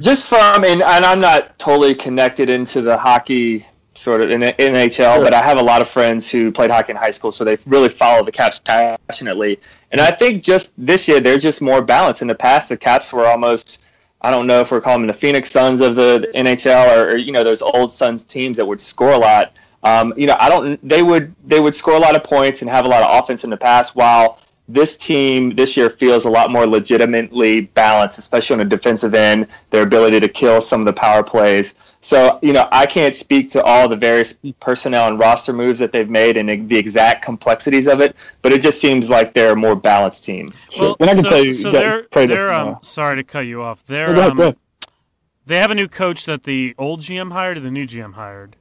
Just 0.00 0.28
from, 0.28 0.64
and, 0.64 0.82
and 0.82 1.04
I'm 1.04 1.20
not 1.20 1.58
totally 1.58 1.94
connected 1.94 2.48
into 2.48 2.80
the 2.80 2.96
hockey 2.96 3.66
sort 3.98 4.20
of 4.20 4.30
in 4.30 4.40
NHL, 4.40 5.14
sure. 5.14 5.24
but 5.24 5.34
I 5.34 5.42
have 5.42 5.58
a 5.58 5.62
lot 5.62 5.82
of 5.82 5.88
friends 5.88 6.30
who 6.30 6.52
played 6.52 6.70
hockey 6.70 6.92
in 6.92 6.96
high 6.96 7.10
school, 7.10 7.32
so 7.32 7.44
they 7.44 7.56
really 7.66 7.88
follow 7.88 8.24
the 8.24 8.30
Caps 8.30 8.60
passionately. 8.60 9.58
And 9.90 10.00
I 10.00 10.12
think 10.12 10.42
just 10.42 10.72
this 10.78 11.08
year, 11.08 11.20
there's 11.20 11.42
just 11.42 11.60
more 11.60 11.82
balance. 11.82 12.22
In 12.22 12.28
the 12.28 12.34
past, 12.34 12.68
the 12.68 12.76
Caps 12.76 13.12
were 13.12 13.26
almost, 13.26 13.86
I 14.20 14.30
don't 14.30 14.46
know 14.46 14.60
if 14.60 14.70
we're 14.70 14.80
calling 14.80 15.02
them 15.02 15.08
the 15.08 15.14
Phoenix 15.14 15.50
Suns 15.50 15.80
of 15.80 15.96
the 15.96 16.30
NHL 16.34 16.96
or, 16.96 17.10
or 17.10 17.16
you 17.16 17.32
know, 17.32 17.42
those 17.42 17.60
old 17.60 17.90
Suns 17.90 18.24
teams 18.24 18.56
that 18.56 18.66
would 18.66 18.80
score 18.80 19.12
a 19.12 19.18
lot. 19.18 19.54
Um, 19.82 20.14
you 20.16 20.26
know, 20.26 20.36
I 20.38 20.48
don't. 20.48 20.88
They 20.88 21.02
would 21.02 21.34
they 21.46 21.60
would 21.60 21.74
score 21.74 21.94
a 21.94 22.00
lot 22.00 22.16
of 22.16 22.24
points 22.24 22.62
and 22.62 22.70
have 22.70 22.84
a 22.84 22.88
lot 22.88 23.02
of 23.02 23.22
offense 23.22 23.44
in 23.44 23.50
the 23.50 23.56
past, 23.56 23.94
while 23.94 24.40
this 24.68 24.96
team 24.96 25.54
this 25.54 25.76
year 25.76 25.88
feels 25.88 26.26
a 26.26 26.30
lot 26.30 26.50
more 26.50 26.66
legitimately 26.66 27.62
balanced, 27.62 28.18
especially 28.18 28.54
on 28.54 28.58
the 28.58 28.64
defensive 28.66 29.14
end. 29.14 29.46
Their 29.70 29.82
ability 29.82 30.20
to 30.20 30.28
kill 30.28 30.60
some 30.60 30.80
of 30.80 30.86
the 30.86 30.92
power 30.92 31.22
plays. 31.22 31.74
So, 32.00 32.38
you 32.42 32.52
know, 32.52 32.68
I 32.70 32.86
can't 32.86 33.14
speak 33.14 33.50
to 33.50 33.62
all 33.64 33.88
the 33.88 33.96
various 33.96 34.38
personnel 34.60 35.08
and 35.08 35.18
roster 35.18 35.52
moves 35.52 35.80
that 35.80 35.90
they've 35.90 36.08
made 36.08 36.36
and 36.36 36.68
the 36.68 36.76
exact 36.76 37.24
complexities 37.24 37.88
of 37.88 38.00
it, 38.00 38.14
but 38.42 38.52
it 38.52 38.60
just 38.60 38.80
seems 38.80 39.10
like 39.10 39.32
they're 39.32 39.52
a 39.52 39.56
more 39.56 39.74
balanced 39.74 40.24
team. 40.24 40.52
Well, 40.78 40.96
and 41.00 41.10
I 41.10 41.14
can 41.14 41.24
so, 41.24 41.30
tell 41.30 41.44
you, 41.44 41.52
so 41.52 41.72
they're, 41.72 42.06
they're 42.12 42.52
um, 42.52 42.78
sorry 42.82 43.16
to 43.16 43.24
cut 43.24 43.40
you 43.40 43.62
off. 43.62 43.84
They're, 43.86 44.14
go 44.14 44.20
ahead, 44.20 44.36
go 44.36 44.42
ahead. 44.42 44.54
Um, 44.54 44.60
they 45.46 45.56
have 45.56 45.70
a 45.70 45.74
new 45.74 45.88
coach 45.88 46.26
that 46.26 46.44
the 46.44 46.74
old 46.76 47.00
GM 47.00 47.32
hired 47.32 47.56
or 47.56 47.60
the 47.60 47.70
new 47.70 47.86
GM 47.86 48.14
hired? 48.14 48.56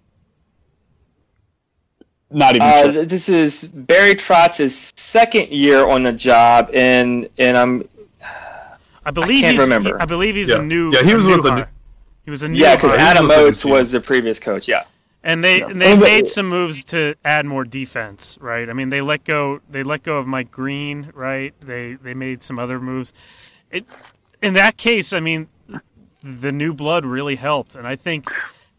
Not 2.29 2.55
even. 2.55 2.67
Uh, 2.67 2.91
sure. 2.91 3.05
This 3.05 3.29
is 3.29 3.67
Barry 3.67 4.15
Trotz's 4.15 4.91
second 4.95 5.49
year 5.49 5.87
on 5.87 6.03
the 6.03 6.13
job, 6.13 6.69
and 6.73 7.29
and 7.37 7.57
I'm. 7.57 7.87
I 9.05 9.11
believe 9.11 9.45
I 9.45 9.49
can't 9.49 9.59
remember. 9.59 10.01
I 10.01 10.05
believe 10.05 10.35
he's 10.35 10.49
yeah. 10.49 10.57
a 10.57 10.61
new. 10.61 10.91
Yeah, 10.91 11.03
he 11.03 11.13
was 11.13 11.25
with 11.25 11.43
the. 11.43 11.67
He 12.25 12.31
was 12.31 12.43
a 12.43 12.49
new. 12.49 12.59
Yeah, 12.59 12.75
because 12.75 12.93
Adam 12.95 13.31
Oates 13.31 13.63
was 13.63 13.91
the 13.91 14.01
previous 14.01 14.39
coach. 14.39 14.67
Yeah. 14.67 14.83
And 15.23 15.43
they 15.43 15.59
Yeah. 15.59 15.69
and 15.69 15.81
they 15.81 15.95
made 15.95 16.27
some 16.27 16.47
moves 16.47 16.83
to 16.85 17.15
add 17.23 17.45
more 17.45 17.63
defense, 17.63 18.37
right? 18.41 18.69
I 18.69 18.73
mean, 18.73 18.89
they 18.89 19.01
let 19.01 19.23
go 19.23 19.61
they 19.69 19.83
let 19.83 20.03
go 20.03 20.17
of 20.17 20.27
Mike 20.27 20.51
Green, 20.51 21.11
right? 21.13 21.53
They 21.61 21.93
they 21.93 22.13
made 22.13 22.43
some 22.43 22.59
other 22.59 22.79
moves. 22.79 23.13
It 23.71 23.85
in 24.41 24.53
that 24.53 24.77
case, 24.77 25.13
I 25.13 25.19
mean, 25.19 25.47
the 26.21 26.51
new 26.51 26.73
blood 26.73 27.05
really 27.05 27.35
helped, 27.35 27.75
and 27.75 27.87
I 27.87 27.95
think 27.95 28.29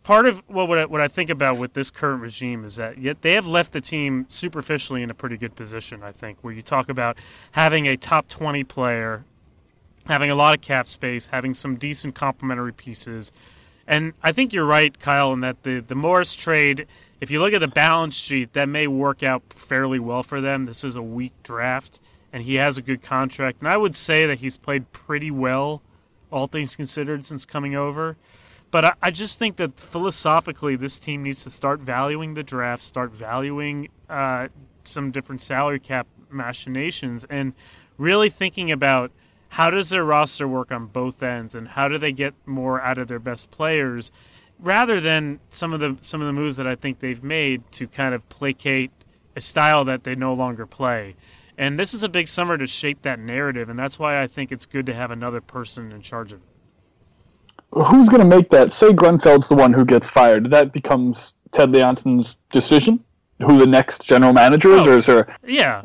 part 0.09 0.25
of 0.25 0.43
what 0.47 0.67
what 0.71 0.79
I, 0.79 0.85
what 0.87 1.03
I 1.03 1.09
think 1.09 1.29
about 1.29 1.59
with 1.59 1.75
this 1.75 1.91
current 1.91 2.23
regime 2.23 2.65
is 2.65 2.77
that 2.77 2.97
yet 2.97 3.21
they 3.21 3.35
have 3.35 3.47
left 3.47 3.75
the 3.75 3.81
team 3.83 4.25
superficially 4.31 5.03
in 5.03 5.11
a 5.11 5.15
pretty 5.15 5.37
good 5.37 5.55
position. 5.55 6.03
I 6.03 6.13
think 6.13 6.39
where 6.41 6.55
you 6.55 6.63
talk 6.63 6.89
about 6.89 7.19
having 7.53 7.87
a 7.87 7.95
top 7.95 8.27
twenty 8.27 8.65
player, 8.65 9.25
having 10.07 10.31
a 10.31 10.35
lot 10.35 10.57
of 10.57 10.63
cap 10.63 10.87
space, 10.87 11.27
having 11.27 11.53
some 11.53 11.77
decent 11.77 12.15
complementary 12.15 12.73
pieces. 12.73 13.33
And 13.87 14.15
I 14.23 14.33
think 14.33 14.55
you're 14.55 14.65
right, 14.65 14.99
Kyle, 14.99 15.31
in 15.35 15.41
that 15.41 15.63
the, 15.63 15.81
the 15.81 15.95
Morris 15.95 16.35
trade, 16.35 16.87
if 17.21 17.31
you 17.31 17.39
look 17.39 17.53
at 17.53 17.61
the 17.61 17.69
balance 17.69 18.15
sheet, 18.15 18.55
that 18.55 18.67
may 18.67 18.87
work 18.87 19.23
out 19.23 19.43
fairly 19.51 19.99
well 19.99 20.23
for 20.23 20.41
them. 20.41 20.65
This 20.65 20.85
is 20.85 20.97
a 20.97 21.03
weak 21.03 21.35
draft, 21.43 22.01
and 22.33 22.45
he 22.45 22.55
has 22.55 22.79
a 22.79 22.83
good 22.83 23.03
contract. 23.03 23.59
And 23.61 23.69
I 23.69 23.77
would 23.77 23.95
say 23.95 24.25
that 24.25 24.39
he's 24.39 24.57
played 24.57 24.91
pretty 24.91 25.31
well, 25.31 25.83
all 26.33 26.47
things 26.47 26.75
considered, 26.75 27.27
since 27.27 27.45
coming 27.45 27.75
over. 27.75 28.17
But 28.71 28.85
I, 28.85 28.95
I 29.03 29.11
just 29.11 29.39
think 29.39 29.57
that 29.57 29.79
philosophically, 29.81 30.77
this 30.77 30.99
team 30.99 31.23
needs 31.23 31.43
to 31.45 31.51
start 31.51 31.81
valuing 31.81 32.35
the 32.35 32.43
draft, 32.43 32.83
start 32.83 33.13
valuing 33.13 33.89
uh, 34.09 34.49
some 34.85 35.11
different 35.11 35.41
salary 35.41 35.81
cap 35.81 36.07
machinations, 36.31 37.25
and 37.31 37.55
really 37.97 38.29
thinking 38.31 38.71
about 38.71 39.11
how 39.51 39.71
does 39.71 39.89
their 39.89 40.05
roster 40.05 40.47
work 40.47 40.71
on 40.71 40.87
both 40.87 41.23
ends 41.23 41.55
and 41.55 41.69
how 41.69 41.89
do 41.89 41.99
they 41.99 42.13
get 42.13 42.35
more 42.47 42.81
out 42.83 42.99
of 42.99 43.09
their 43.09 43.19
best 43.19 43.51
players 43.51 44.13
rather 44.59 45.01
than 45.01 45.41
some 45.51 45.73
of 45.73 45.81
the 45.81 45.97
some 46.01 46.21
of 46.21 46.27
the 46.27 46.33
moves 46.33 46.57
that 46.57 46.67
I 46.67 46.75
think 46.75 46.99
they've 46.99 47.23
made 47.23 47.71
to 47.73 47.87
kind 47.87 48.15
of 48.15 48.29
placate 48.29 48.91
a 49.37 49.41
style 49.41 49.85
that 49.85 50.05
they 50.05 50.15
no 50.15 50.35
longer 50.35 50.67
play. 50.67 51.17
And 51.57 51.79
this 51.79 51.95
is 51.95 52.03
a 52.03 52.09
big 52.09 52.29
summer 52.29 52.59
to 52.59 52.67
shape 52.67 53.03
that 53.03 53.19
narrative 53.19 53.69
and 53.69 53.79
that's 53.79 53.99
why 53.99 54.23
I 54.23 54.27
think 54.27 54.53
it's 54.53 54.67
good 54.67 54.87
to 54.87 54.95
have 54.95 55.11
another 55.11 55.41
person 55.41 55.93
in 55.93 56.03
charge 56.03 56.33
of 56.33 56.41
it. 56.41 56.58
Who's 57.73 58.09
going 58.09 58.21
to 58.23 58.27
make 58.27 58.51
that? 58.51 58.73
Say 58.73 58.89
Grunfeld's 58.93 59.49
the 59.49 59.55
one 59.55 59.73
who 59.73 59.85
gets 59.85 60.09
fired. 60.11 60.49
That 60.51 60.73
becomes 60.73 61.35
Ted 61.53 61.71
Leonsis's 61.71 62.37
decision. 62.51 63.03
Who 63.41 63.57
the 63.59 63.67
next 63.67 64.03
general 64.03 64.33
manager 64.33 64.73
is, 64.73 64.87
Oh. 64.87 64.91
or 64.95 64.99
is 64.99 65.07
there? 65.07 65.37
Yeah. 65.47 65.83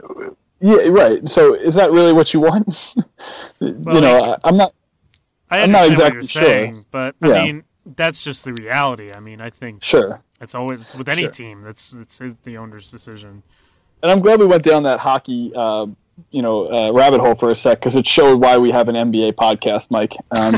Yeah, 0.59 0.87
right. 0.87 1.27
So 1.27 1.53
is 1.53 1.75
that 1.75 1.91
really 1.91 2.13
what 2.13 2.33
you 2.33 2.39
want? 2.39 2.95
you 3.59 3.73
know, 3.83 4.33
I, 4.33 4.37
I'm 4.47 4.57
not. 4.57 4.73
I 5.51 5.61
I'm 5.61 5.71
not 5.71 5.87
exactly 5.87 6.15
you're 6.15 6.23
sure. 6.23 6.41
saying, 6.41 6.85
but 6.89 7.15
I 7.21 7.27
Yeah. 7.27 7.43
mean 7.43 7.63
that's 7.85 8.23
just 8.23 8.43
the 8.45 8.53
reality. 8.53 9.11
I 9.11 9.19
mean, 9.19 9.39
I 9.39 9.51
think 9.51 9.83
Sure. 9.83 10.21
it's 10.41 10.55
always 10.55 10.81
it's 10.81 10.95
with 10.95 11.09
any 11.09 11.23
Sure. 11.23 11.31
team. 11.31 11.61
That's 11.61 11.93
it's, 11.93 12.19
it's 12.21 12.37
the 12.43 12.57
owner's 12.57 12.89
decision. 12.89 13.43
And 14.01 14.11
I'm 14.11 14.19
glad 14.19 14.39
we 14.39 14.45
went 14.47 14.63
down 14.63 14.81
that 14.83 14.99
hockey, 14.99 15.51
uh, 15.55 15.85
you 16.31 16.41
know, 16.41 16.71
uh, 16.71 16.91
rabbit 16.91 17.19
hole 17.21 17.35
for 17.35 17.49
a 17.51 17.55
sec 17.55 17.79
because 17.79 17.95
it 17.95 18.05
showed 18.07 18.39
why 18.39 18.57
we 18.57 18.71
have 18.71 18.87
an 18.87 18.95
NBA 18.95 19.33
podcast, 19.33 19.89
Mike. 19.91 20.15
Um, 20.31 20.55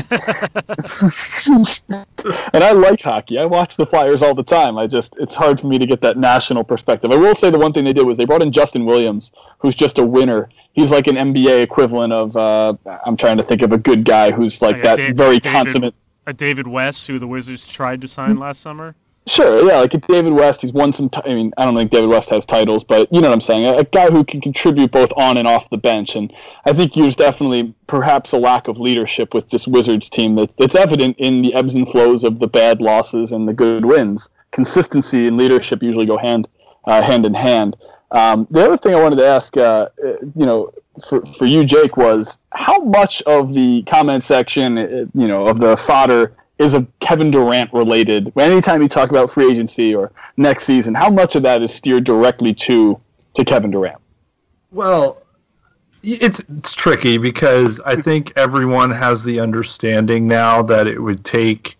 and 2.52 2.62
I 2.64 2.72
like 2.72 3.00
hockey. 3.00 3.38
I 3.38 3.44
watch 3.44 3.76
the 3.76 3.86
Flyers 3.86 4.22
all 4.22 4.34
the 4.34 4.42
time. 4.42 4.78
I 4.78 4.86
just 4.86 5.16
it's 5.18 5.34
hard 5.34 5.60
for 5.60 5.66
me 5.66 5.78
to 5.78 5.86
get 5.86 6.00
that 6.02 6.16
national 6.16 6.64
perspective. 6.64 7.10
I 7.10 7.16
will 7.16 7.34
say 7.34 7.50
the 7.50 7.58
one 7.58 7.72
thing 7.72 7.84
they 7.84 7.92
did 7.92 8.06
was 8.06 8.16
they 8.16 8.24
brought 8.24 8.42
in 8.42 8.52
Justin 8.52 8.84
Williams, 8.84 9.32
who's 9.58 9.74
just 9.74 9.98
a 9.98 10.04
winner. 10.04 10.48
He's 10.72 10.90
like 10.92 11.06
an 11.06 11.16
NBA 11.16 11.62
equivalent 11.62 12.12
of 12.12 12.36
uh, 12.36 12.74
I'm 13.04 13.16
trying 13.16 13.38
to 13.38 13.44
think 13.44 13.62
of 13.62 13.72
a 13.72 13.78
good 13.78 14.04
guy 14.04 14.30
who's 14.30 14.60
like 14.60 14.76
Oh, 14.76 14.78
yeah, 14.78 14.84
that 14.84 14.96
Dave- 14.96 15.16
very 15.16 15.38
David- 15.38 15.56
consummate. 15.56 15.94
A 16.28 16.32
David 16.32 16.66
West, 16.66 17.06
who 17.06 17.18
the 17.20 17.28
Wizards 17.28 17.68
tried 17.68 18.00
to 18.02 18.08
sign 18.08 18.36
last 18.36 18.60
summer. 18.60 18.96
Sure, 19.28 19.66
yeah, 19.66 19.80
like 19.80 19.92
a 19.92 19.98
David 19.98 20.32
West, 20.32 20.60
he's 20.60 20.72
won 20.72 20.92
some. 20.92 21.10
T- 21.10 21.20
I 21.24 21.34
mean, 21.34 21.52
I 21.56 21.64
don't 21.64 21.74
think 21.74 21.90
David 21.90 22.08
West 22.10 22.30
has 22.30 22.46
titles, 22.46 22.84
but 22.84 23.12
you 23.12 23.20
know 23.20 23.28
what 23.28 23.34
I'm 23.34 23.40
saying. 23.40 23.64
A, 23.64 23.78
a 23.78 23.84
guy 23.84 24.08
who 24.08 24.22
can 24.22 24.40
contribute 24.40 24.92
both 24.92 25.12
on 25.16 25.36
and 25.36 25.48
off 25.48 25.68
the 25.68 25.76
bench, 25.76 26.14
and 26.14 26.32
I 26.64 26.72
think 26.72 26.94
there's 26.94 27.16
definitely 27.16 27.74
perhaps 27.88 28.30
a 28.32 28.38
lack 28.38 28.68
of 28.68 28.78
leadership 28.78 29.34
with 29.34 29.50
this 29.50 29.66
Wizards 29.66 30.08
team 30.08 30.36
that 30.36 30.56
that's 30.56 30.76
evident 30.76 31.16
in 31.18 31.42
the 31.42 31.54
ebbs 31.54 31.74
and 31.74 31.88
flows 31.88 32.22
of 32.22 32.38
the 32.38 32.46
bad 32.46 32.80
losses 32.80 33.32
and 33.32 33.48
the 33.48 33.52
good 33.52 33.84
wins. 33.84 34.28
Consistency 34.52 35.26
and 35.26 35.36
leadership 35.36 35.82
usually 35.82 36.06
go 36.06 36.16
hand 36.16 36.46
uh, 36.84 37.02
hand 37.02 37.26
in 37.26 37.34
hand. 37.34 37.76
Um, 38.12 38.46
the 38.52 38.64
other 38.64 38.76
thing 38.76 38.94
I 38.94 39.02
wanted 39.02 39.16
to 39.16 39.26
ask, 39.26 39.56
uh, 39.56 39.88
uh, 40.06 40.12
you 40.36 40.46
know, 40.46 40.72
for, 41.04 41.26
for 41.26 41.46
you, 41.46 41.64
Jake, 41.64 41.96
was 41.96 42.38
how 42.52 42.78
much 42.78 43.22
of 43.22 43.54
the 43.54 43.82
comment 43.82 44.22
section, 44.22 44.78
uh, 44.78 45.06
you 45.14 45.26
know, 45.26 45.48
of 45.48 45.58
the 45.58 45.76
fodder 45.76 46.36
is 46.58 46.74
a 46.74 46.86
Kevin 47.00 47.30
Durant 47.30 47.72
related. 47.72 48.32
Anytime 48.36 48.82
you 48.82 48.88
talk 48.88 49.10
about 49.10 49.30
free 49.30 49.50
agency 49.50 49.94
or 49.94 50.12
next 50.36 50.64
season, 50.64 50.94
how 50.94 51.10
much 51.10 51.36
of 51.36 51.42
that 51.42 51.62
is 51.62 51.74
steered 51.74 52.04
directly 52.04 52.54
to 52.54 53.00
to 53.34 53.44
Kevin 53.44 53.70
Durant? 53.70 54.00
Well, 54.70 55.22
it's 56.02 56.40
it's 56.48 56.74
tricky 56.74 57.18
because 57.18 57.80
I 57.80 58.00
think 58.00 58.32
everyone 58.36 58.90
has 58.90 59.24
the 59.24 59.40
understanding 59.40 60.26
now 60.26 60.62
that 60.62 60.86
it 60.86 60.98
would 60.98 61.24
take 61.24 61.76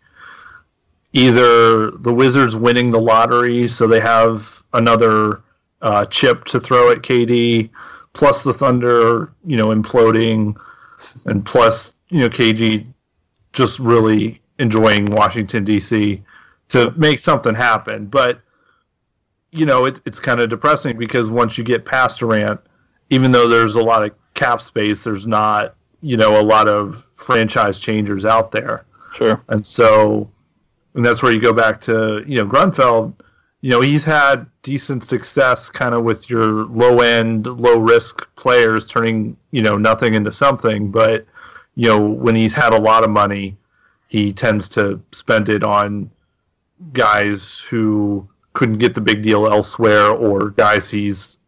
either 1.13 1.91
the 1.91 2.13
Wizards 2.13 2.55
winning 2.55 2.91
the 2.91 3.01
lottery, 3.01 3.69
so 3.69 3.87
they 3.87 4.01
have 4.01 4.63
another 4.75 5.41
uh, 5.81 6.05
chip 6.07 6.45
to 6.45 6.61
throw 6.61 6.91
at 6.91 6.99
KD, 6.99 7.71
plus 8.13 8.43
the 8.43 8.53
Thunder, 8.53 9.33
you 9.47 9.57
know, 9.57 9.69
imploding, 9.69 10.55
and 11.25 11.45
plus 11.45 11.95
you 12.09 12.21
know 12.21 12.29
KD 12.29 12.87
just 13.53 13.79
really 13.79 14.41
enjoying 14.59 15.07
Washington 15.07 15.65
D.C. 15.65 16.23
to 16.69 16.91
make 16.97 17.19
something 17.19 17.55
happen, 17.55 18.07
but. 18.07 18.41
You 19.53 19.65
know, 19.65 19.87
it, 19.87 20.03
it's 20.05 20.21
kind 20.21 20.39
of 20.41 20.51
depressing 20.51 20.99
because 20.99 21.31
once 21.31 21.57
you 21.57 21.65
get 21.65 21.87
past 21.87 22.19
Durant, 22.19 22.61
even 23.09 23.33
though 23.33 23.49
there's 23.49 23.77
a 23.77 23.83
lot 23.83 24.05
of 24.05 24.11
cap 24.35 24.61
space, 24.61 25.03
there's 25.03 25.27
not, 25.27 25.75
you 26.03 26.17
know, 26.17 26.39
a 26.39 26.43
lot 26.43 26.69
of 26.69 27.09
franchise 27.15 27.79
changers 27.79 28.27
out 28.27 28.53
there. 28.53 28.85
Sure. 29.15 29.43
And 29.49 29.65
so, 29.65 30.31
and 30.95 31.07
that's 31.07 31.23
where 31.23 31.33
you 31.33 31.41
go 31.41 31.55
back 31.55 31.81
to, 31.83 32.23
you 32.27 32.37
know, 32.37 32.47
Grunfeld, 32.51 33.15
you 33.63 33.71
know, 33.71 33.81
he's 33.81 34.05
had 34.05 34.47
decent 34.63 35.05
success 35.05 35.71
kind 35.71 35.95
of 35.95 36.05
with 36.05 36.29
your 36.29 36.67
low 36.67 37.01
end, 37.01 37.47
low 37.47 37.79
risk 37.79 38.29
players 38.37 38.85
turning, 38.85 39.37
you 39.53 39.63
know, 39.63 39.79
nothing 39.79 40.15
into 40.15 40.33
something. 40.33 40.91
But, 40.91 41.25
you 41.77 41.89
know, 41.89 42.01
when 42.01 42.35
he's 42.35 42.53
had 42.53 42.75
a 42.75 42.79
lot 42.79 43.05
of 43.05 43.11
money, 43.11 43.57
he 44.09 44.33
tends 44.33 44.69
to 44.71 45.01
spend 45.13 45.49
it 45.49 45.63
on 45.63 46.11
guys 46.93 47.59
who 47.61 48.27
couldn't 48.53 48.79
get 48.79 48.95
the 48.95 49.01
big 49.01 49.23
deal 49.23 49.47
elsewhere 49.47 50.11
or 50.11 50.51
guys 50.51 50.91
he's 50.91 51.39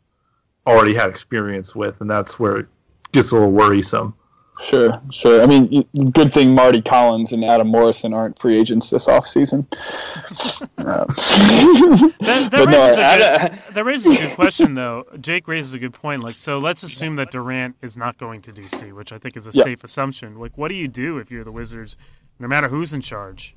already 0.67 0.95
had 0.95 1.09
experience 1.11 1.75
with. 1.75 2.01
And 2.01 2.11
that's 2.11 2.39
where 2.39 2.57
it 2.59 2.67
gets 3.13 3.31
a 3.31 3.35
little 3.35 3.51
worrisome. 3.53 4.15
Sure, 4.61 5.01
sure. 5.13 5.41
I 5.41 5.47
mean, 5.47 5.85
good 6.13 6.33
thing 6.33 6.53
Marty 6.53 6.83
Collins 6.83 7.31
and 7.31 7.45
Adam 7.45 7.69
Morrison 7.69 8.13
aren't 8.13 8.37
free 8.41 8.59
agents 8.59 8.91
this 8.91 9.07
offseason. 9.07 9.65
Uh, 10.79 11.05
That, 11.07 12.15
that, 12.21 12.51
But 12.51 12.65
no, 12.71 12.77
raises 12.77 12.99
I- 12.99 13.15
a 13.17 13.49
good, 13.51 13.59
that 13.75 13.85
raises 13.85 14.07
a 14.17 14.21
good 14.21 14.35
question, 14.35 14.75
though. 14.75 15.07
Jake 15.21 15.47
raises 15.49 15.75
a 15.75 15.79
good 15.79 15.93
point. 15.95 16.23
Like, 16.23 16.37
so 16.37 16.59
let's 16.59 16.83
assume 16.83 17.17
that 17.17 17.31
Durant 17.31 17.77
is 17.83 17.97
not 17.97 18.19
going 18.19 18.43
to 18.43 18.53
DC, 18.53 18.93
which 18.93 19.13
I 19.13 19.19
think 19.19 19.37
is 19.37 19.47
a 19.47 19.51
Yeah. 19.53 19.65
safe 19.65 19.85
assumption. 19.85 20.39
Like, 20.39 20.57
what 20.59 20.69
do 20.69 20.75
you 20.75 20.89
do 20.89 21.19
if 21.19 21.31
you're 21.31 21.45
the 21.45 21.53
Wizards, 21.53 21.97
no 22.39 22.49
matter 22.49 22.69
who's 22.69 22.93
in 22.95 23.01
charge? 23.01 23.55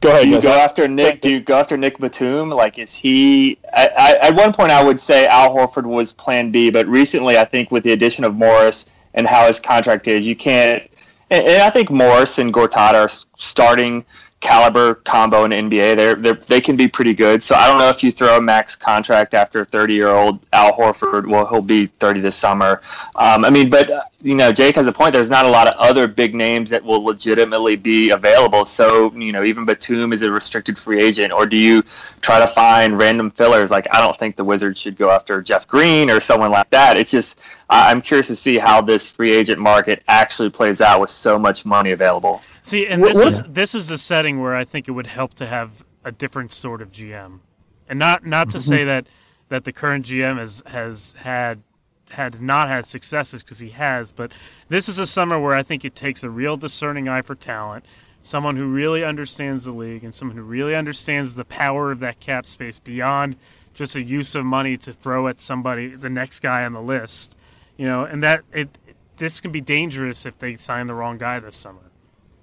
go 0.00 0.10
ahead. 0.10 0.22
Do 0.22 0.28
you 0.28 0.34
guys. 0.36 0.42
go 0.42 0.52
after 0.52 0.88
Nick? 0.88 1.20
Do 1.20 1.30
you 1.30 1.40
go 1.40 1.56
after 1.56 1.76
Nick 1.76 1.98
Batum? 1.98 2.50
Like, 2.50 2.78
is 2.78 2.94
he? 2.94 3.58
I, 3.72 3.88
I, 3.96 4.28
at 4.28 4.34
one 4.34 4.52
point, 4.52 4.72
I 4.72 4.82
would 4.82 4.98
say 4.98 5.26
Al 5.26 5.54
Horford 5.54 5.86
was 5.86 6.12
Plan 6.12 6.50
B, 6.50 6.70
but 6.70 6.86
recently, 6.86 7.38
I 7.38 7.44
think 7.44 7.70
with 7.70 7.84
the 7.84 7.92
addition 7.92 8.24
of 8.24 8.34
Morris 8.34 8.86
and 9.14 9.26
how 9.26 9.46
his 9.46 9.60
contract 9.60 10.08
is, 10.08 10.26
you 10.26 10.36
can't. 10.36 10.82
And, 11.30 11.46
and 11.46 11.62
I 11.62 11.70
think 11.70 11.90
Morris 11.90 12.38
and 12.38 12.52
Gortat 12.52 12.94
are 12.94 13.10
starting 13.36 14.04
caliber 14.40 14.94
combo 14.94 15.44
in 15.44 15.50
NBA. 15.50 15.96
They're, 15.96 16.14
they're 16.14 16.34
they 16.34 16.60
can 16.60 16.76
be 16.76 16.88
pretty 16.88 17.14
good. 17.14 17.42
So 17.42 17.54
I 17.54 17.66
don't 17.66 17.78
know 17.78 17.88
if 17.88 18.02
you 18.02 18.10
throw 18.10 18.38
a 18.38 18.40
max 18.40 18.74
contract 18.74 19.34
after 19.34 19.64
30 19.64 19.94
year 19.94 20.08
old 20.08 20.40
Al 20.52 20.72
Horford. 20.72 21.28
Well, 21.28 21.46
he'll 21.46 21.62
be 21.62 21.86
30 21.86 22.20
this 22.20 22.36
summer. 22.36 22.80
Um, 23.16 23.44
I 23.44 23.50
mean, 23.50 23.68
but 23.68 23.90
uh, 23.90 24.02
you 24.22 24.34
know, 24.34 24.50
Jake 24.50 24.74
has 24.76 24.86
a 24.86 24.92
point. 24.92 25.12
There's 25.12 25.30
not 25.30 25.44
a 25.44 25.48
lot 25.48 25.68
of 25.68 25.74
other 25.76 26.08
big 26.08 26.34
names 26.34 26.70
that 26.70 26.82
will 26.82 27.04
legitimately 27.04 27.76
be 27.76 28.10
available. 28.10 28.64
So 28.64 29.12
you 29.12 29.32
know, 29.32 29.44
even 29.44 29.64
Batum 29.64 30.12
is 30.12 30.22
a 30.22 30.30
restricted 30.30 30.78
free 30.78 31.00
agent, 31.00 31.32
or 31.32 31.46
do 31.46 31.56
you 31.56 31.82
try 32.22 32.40
to 32.40 32.46
find 32.46 32.98
random 32.98 33.30
fillers? 33.30 33.70
Like 33.70 33.86
I 33.92 34.00
don't 34.00 34.16
think 34.16 34.36
the 34.36 34.44
Wizards 34.44 34.80
should 34.80 34.96
go 34.96 35.10
after 35.10 35.42
Jeff 35.42 35.68
Green 35.68 36.10
or 36.10 36.20
someone 36.20 36.50
like 36.50 36.70
that. 36.70 36.96
It's 36.96 37.10
just 37.10 37.58
I'm 37.68 38.00
curious 38.00 38.28
to 38.28 38.36
see 38.36 38.56
how 38.56 38.80
this 38.80 39.10
free 39.10 39.32
agent 39.32 39.60
market 39.60 40.02
actually 40.08 40.50
plays 40.50 40.80
out 40.80 41.00
with 41.00 41.10
so 41.10 41.38
much 41.38 41.66
money 41.66 41.92
available. 41.92 42.42
See, 42.62 42.86
and 42.86 43.02
this 43.02 43.16
what- 43.16 43.26
is 43.26 43.42
this 43.48 43.74
is 43.74 43.90
a 43.90 43.98
setting 43.98 44.40
where 44.40 44.54
I 44.54 44.64
think 44.64 44.88
it 44.88 44.92
would 44.92 45.06
help 45.06 45.34
to 45.34 45.46
have 45.46 45.84
a 46.04 46.12
different 46.12 46.52
sort 46.52 46.82
of 46.82 46.92
GM, 46.92 47.40
and 47.88 47.98
not 47.98 48.24
not 48.26 48.50
to 48.50 48.60
say 48.60 48.84
that 48.84 49.06
that 49.48 49.64
the 49.64 49.72
current 49.72 50.04
GM 50.06 50.38
has 50.38 50.62
has 50.66 51.14
had 51.20 51.62
had 52.10 52.40
not 52.42 52.68
had 52.68 52.84
successes 52.84 53.42
because 53.42 53.60
he 53.60 53.70
has, 53.70 54.10
but 54.10 54.32
this 54.68 54.88
is 54.88 54.98
a 54.98 55.06
summer 55.06 55.38
where 55.38 55.54
I 55.54 55.62
think 55.62 55.84
it 55.84 55.94
takes 55.94 56.22
a 56.24 56.30
real 56.30 56.56
discerning 56.56 57.08
eye 57.08 57.22
for 57.22 57.34
talent, 57.36 57.84
someone 58.20 58.56
who 58.56 58.66
really 58.66 59.04
understands 59.04 59.64
the 59.64 59.72
league 59.72 60.02
and 60.02 60.12
someone 60.12 60.36
who 60.36 60.42
really 60.42 60.74
understands 60.74 61.36
the 61.36 61.44
power 61.44 61.92
of 61.92 62.00
that 62.00 62.18
cap 62.18 62.46
space 62.46 62.78
beyond 62.80 63.36
just 63.74 63.94
a 63.94 64.02
use 64.02 64.34
of 64.34 64.44
money 64.44 64.76
to 64.76 64.92
throw 64.92 65.28
at 65.28 65.40
somebody, 65.40 65.86
the 65.88 66.10
next 66.10 66.40
guy 66.40 66.64
on 66.64 66.72
the 66.72 66.82
list. 66.82 67.36
You 67.76 67.86
know, 67.86 68.04
and 68.04 68.22
that 68.24 68.42
it 68.52 68.76
this 69.16 69.40
can 69.40 69.52
be 69.52 69.60
dangerous 69.60 70.26
if 70.26 70.38
they 70.38 70.56
sign 70.56 70.86
the 70.88 70.94
wrong 70.94 71.16
guy 71.16 71.38
this 71.38 71.56
summer. 71.56 71.89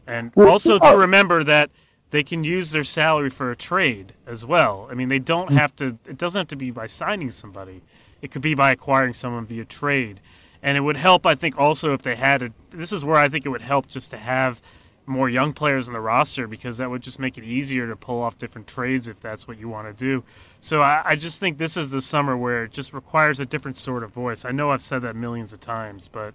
And 0.08 0.32
also 0.36 0.80
to 0.80 0.98
remember 0.98 1.44
that 1.44 1.70
they 2.12 2.24
can 2.24 2.44
use 2.44 2.72
their 2.72 2.86
salary 2.86 3.30
for 3.30 3.52
a 3.52 3.56
trade 3.56 4.14
as 4.26 4.46
well. 4.46 4.88
I 4.90 4.94
mean, 4.94 5.10
they 5.10 5.20
don't 5.20 5.50
mm. 5.50 5.58
have 5.58 5.76
to. 5.78 5.98
It 6.08 6.18
doesn't 6.18 6.40
have 6.40 6.48
to 6.48 6.56
be 6.56 6.72
by 6.72 6.88
signing 6.88 7.32
somebody. 7.32 7.82
It 8.22 8.32
could 8.32 8.42
be 8.42 8.56
by 8.56 8.72
acquiring 8.72 9.14
someone 9.14 9.46
via 9.46 9.66
trade, 9.66 10.22
and 10.64 10.78
it 10.78 10.82
would 10.82 10.98
help. 10.98 11.26
I 11.26 11.36
think 11.36 11.58
also 11.58 11.94
if 11.94 12.02
they 12.02 12.16
had 12.16 12.42
a. 12.42 12.52
This 12.72 12.94
is 12.94 13.04
where 13.04 13.18
I 13.18 13.28
think 13.28 13.46
it 13.46 13.50
would 13.50 13.62
help 13.62 13.88
just 13.88 14.10
to 14.12 14.18
have 14.18 14.62
more 15.06 15.30
young 15.30 15.54
players 15.54 15.88
in 15.88 15.94
the 15.94 16.02
roster 16.02 16.48
because 16.48 16.78
that 16.78 16.90
would 16.90 17.02
just 17.02 17.18
make 17.18 17.38
it 17.38 17.44
easier 17.44 17.88
to 17.88 17.96
pull 17.96 18.22
off 18.22 18.38
different 18.38 18.68
trades 18.68 19.08
if 19.08 19.22
that's 19.22 19.48
what 19.48 19.58
you 19.58 19.70
want 19.70 19.88
to 19.88 19.94
do. 19.94 20.22
So 20.60 20.82
I, 20.82 21.02
I 21.06 21.16
just 21.16 21.40
think 21.40 21.58
this 21.58 21.78
is 21.78 21.92
the 21.92 22.02
summer 22.02 22.36
where 22.36 22.66
it 22.66 22.72
just 22.72 22.92
requires 22.94 23.40
a 23.40 23.46
different 23.46 23.78
sort 23.78 24.04
of 24.04 24.12
voice. 24.12 24.44
I 24.44 24.52
know 24.52 24.72
I've 24.72 24.84
said 24.84 25.02
that 25.04 25.16
millions 25.16 25.54
of 25.54 25.62
times, 25.62 26.10
but 26.10 26.34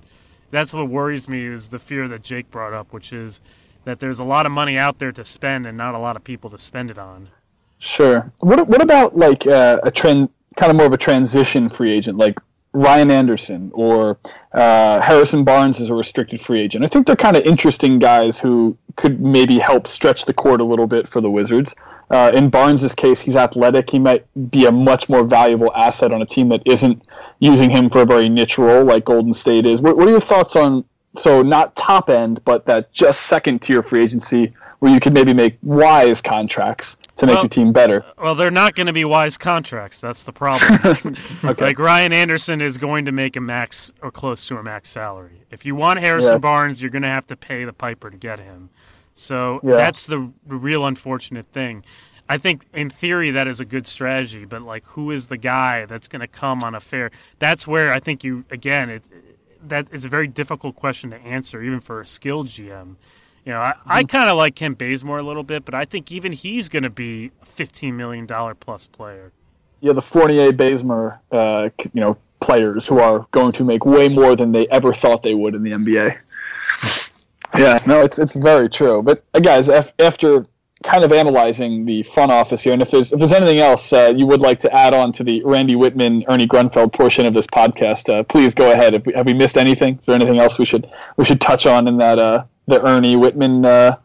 that's 0.50 0.72
what 0.72 0.88
worries 0.88 1.28
me 1.28 1.44
is 1.44 1.68
the 1.68 1.78
fear 1.78 2.08
that 2.08 2.22
Jake 2.22 2.50
brought 2.50 2.72
up, 2.72 2.94
which 2.94 3.12
is 3.12 3.42
that 3.84 4.00
there's 4.00 4.18
a 4.18 4.24
lot 4.24 4.46
of 4.46 4.52
money 4.52 4.78
out 4.78 4.98
there 4.98 5.12
to 5.12 5.24
spend 5.24 5.66
and 5.66 5.76
not 5.76 5.94
a 5.94 5.98
lot 5.98 6.16
of 6.16 6.24
people 6.24 6.50
to 6.50 6.58
spend 6.58 6.90
it 6.90 6.98
on. 6.98 7.28
Sure. 7.78 8.30
What 8.40 8.68
what 8.68 8.80
about 8.80 9.16
like 9.16 9.46
uh, 9.46 9.80
a 9.82 9.90
trend, 9.90 10.28
kind 10.56 10.70
of 10.70 10.76
more 10.76 10.86
of 10.86 10.92
a 10.92 10.98
transition 10.98 11.68
free 11.68 11.90
agent, 11.90 12.16
like 12.16 12.38
Ryan 12.74 13.10
Anderson 13.10 13.70
or 13.74 14.18
uh, 14.52 15.00
Harrison 15.00 15.44
Barnes 15.44 15.78
is 15.78 15.90
a 15.90 15.94
restricted 15.94 16.40
free 16.40 16.60
agent. 16.60 16.84
I 16.84 16.88
think 16.88 17.06
they're 17.06 17.16
kind 17.16 17.36
of 17.36 17.42
interesting 17.42 17.98
guys 17.98 18.38
who 18.38 18.76
could 18.96 19.20
maybe 19.20 19.58
help 19.58 19.86
stretch 19.86 20.24
the 20.24 20.32
court 20.32 20.60
a 20.60 20.64
little 20.64 20.86
bit 20.86 21.06
for 21.06 21.20
the 21.20 21.30
Wizards. 21.30 21.74
Uh, 22.10 22.30
in 22.34 22.48
Barnes' 22.48 22.94
case, 22.94 23.20
he's 23.20 23.36
athletic. 23.36 23.90
He 23.90 23.98
might 23.98 24.26
be 24.50 24.66
a 24.66 24.72
much 24.72 25.08
more 25.08 25.24
valuable 25.24 25.72
asset 25.74 26.12
on 26.12 26.22
a 26.22 26.26
team 26.26 26.48
that 26.48 26.62
isn't 26.64 27.02
using 27.40 27.68
him 27.68 27.90
for 27.90 28.02
a 28.02 28.06
very 28.06 28.28
niche 28.28 28.58
role 28.58 28.84
like 28.84 29.04
Golden 29.04 29.34
State 29.34 29.66
is. 29.66 29.82
What, 29.82 29.96
what 29.96 30.08
are 30.08 30.12
your 30.12 30.20
thoughts 30.20 30.56
on 30.56 30.84
so 31.14 31.42
not 31.42 31.74
top 31.76 32.08
end, 32.10 32.42
but 32.44 32.64
that 32.66 32.92
just 32.92 33.22
second 33.22 33.60
tier 33.60 33.82
free 33.82 34.02
agency 34.02 34.52
where 34.78 34.92
you 34.92 34.98
can 34.98 35.12
maybe 35.12 35.32
make 35.32 35.56
wise 35.62 36.20
contracts 36.20 36.96
to 37.16 37.26
make 37.26 37.34
Well- 37.34 37.44
your 37.44 37.48
team 37.48 37.72
better? 37.72 38.04
Well, 38.20 38.34
they're 38.34 38.50
not 38.50 38.74
going 38.74 38.88
to 38.88 38.92
be 38.92 39.04
wise 39.04 39.38
contracts. 39.38 40.00
That's 40.00 40.24
the 40.24 40.32
problem. 40.32 41.16
Okay. 41.44 41.64
Like 41.64 41.78
Ryan 41.78 42.12
Anderson 42.12 42.60
is 42.60 42.78
going 42.78 43.04
to 43.04 43.12
make 43.12 43.36
a 43.36 43.40
max 43.40 43.92
or 44.02 44.10
close 44.10 44.44
to 44.46 44.56
a 44.56 44.62
max 44.62 44.90
salary. 44.90 45.42
If 45.50 45.64
you 45.66 45.74
want 45.76 46.00
Harrison 46.00 46.32
Yes. 46.34 46.40
Barnes, 46.42 46.80
you're 46.80 46.90
going 46.90 47.02
to 47.02 47.08
have 47.08 47.26
to 47.28 47.36
pay 47.36 47.64
the 47.64 47.72
piper 47.72 48.10
to 48.10 48.16
get 48.16 48.38
him. 48.40 48.70
So 49.14 49.60
Yeah. 49.62 49.76
that's 49.76 50.06
the, 50.06 50.32
the 50.46 50.56
real 50.56 50.84
unfortunate 50.86 51.46
thing. 51.52 51.84
I 52.28 52.38
think 52.38 52.64
in 52.72 52.88
theory 52.90 53.30
that 53.32 53.46
is 53.46 53.60
a 53.60 53.64
good 53.64 53.86
strategy, 53.86 54.44
but 54.46 54.62
like 54.62 54.84
who 54.86 55.10
is 55.10 55.26
the 55.26 55.36
guy 55.36 55.84
that's 55.84 56.08
going 56.08 56.20
to 56.20 56.26
come 56.28 56.62
on 56.62 56.74
a 56.74 56.80
fair? 56.80 57.10
That's 57.38 57.66
where 57.66 57.92
I 57.92 58.00
think 58.00 58.24
you 58.24 58.44
again 58.50 58.88
it 58.88 59.02
that 59.68 59.88
is 59.92 60.04
a 60.04 60.08
very 60.08 60.26
difficult 60.28 60.76
question 60.76 61.10
to 61.10 61.16
answer 61.16 61.62
even 61.62 61.80
for 61.80 62.00
a 62.00 62.06
skilled 62.06 62.48
GM. 62.48 62.96
You 63.44 63.52
know, 63.52 63.60
I, 63.60 63.74
I 63.86 64.04
kind 64.04 64.30
of 64.30 64.36
like 64.36 64.54
Kent 64.54 64.78
Bazemore 64.78 65.18
a 65.18 65.22
little 65.22 65.42
bit, 65.42 65.64
but 65.64 65.74
I 65.74 65.84
think 65.84 66.12
even 66.12 66.32
he's 66.32 66.68
going 66.68 66.84
to 66.84 66.90
be 66.90 67.32
a 67.42 67.46
fifteen 67.46 67.96
million 67.96 68.26
dollar 68.26 68.54
plus 68.54 68.86
player. 68.86 69.32
yeah, 69.80 69.92
the 69.92 70.02
Fournier, 70.02 70.52
Bazemore, 70.52 71.20
uh, 71.32 71.68
you 71.92 72.00
know, 72.00 72.16
players 72.40 72.86
who 72.86 72.98
are 73.00 73.26
going 73.32 73.52
to 73.52 73.64
make 73.64 73.84
way 73.84 74.08
more 74.08 74.36
than 74.36 74.52
they 74.52 74.68
ever 74.68 74.92
thought 74.94 75.22
they 75.22 75.34
would 75.34 75.54
in 75.54 75.62
the 75.62 75.72
NBA. 75.72 76.16
Yeah, 77.58 77.80
no, 77.86 78.00
it's 78.00 78.18
it's 78.18 78.32
very 78.32 78.68
true. 78.70 79.02
But 79.02 79.24
uh, 79.34 79.40
guys, 79.40 79.68
af- 79.68 79.92
after 79.98 80.46
kind 80.82 81.04
of 81.04 81.12
analyzing 81.12 81.84
the 81.84 82.02
front 82.04 82.32
office 82.32 82.62
here, 82.62 82.72
and 82.72 82.82
if 82.82 82.90
there's 82.90 83.12
if 83.12 83.18
there's 83.18 83.32
anything 83.32 83.58
else 83.58 83.92
uh, 83.92 84.12
you 84.16 84.26
would 84.26 84.40
like 84.40 84.58
to 84.60 84.72
add 84.72 84.94
on 84.94 85.12
to 85.14 85.24
the 85.24 85.42
Randy 85.44 85.74
Wittman, 85.74 86.24
Ernie 86.28 86.46
Grunfeld 86.46 86.92
portion 86.92 87.26
of 87.26 87.34
this 87.34 87.46
podcast, 87.46 88.12
uh, 88.12 88.22
please 88.24 88.54
go 88.54 88.72
ahead. 88.72 88.92
Have 88.92 89.06
we, 89.06 89.12
have 89.12 89.26
we 89.26 89.34
missed 89.34 89.56
anything? 89.56 89.98
Is 89.98 90.06
there 90.06 90.14
anything 90.14 90.38
else 90.38 90.58
we 90.58 90.64
should 90.64 90.90
we 91.16 91.24
should 91.24 91.40
touch 91.40 91.66
on 91.66 91.88
in 91.88 91.96
that 91.98 92.18
uh, 92.18 92.44
the 92.66 92.82
Ernie 92.82 93.16
Wittman 93.16 93.64
uh, 93.64 93.96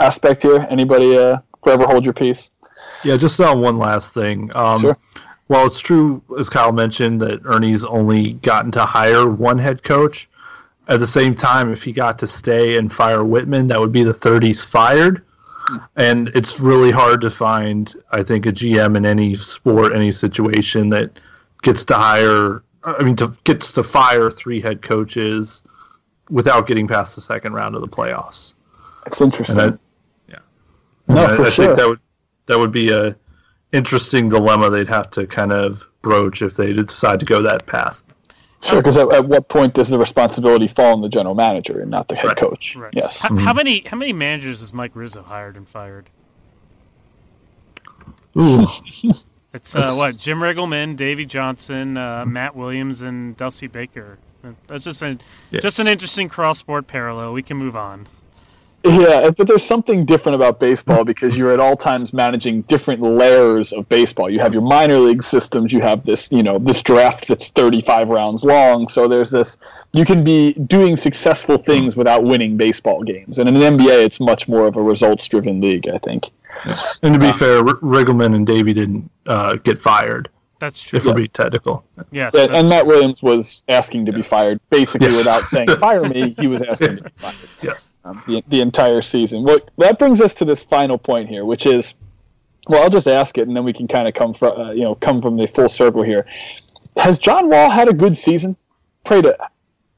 aspect 0.00 0.42
here? 0.42 0.66
Anybody 0.70 1.16
uh, 1.16 1.38
forever 1.62 1.86
hold 1.86 2.04
your 2.04 2.14
peace? 2.14 2.50
Yeah, 3.02 3.16
just 3.16 3.40
on 3.40 3.60
one 3.60 3.78
last 3.78 4.14
thing. 4.14 4.50
Um, 4.54 4.80
Sure. 4.80 4.98
While 5.48 5.66
it's 5.66 5.78
true, 5.78 6.22
as 6.38 6.48
Kyle 6.48 6.72
mentioned, 6.72 7.20
that 7.20 7.42
Ernie's 7.44 7.84
only 7.84 8.32
gotten 8.34 8.70
to 8.72 8.86
hire 8.86 9.28
one 9.28 9.58
head 9.58 9.82
coach, 9.82 10.26
at 10.88 11.00
the 11.00 11.06
same 11.06 11.34
time, 11.34 11.72
if 11.72 11.82
he 11.82 11.92
got 11.92 12.18
to 12.18 12.26
stay 12.26 12.76
and 12.76 12.92
fire 12.92 13.20
Wittman, 13.20 13.68
that 13.68 13.80
would 13.80 13.92
be 13.92 14.02
the 14.02 14.14
30s 14.14 14.66
fired. 14.66 15.22
And 15.96 16.28
it's 16.28 16.60
really 16.60 16.90
hard 16.90 17.20
to 17.22 17.30
find, 17.30 17.94
I 18.10 18.22
think, 18.22 18.46
a 18.46 18.52
GM 18.52 18.96
in 18.96 19.06
any 19.06 19.34
sport, 19.34 19.94
any 19.94 20.12
situation 20.12 20.90
that 20.90 21.18
gets 21.62 21.84
to 21.86 21.94
hire, 21.94 22.62
I 22.84 23.02
mean, 23.02 23.16
to, 23.16 23.32
gets 23.44 23.72
to 23.72 23.82
fire 23.82 24.30
three 24.30 24.60
head 24.60 24.82
coaches 24.82 25.62
without 26.30 26.66
getting 26.66 26.88
past 26.88 27.14
the 27.14 27.20
second 27.20 27.54
round 27.54 27.74
of 27.74 27.80
the 27.80 27.88
playoffs. 27.88 28.54
It's 29.06 29.20
interesting. 29.20 29.58
And 29.58 29.74
I, 29.74 30.32
yeah. 30.32 30.38
No, 31.08 31.24
I, 31.24 31.36
for 31.36 31.42
I 31.42 31.50
sure. 31.50 31.66
think 31.66 31.78
that 31.78 31.88
would 31.88 32.00
that 32.46 32.58
would 32.58 32.72
be 32.72 32.90
a 32.90 33.16
interesting 33.72 34.28
dilemma 34.28 34.70
they'd 34.70 34.88
have 34.88 35.10
to 35.10 35.26
kind 35.26 35.52
of 35.52 35.86
broach 36.02 36.42
if 36.42 36.56
they 36.56 36.72
decide 36.72 37.20
to 37.20 37.26
go 37.26 37.42
that 37.42 37.66
path. 37.66 38.02
Sure, 38.64 38.80
because 38.80 38.96
at, 38.96 39.12
at 39.12 39.26
what 39.26 39.48
point 39.48 39.74
does 39.74 39.88
the 39.90 39.98
responsibility 39.98 40.68
fall 40.68 40.92
on 40.94 41.00
the 41.02 41.08
general 41.08 41.34
manager 41.34 41.80
and 41.80 41.90
not 41.90 42.08
the 42.08 42.16
head 42.16 42.28
Right. 42.28 42.36
coach? 42.36 42.74
Right. 42.76 42.92
Yes. 42.94 43.18
How, 43.18 43.34
how 43.36 43.52
many 43.52 43.82
how 43.86 43.96
many 43.96 44.12
managers 44.12 44.60
has 44.60 44.72
Mike 44.72 44.92
Rizzo 44.94 45.22
hired 45.22 45.56
and 45.56 45.68
fired? 45.68 46.08
Ooh, 48.36 48.66
It's 49.52 49.76
uh, 49.76 49.92
what 49.94 50.16
Jim 50.16 50.38
Riggleman, 50.40 50.96
Davey 50.96 51.24
Johnson, 51.26 51.96
uh, 51.96 52.24
Matt 52.26 52.56
Williams, 52.56 53.00
and 53.02 53.36
Dusty 53.36 53.68
Baker. 53.68 54.18
That's 54.66 54.84
just 54.84 55.00
an 55.02 55.20
Yeah. 55.50 55.60
just 55.60 55.78
an 55.78 55.86
interesting 55.86 56.28
cross 56.28 56.58
sport 56.58 56.86
parallel. 56.86 57.32
We 57.32 57.42
can 57.42 57.56
move 57.56 57.76
on. 57.76 58.08
Yeah, 58.84 59.30
but 59.30 59.46
there's 59.46 59.64
something 59.64 60.04
different 60.04 60.36
about 60.36 60.60
baseball 60.60 61.04
because 61.04 61.36
you're 61.36 61.52
at 61.52 61.60
all 61.60 61.76
times 61.76 62.12
managing 62.12 62.62
different 62.62 63.00
layers 63.00 63.72
of 63.72 63.88
baseball. 63.88 64.28
You 64.28 64.40
have 64.40 64.52
your 64.52 64.62
minor 64.62 64.98
league 64.98 65.22
systems, 65.22 65.72
you 65.72 65.80
have 65.80 66.04
this, 66.04 66.30
you 66.30 66.42
know, 66.42 66.58
this 66.58 66.82
draft 66.82 67.26
that's 67.28 67.48
35 67.48 68.08
rounds 68.08 68.44
long. 68.44 68.88
So 68.88 69.08
there's 69.08 69.30
this 69.30 69.56
you 69.94 70.04
can 70.04 70.24
be 70.24 70.52
doing 70.54 70.96
successful 70.96 71.56
things 71.56 71.96
without 71.96 72.24
winning 72.24 72.56
baseball 72.56 73.04
games. 73.04 73.38
And 73.38 73.48
in 73.48 73.56
an 73.56 73.78
NBA, 73.78 74.04
it's 74.04 74.18
much 74.18 74.48
more 74.48 74.66
of 74.66 74.76
a 74.76 74.82
results-driven 74.82 75.60
league, 75.60 75.88
I 75.88 75.98
think. 75.98 76.30
and 77.02 77.14
to 77.14 77.20
be 77.20 77.30
fair, 77.30 77.58
R- 77.58 77.76
Riggleman 77.76 78.34
and 78.34 78.44
Davey 78.44 78.72
didn't 78.72 79.08
uh, 79.26 79.54
get 79.54 79.80
fired. 79.80 80.28
That's 80.64 80.82
true. 80.82 80.96
If 80.96 81.04
we're 81.06 81.14
being 81.14 81.28
technical, 81.28 81.84
Yeah. 82.10 82.30
And, 82.32 82.54
and 82.56 82.68
Matt 82.68 82.86
Williams 82.86 83.22
was 83.22 83.62
asking 83.68 84.06
to 84.06 84.12
be 84.12 84.22
fired 84.22 84.58
basically 84.70 85.08
Yes. 85.08 85.18
without 85.18 85.42
saying 85.42 85.68
"fire 85.78 86.02
me." 86.08 86.30
He 86.38 86.46
was 86.46 86.62
asking 86.62 86.96
to 86.96 87.02
be 87.02 87.10
fired. 87.16 87.36
yes, 87.62 87.98
um, 88.04 88.22
the, 88.26 88.42
the 88.48 88.60
entire 88.60 89.02
season. 89.02 89.42
What 89.42 89.70
that 89.78 89.98
brings 89.98 90.20
us 90.20 90.34
to 90.36 90.44
this 90.44 90.62
final 90.62 90.96
point 90.96 91.28
here, 91.28 91.44
which 91.44 91.66
is, 91.66 91.94
well, 92.68 92.82
I'll 92.82 92.90
just 92.90 93.06
ask 93.08 93.36
it, 93.38 93.46
and 93.46 93.54
then 93.56 93.64
we 93.64 93.72
can 93.74 93.86
kind 93.86 94.08
of 94.08 94.14
come 94.14 94.32
from, 94.32 94.58
uh, 94.58 94.70
you 94.72 94.82
know, 94.82 94.94
come 94.94 95.20
from 95.20 95.36
the 95.36 95.46
full 95.46 95.68
circle 95.68 96.02
here. 96.02 96.24
Has 96.96 97.18
John 97.18 97.48
Wall 97.50 97.68
had 97.70 97.88
a 97.88 97.92
good 97.92 98.16
season? 98.16 98.56
Prada. 99.04 99.36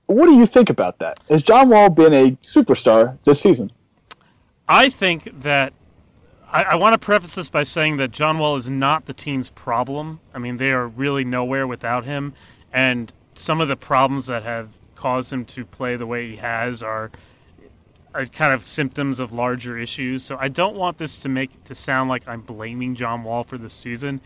What 0.06 0.26
do 0.26 0.34
you 0.34 0.46
think 0.46 0.70
about 0.70 0.98
that? 0.98 1.20
Has 1.28 1.42
John 1.42 1.68
Wall 1.68 1.90
been 1.90 2.12
a 2.12 2.30
superstar 2.42 3.18
this 3.24 3.40
season? 3.40 3.70
I 4.68 4.88
think 4.88 5.42
that 5.42 5.72
I, 6.50 6.62
I 6.62 6.74
want 6.76 6.94
to 6.94 6.98
preface 6.98 7.34
this 7.34 7.48
by 7.48 7.64
saying 7.64 7.96
that 7.98 8.10
John 8.10 8.38
Wall 8.38 8.56
is 8.56 8.70
not 8.70 9.06
the 9.06 9.14
team's 9.14 9.48
problem. 9.50 10.20
I 10.32 10.38
mean, 10.38 10.58
they 10.58 10.72
are 10.72 10.86
really 10.86 11.24
nowhere 11.24 11.66
without 11.66 12.04
him, 12.04 12.34
and 12.72 13.12
some 13.34 13.60
of 13.60 13.68
the 13.68 13.76
problems 13.76 14.26
that 14.26 14.42
have 14.44 14.70
caused 14.94 15.32
him 15.32 15.44
to 15.44 15.64
play 15.64 15.96
the 15.96 16.06
way 16.06 16.30
he 16.30 16.36
has 16.36 16.82
are 16.82 17.10
are 18.14 18.24
kind 18.24 18.54
of 18.54 18.64
symptoms 18.64 19.20
of 19.20 19.30
larger 19.30 19.76
issues. 19.76 20.22
So 20.22 20.38
I 20.40 20.48
don't 20.48 20.74
want 20.74 20.96
this 20.96 21.18
to 21.18 21.28
make 21.28 21.64
to 21.64 21.74
sound 21.74 22.08
like 22.08 22.26
I'm 22.26 22.40
blaming 22.40 22.94
John 22.94 23.24
Wall 23.24 23.44
for 23.44 23.58
this 23.58 23.74
season, 23.74 24.22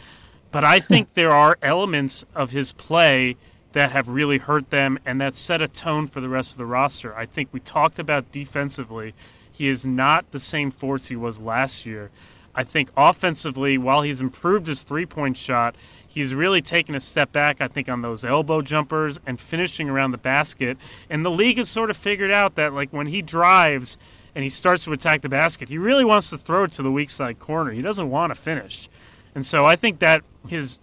but 0.52 0.62
I 0.62 0.78
think 0.78 1.08
there 1.14 1.32
are 1.32 1.58
elements 1.60 2.24
of 2.32 2.52
his 2.52 2.70
play 2.70 3.36
that 3.72 3.90
have 3.90 4.08
really 4.08 4.38
hurt 4.38 4.70
them 4.70 4.98
and 5.04 5.20
that 5.20 5.34
set 5.34 5.60
a 5.60 5.68
tone 5.68 6.06
for 6.06 6.20
the 6.20 6.28
rest 6.28 6.52
of 6.52 6.58
the 6.58 6.66
roster. 6.66 7.16
I 7.16 7.26
think 7.26 7.48
we 7.52 7.60
talked 7.60 7.98
about 7.98 8.30
defensively. 8.30 9.14
He 9.60 9.68
is 9.68 9.84
not 9.84 10.30
the 10.30 10.40
same 10.40 10.70
force 10.70 11.08
he 11.08 11.16
was 11.16 11.38
last 11.38 11.84
year. 11.84 12.10
I 12.54 12.64
think 12.64 12.90
offensively, 12.96 13.76
while 13.76 14.00
he's 14.00 14.22
improved 14.22 14.66
his 14.66 14.84
three 14.84 15.04
point 15.04 15.36
shot, 15.36 15.76
he's 16.08 16.32
really 16.32 16.62
taken 16.62 16.94
a 16.94 17.00
step 17.00 17.30
back, 17.30 17.60
I 17.60 17.68
think, 17.68 17.86
on 17.86 18.00
those 18.00 18.24
elbow 18.24 18.62
jumpers 18.62 19.20
and 19.26 19.38
finishing 19.38 19.90
around 19.90 20.12
the 20.12 20.16
basket. 20.16 20.78
And 21.10 21.26
the 21.26 21.30
league 21.30 21.58
has 21.58 21.68
sort 21.68 21.90
of 21.90 21.98
figured 21.98 22.30
out 22.30 22.54
that, 22.54 22.72
like, 22.72 22.90
when 22.90 23.08
he 23.08 23.20
drives 23.20 23.98
and 24.34 24.44
he 24.44 24.48
starts 24.48 24.84
to 24.84 24.94
attack 24.94 25.20
the 25.20 25.28
basket, 25.28 25.68
he 25.68 25.76
really 25.76 26.06
wants 26.06 26.30
to 26.30 26.38
throw 26.38 26.64
it 26.64 26.72
to 26.72 26.82
the 26.82 26.90
weak 26.90 27.10
side 27.10 27.38
corner. 27.38 27.72
He 27.72 27.82
doesn't 27.82 28.08
want 28.08 28.30
to 28.30 28.40
finish. 28.40 28.88
And 29.34 29.44
so 29.44 29.66
I 29.66 29.76
think 29.76 29.98
that 29.98 30.22
his 30.48 30.78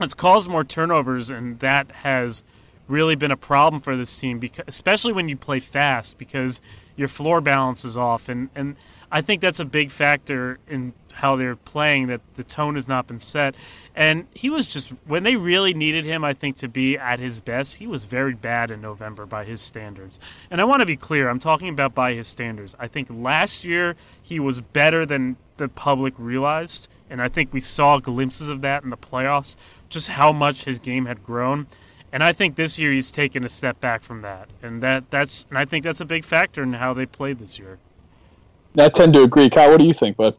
it's 0.00 0.14
caused 0.14 0.48
more 0.48 0.64
turnovers, 0.64 1.28
and 1.28 1.60
that 1.60 1.90
has 1.96 2.44
really 2.88 3.14
been 3.14 3.30
a 3.30 3.36
problem 3.36 3.82
for 3.82 3.94
this 3.94 4.16
team, 4.16 4.38
because, 4.38 4.64
especially 4.66 5.12
when 5.12 5.28
you 5.28 5.36
play 5.36 5.60
fast, 5.60 6.16
because 6.16 6.62
your 6.96 7.08
floor 7.08 7.40
balance 7.40 7.84
is 7.84 7.96
off, 7.96 8.28
and 8.28 8.48
and 8.54 8.76
I 9.10 9.20
think 9.20 9.40
that's 9.40 9.60
a 9.60 9.64
big 9.64 9.90
factor 9.90 10.58
in 10.68 10.92
how 11.16 11.34
they're 11.36 11.56
playing 11.56 12.08
that 12.08 12.20
the 12.34 12.44
tone 12.44 12.74
has 12.74 12.86
not 12.86 13.06
been 13.06 13.20
set. 13.20 13.54
And 13.94 14.26
he 14.34 14.50
was 14.50 14.70
just 14.70 14.90
when 15.06 15.22
they 15.22 15.36
really 15.36 15.72
needed 15.72 16.04
him, 16.04 16.24
I 16.24 16.34
think 16.34 16.56
to 16.58 16.68
be 16.68 16.98
at 16.98 17.18
his 17.18 17.40
best, 17.40 17.76
he 17.76 17.86
was 17.86 18.04
very 18.04 18.34
bad 18.34 18.70
in 18.70 18.82
November 18.82 19.24
by 19.24 19.44
his 19.44 19.60
standards. 19.60 20.20
And 20.50 20.60
I 20.60 20.64
want 20.64 20.80
to 20.80 20.86
be 20.86 20.96
clear, 20.96 21.28
I'm 21.28 21.38
talking 21.38 21.68
about 21.68 21.94
by 21.94 22.12
his 22.12 22.26
standards. 22.26 22.74
I 22.78 22.86
think 22.86 23.08
last 23.10 23.64
year 23.64 23.96
he 24.20 24.38
was 24.38 24.60
better 24.60 25.06
than 25.06 25.36
the 25.56 25.68
public 25.68 26.12
realized, 26.18 26.88
and 27.08 27.22
I 27.22 27.28
think 27.28 27.52
we 27.52 27.60
saw 27.60 27.98
glimpses 27.98 28.50
of 28.50 28.60
that 28.60 28.84
in 28.84 28.90
the 28.90 28.96
playoffs, 28.96 29.56
just 29.88 30.08
how 30.08 30.32
much 30.32 30.64
his 30.64 30.78
game 30.78 31.06
had 31.06 31.24
grown. 31.24 31.66
And 32.16 32.24
I 32.24 32.32
think 32.32 32.56
this 32.56 32.78
year 32.78 32.92
he's 32.92 33.10
taken 33.10 33.44
a 33.44 33.48
step 33.50 33.78
back 33.78 34.02
from 34.02 34.22
that, 34.22 34.48
and 34.62 34.82
that 34.82 35.10
that's 35.10 35.44
and 35.50 35.58
I 35.58 35.66
think 35.66 35.84
that's 35.84 36.00
a 36.00 36.06
big 36.06 36.24
factor 36.24 36.62
in 36.62 36.72
how 36.72 36.94
they 36.94 37.04
played 37.04 37.38
this 37.38 37.58
year. 37.58 37.76
I 38.78 38.88
tend 38.88 39.12
to 39.12 39.22
agree. 39.24 39.50
Kyle, 39.50 39.68
what 39.68 39.80
do 39.80 39.84
you 39.84 39.92
think, 39.92 40.16
bud? 40.16 40.34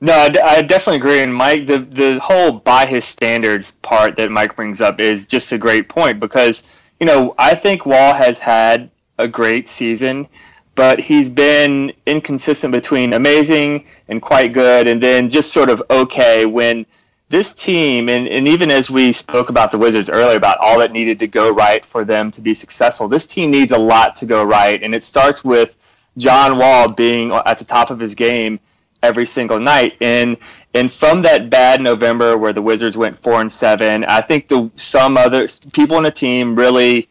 No, 0.00 0.12
I 0.12 0.62
definitely 0.62 0.98
agree. 0.98 1.20
And 1.24 1.34
Mike, 1.34 1.66
the 1.66 1.80
the 1.80 2.20
whole 2.20 2.52
by 2.52 2.86
his 2.86 3.04
standards 3.06 3.72
part 3.82 4.14
that 4.18 4.30
Mike 4.30 4.54
brings 4.54 4.80
up 4.80 5.00
is 5.00 5.26
just 5.26 5.50
a 5.50 5.58
great 5.58 5.88
point 5.88 6.20
because 6.20 6.86
you 7.00 7.06
know 7.06 7.34
I 7.36 7.56
think 7.56 7.84
Wall 7.84 8.14
has 8.14 8.38
had 8.38 8.92
a 9.18 9.26
great 9.26 9.66
season, 9.66 10.28
but 10.76 11.00
he's 11.00 11.28
been 11.28 11.92
inconsistent 12.06 12.70
between 12.70 13.14
amazing 13.14 13.84
and 14.06 14.22
quite 14.22 14.52
good, 14.52 14.86
and 14.86 15.02
then 15.02 15.28
just 15.28 15.52
sort 15.52 15.68
of 15.68 15.82
okay 15.90 16.46
when 16.46 16.86
this 17.28 17.52
team, 17.52 18.08
and, 18.08 18.26
and 18.26 18.48
even 18.48 18.70
as 18.70 18.90
we 18.90 19.12
spoke 19.12 19.50
about 19.50 19.70
the 19.70 19.78
Wizards 19.78 20.08
earlier 20.08 20.36
about 20.36 20.56
all 20.58 20.78
that 20.78 20.92
needed 20.92 21.18
to 21.18 21.26
go 21.26 21.52
right 21.52 21.84
for 21.84 22.04
them 22.04 22.30
to 22.30 22.40
be 22.40 22.54
successful, 22.54 23.06
this 23.06 23.26
team 23.26 23.50
needs 23.50 23.72
a 23.72 23.78
lot 23.78 24.14
to 24.16 24.26
go 24.26 24.42
right, 24.42 24.82
and 24.82 24.94
it 24.94 25.02
starts 25.02 25.44
with 25.44 25.76
John 26.16 26.58
Wall 26.58 26.88
being 26.88 27.32
at 27.32 27.58
the 27.58 27.64
top 27.64 27.90
of 27.90 27.98
his 27.98 28.14
game 28.14 28.58
every 29.02 29.26
single 29.26 29.60
night. 29.60 29.96
And 30.00 30.36
and 30.74 30.92
from 30.92 31.20
that 31.22 31.50
bad 31.50 31.80
November 31.80 32.36
where 32.36 32.52
the 32.52 32.62
Wizards 32.62 32.96
went 32.96 33.18
four 33.18 33.40
and 33.40 33.50
seven, 33.50 34.04
I 34.04 34.20
think 34.20 34.48
the 34.48 34.70
some 34.76 35.16
other 35.16 35.46
people 35.72 35.96
on 35.96 36.02
the 36.02 36.10
team 36.10 36.56
really 36.56 37.08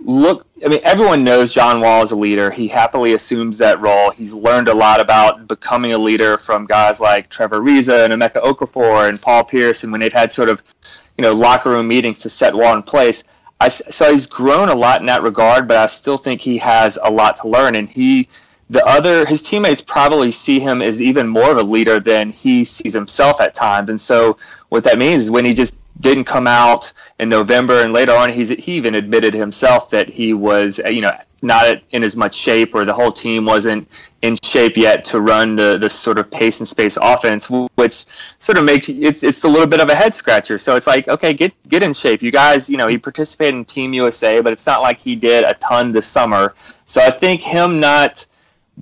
look. 0.00 0.46
I 0.64 0.68
mean, 0.68 0.80
everyone 0.82 1.24
knows 1.24 1.52
John 1.52 1.80
Wall 1.80 2.02
is 2.02 2.12
a 2.12 2.16
leader. 2.16 2.50
He 2.50 2.68
happily 2.68 3.14
assumes 3.14 3.58
that 3.58 3.80
role. 3.80 4.10
He's 4.10 4.34
learned 4.34 4.68
a 4.68 4.74
lot 4.74 5.00
about 5.00 5.48
becoming 5.48 5.92
a 5.92 5.98
leader 5.98 6.36
from 6.36 6.66
guys 6.66 7.00
like 7.00 7.28
Trevor 7.28 7.60
Ariza 7.60 8.04
and 8.04 8.12
Emeka 8.12 8.42
Okafor 8.42 9.08
and 9.08 9.20
Paul 9.20 9.44
Pierce, 9.44 9.82
and 9.84 9.92
when 9.92 10.00
they've 10.00 10.12
had 10.12 10.32
sort 10.32 10.48
of 10.48 10.62
you 11.18 11.22
know 11.22 11.34
locker 11.34 11.70
room 11.70 11.88
meetings 11.88 12.18
to 12.20 12.30
set 12.30 12.54
Wall 12.54 12.74
in 12.74 12.82
place. 12.82 13.24
I, 13.62 13.68
so 13.68 14.10
he's 14.10 14.26
grown 14.26 14.70
a 14.70 14.74
lot 14.74 15.00
in 15.00 15.06
that 15.06 15.22
regard, 15.22 15.68
but 15.68 15.76
I 15.76 15.86
still 15.86 16.16
think 16.16 16.40
he 16.40 16.56
has 16.58 16.98
a 17.02 17.10
lot 17.10 17.36
to 17.38 17.48
learn, 17.48 17.74
and 17.74 17.88
he 17.90 18.28
the 18.70 18.86
other 18.86 19.26
his 19.26 19.42
teammates 19.42 19.80
probably 19.80 20.30
see 20.30 20.60
him 20.60 20.80
as 20.80 21.02
even 21.02 21.26
more 21.26 21.50
of 21.50 21.58
a 21.58 21.62
leader 21.62 21.98
than 21.98 22.30
he 22.30 22.64
sees 22.64 22.94
himself 22.94 23.40
at 23.40 23.52
times 23.52 23.90
and 23.90 24.00
so 24.00 24.38
what 24.68 24.84
that 24.84 24.96
means 24.96 25.22
is 25.22 25.30
when 25.30 25.44
he 25.44 25.52
just 25.52 25.79
didn't 26.00 26.24
come 26.24 26.46
out 26.46 26.92
in 27.18 27.28
November 27.28 27.82
and 27.82 27.92
later 27.92 28.12
on 28.12 28.30
he's 28.32 28.48
he 28.48 28.72
even 28.72 28.94
admitted 28.94 29.34
himself 29.34 29.90
that 29.90 30.08
he 30.08 30.32
was 30.32 30.80
uh, 30.84 30.88
you 30.88 31.00
know 31.00 31.12
not 31.42 31.80
in 31.92 32.04
as 32.04 32.16
much 32.16 32.34
shape 32.34 32.74
or 32.74 32.84
the 32.84 32.92
whole 32.92 33.10
team 33.10 33.46
wasn't 33.46 34.10
in 34.20 34.36
shape 34.42 34.76
yet 34.76 35.04
to 35.06 35.22
run 35.22 35.56
the, 35.56 35.78
the 35.78 35.88
sort 35.88 36.18
of 36.18 36.30
pace 36.30 36.60
and 36.60 36.68
space 36.68 36.98
offense 37.00 37.48
which 37.48 38.04
sort 38.38 38.58
of 38.58 38.64
makes 38.64 38.88
it's 38.90 39.22
it's 39.22 39.44
a 39.44 39.48
little 39.48 39.66
bit 39.66 39.80
of 39.80 39.88
a 39.88 39.94
head 39.94 40.12
scratcher 40.12 40.58
so 40.58 40.76
it's 40.76 40.86
like 40.86 41.08
okay 41.08 41.32
get 41.32 41.52
get 41.68 41.82
in 41.82 41.94
shape 41.94 42.22
you 42.22 42.30
guys 42.30 42.68
you 42.68 42.76
know 42.76 42.88
he 42.88 42.98
participated 42.98 43.54
in 43.54 43.64
team 43.64 43.94
USA 43.94 44.40
but 44.42 44.52
it's 44.52 44.66
not 44.66 44.82
like 44.82 44.98
he 44.98 45.16
did 45.16 45.44
a 45.44 45.54
ton 45.54 45.92
this 45.92 46.06
summer 46.06 46.54
so 46.90 47.00
I 47.00 47.12
think 47.12 47.40
him 47.40 47.78
not 47.78 48.26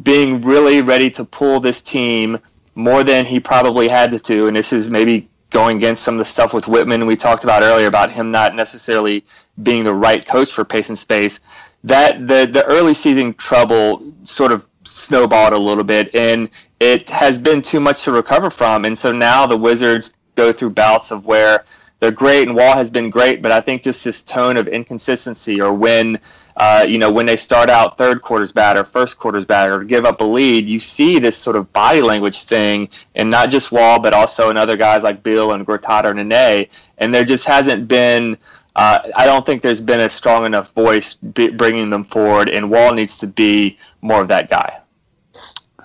being 0.03 0.41
really 0.41 0.81
ready 0.81 1.11
to 1.11 1.25
pull 1.27 1.61
this 1.61 1.83
team 1.83 2.39
more 2.75 3.05
than 3.05 3.27
he 3.27 3.39
probably 3.39 3.87
had 3.87 4.25
to. 4.25 4.47
And 4.47 4.57
this 4.57 4.73
is 4.73 4.89
maybe 4.89 5.29
going 5.51 5.79
against 5.79 6.03
some 6.03 6.15
of 6.15 6.19
the 6.19 6.25
stuff 6.25 6.53
with 6.53 6.65
Wittman 6.65 7.07
we 7.07 7.17
talked 7.17 7.45
about 7.45 7.63
earlier 7.63 7.87
about 7.87 8.13
him 8.13 8.31
not 8.31 8.55
necessarily 8.55 9.25
being 9.63 9.85
the 9.85 9.95
right 9.95 10.27
coach 10.27 10.51
for 10.51 10.65
pace 10.65 10.89
and 10.89 10.99
space. 10.99 11.41
That 11.85 12.27
the 12.27 12.49
the 12.51 12.65
early 12.65 12.95
season 12.95 13.35
trouble 13.35 14.13
sort 14.25 14.53
of 14.53 14.67
snowballed 14.85 15.53
a 15.53 15.59
little 15.59 15.85
bit, 15.85 16.15
and 16.15 16.49
it 16.81 17.09
has 17.11 17.39
been 17.39 17.63
too 17.63 17.81
much 17.81 18.03
to 18.05 18.13
recover 18.13 18.51
from. 18.51 18.85
And 18.85 18.97
so 18.97 19.13
now 19.13 19.47
the 19.47 19.57
Wizards 19.57 20.15
go 20.35 20.53
through 20.53 20.71
bouts 20.71 21.11
of 21.11 21.27
where 21.27 21.65
they're 22.01 22.11
great 22.11 22.47
and 22.47 22.57
Wall 22.57 22.75
has 22.75 22.91
been 22.91 23.11
great, 23.11 23.43
but 23.43 23.53
I 23.53 23.61
think 23.61 23.83
just 23.83 24.05
this 24.05 24.23
tone 24.23 24.57
of 24.57 24.69
inconsistency 24.69 25.61
or 25.61 25.73
when 25.75 26.21
uh, 26.59 26.85
you 26.87 26.99
know, 26.99 27.11
when 27.11 27.25
they 27.25 27.37
start 27.37 27.71
out 27.71 27.97
third 27.97 28.21
quarter's 28.21 28.51
bad 28.51 28.77
or 28.77 28.83
first 28.83 29.17
quarter's 29.17 29.45
bad 29.45 29.71
or 29.71 29.85
give 29.85 30.05
up 30.05 30.21
a 30.21 30.25
lead, 30.25 30.67
you 30.67 30.81
see 30.81 31.21
this 31.21 31.37
sort 31.37 31.55
of 31.55 31.73
body 31.73 32.03
language 32.03 32.43
thing, 32.43 32.89
and 33.15 33.31
not 33.31 33.49
just 33.49 33.71
Wall, 33.71 34.01
but 34.01 34.13
also 34.13 34.51
in 34.51 34.57
other 34.57 34.77
guys 34.77 35.05
like 35.05 35.23
Beal 35.23 35.53
and 35.53 35.65
Gortat 35.65 36.05
and 36.05 36.29
Nene. 36.29 36.67
And 36.99 37.15
there 37.15 37.25
just 37.25 37.47
hasn't 37.47 37.87
been. 37.87 38.37
Uh, 38.75 39.09
I 39.17 39.25
don't 39.25 39.47
think 39.47 39.63
there's 39.63 39.81
been 39.81 40.01
a 40.01 40.11
strong 40.11 40.47
enough 40.47 40.73
voice 40.73 41.15
bringing 41.15 41.91
them 41.91 42.03
forward, 42.03 42.49
and 42.49 42.71
Wall 42.71 42.93
needs 42.93 43.19
to 43.19 43.29
be 43.29 43.79
more 44.03 44.21
of 44.21 44.29
that 44.29 44.51
guy. 44.51 44.81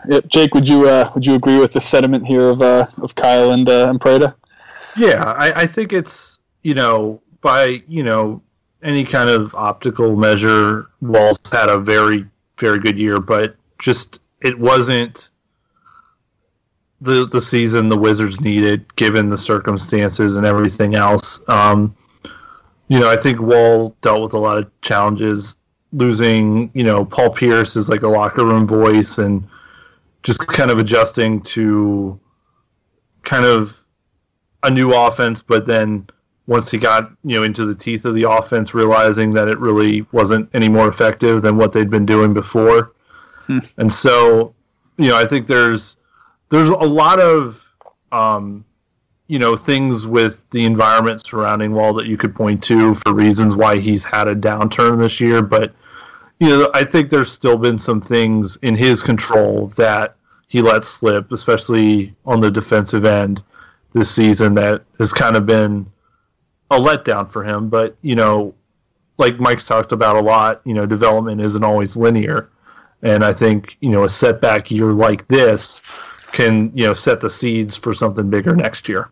Yep. 0.09 0.27
Jake, 0.27 0.53
would 0.55 0.67
you 0.67 0.89
uh, 0.89 1.11
would 1.13 1.25
you 1.25 1.35
agree 1.35 1.59
with 1.59 1.73
the 1.73 1.81
sentiment 1.81 2.25
here 2.25 2.49
of 2.49 2.61
uh, 2.63 2.87
of 3.01 3.13
Kyle 3.13 3.51
and 3.51 3.69
uh, 3.69 3.89
and 3.89 4.01
Prada? 4.01 4.35
Yeah, 4.97 5.23
I, 5.23 5.61
I 5.61 5.67
think 5.67 5.93
it's 5.93 6.39
you 6.63 6.73
know 6.73 7.21
by 7.41 7.83
you 7.87 8.03
know 8.03 8.41
any 8.83 9.03
kind 9.03 9.29
of 9.29 9.53
optical 9.55 10.15
measure, 10.15 10.87
Walls 11.01 11.39
had 11.51 11.69
a 11.69 11.77
very, 11.77 12.25
very 12.57 12.79
good 12.79 12.97
year, 12.97 13.19
but 13.19 13.55
just 13.79 14.19
it 14.41 14.59
wasn't 14.59 15.29
the 17.01 17.27
the 17.27 17.41
season 17.41 17.89
the 17.89 17.97
Wizards 17.97 18.39
needed 18.39 18.95
given 18.95 19.29
the 19.29 19.37
circumstances 19.37 20.35
and 20.35 20.45
everything 20.45 20.95
else. 20.95 21.41
Um, 21.49 21.95
you 22.87 22.99
know, 22.99 23.09
I 23.09 23.17
think 23.17 23.39
Wall 23.39 23.95
dealt 24.01 24.21
with 24.21 24.33
a 24.33 24.39
lot 24.39 24.57
of 24.57 24.81
challenges. 24.81 25.57
Losing, 25.91 26.71
you 26.73 26.83
know, 26.83 27.05
Paul 27.05 27.29
Pierce 27.29 27.75
is 27.75 27.87
like 27.87 28.01
a 28.01 28.07
locker 28.07 28.43
room 28.43 28.65
voice, 28.65 29.19
and 29.19 29.45
just 30.23 30.39
kind 30.47 30.71
of 30.71 30.79
adjusting 30.79 31.41
to 31.41 32.19
kind 33.21 33.45
of 33.45 33.85
a 34.63 34.71
new 34.71 34.93
offense, 34.93 35.41
but 35.41 35.67
then 35.67 36.07
once 36.47 36.69
he 36.69 36.77
got 36.77 37.11
you 37.23 37.37
know 37.37 37.43
into 37.43 37.65
the 37.65 37.75
teeth 37.75 38.05
of 38.05 38.15
the 38.15 38.29
offense, 38.29 38.73
realizing 38.73 39.29
that 39.31 39.47
it 39.47 39.59
really 39.59 40.05
wasn't 40.11 40.49
any 40.53 40.69
more 40.69 40.87
effective 40.87 41.41
than 41.41 41.57
what 41.57 41.73
they'd 41.73 41.89
been 41.89 42.05
doing 42.05 42.33
before. 42.33 42.93
Hmm. 43.47 43.59
And 43.77 43.91
so, 43.91 44.53
you 44.97 45.09
know, 45.09 45.17
I 45.17 45.25
think 45.25 45.47
there's 45.47 45.97
there's 46.49 46.69
a 46.69 46.75
lot 46.75 47.19
of 47.19 47.69
um, 48.11 48.65
you 49.27 49.39
know 49.39 49.55
things 49.55 50.05
with 50.05 50.43
the 50.51 50.65
environment 50.65 51.25
surrounding 51.25 51.73
Wall 51.73 51.93
that 51.93 52.07
you 52.07 52.17
could 52.17 52.35
point 52.35 52.61
to 52.63 52.93
for 52.93 53.13
reasons 53.13 53.55
why 53.55 53.77
he's 53.77 54.03
had 54.03 54.27
a 54.27 54.35
downturn 54.35 54.99
this 54.99 55.19
year. 55.19 55.41
But 55.41 55.73
you 56.39 56.49
know, 56.49 56.71
I 56.73 56.83
think 56.83 57.09
there's 57.09 57.31
still 57.31 57.57
been 57.57 57.77
some 57.77 58.01
things 58.01 58.57
in 58.61 58.75
his 58.75 59.01
control 59.01 59.67
that 59.69 60.15
he 60.47 60.61
let 60.61 60.85
slip, 60.85 61.31
especially 61.31 62.13
on 62.25 62.39
the 62.39 62.51
defensive 62.51 63.05
end 63.05 63.43
this 63.93 64.11
season, 64.11 64.53
that 64.55 64.83
has 64.99 65.13
kind 65.13 65.35
of 65.35 65.45
been 65.45 65.85
a 66.73 66.79
letdown 66.79 67.29
for 67.29 67.43
him. 67.43 67.69
But 67.69 67.95
you 68.01 68.15
know, 68.15 68.53
like 69.17 69.39
Mike's 69.39 69.65
talked 69.65 69.91
about 69.91 70.15
a 70.15 70.21
lot, 70.21 70.61
you 70.65 70.73
know, 70.73 70.85
development 70.85 71.41
isn't 71.41 71.63
always 71.63 71.95
linear, 71.95 72.49
and 73.01 73.23
I 73.23 73.33
think 73.33 73.77
you 73.79 73.89
know 73.89 74.03
a 74.03 74.09
setback 74.09 74.71
year 74.71 74.91
like 74.91 75.27
this 75.27 75.81
can 76.31 76.71
you 76.75 76.85
know 76.85 76.93
set 76.93 77.21
the 77.21 77.29
seeds 77.29 77.77
for 77.77 77.93
something 77.93 78.29
bigger 78.29 78.55
next 78.55 78.89
year. 78.89 79.09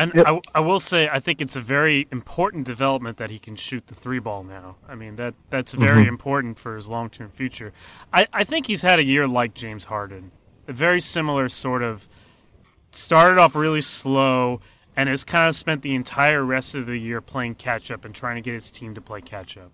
And 0.00 0.14
yep. 0.14 0.26
I, 0.26 0.40
I 0.54 0.60
will 0.60 0.80
say, 0.80 1.10
I 1.10 1.20
think 1.20 1.42
it's 1.42 1.56
a 1.56 1.60
very 1.60 2.08
important 2.10 2.64
development 2.64 3.18
that 3.18 3.28
he 3.28 3.38
can 3.38 3.54
shoot 3.54 3.86
the 3.86 3.94
three 3.94 4.18
ball 4.18 4.42
now. 4.42 4.76
I 4.88 4.94
mean, 4.94 5.16
that 5.16 5.34
that's 5.50 5.74
very 5.74 6.04
mm-hmm. 6.04 6.08
important 6.08 6.58
for 6.58 6.74
his 6.74 6.88
long 6.88 7.10
term 7.10 7.30
future. 7.30 7.74
I, 8.12 8.26
I 8.32 8.44
think 8.44 8.66
he's 8.66 8.80
had 8.80 8.98
a 8.98 9.04
year 9.04 9.28
like 9.28 9.52
James 9.52 9.84
Harden, 9.84 10.30
a 10.66 10.72
very 10.72 11.02
similar 11.02 11.50
sort 11.50 11.82
of 11.82 12.08
started 12.92 13.38
off 13.38 13.54
really 13.54 13.82
slow 13.82 14.62
and 15.00 15.08
has 15.08 15.24
kind 15.24 15.48
of 15.48 15.56
spent 15.56 15.80
the 15.80 15.94
entire 15.94 16.44
rest 16.44 16.74
of 16.74 16.84
the 16.84 16.98
year 16.98 17.22
playing 17.22 17.54
catch 17.54 17.90
up 17.90 18.04
and 18.04 18.14
trying 18.14 18.34
to 18.36 18.42
get 18.42 18.52
his 18.52 18.70
team 18.70 18.94
to 18.94 19.00
play 19.00 19.22
catch 19.22 19.56
up. 19.56 19.72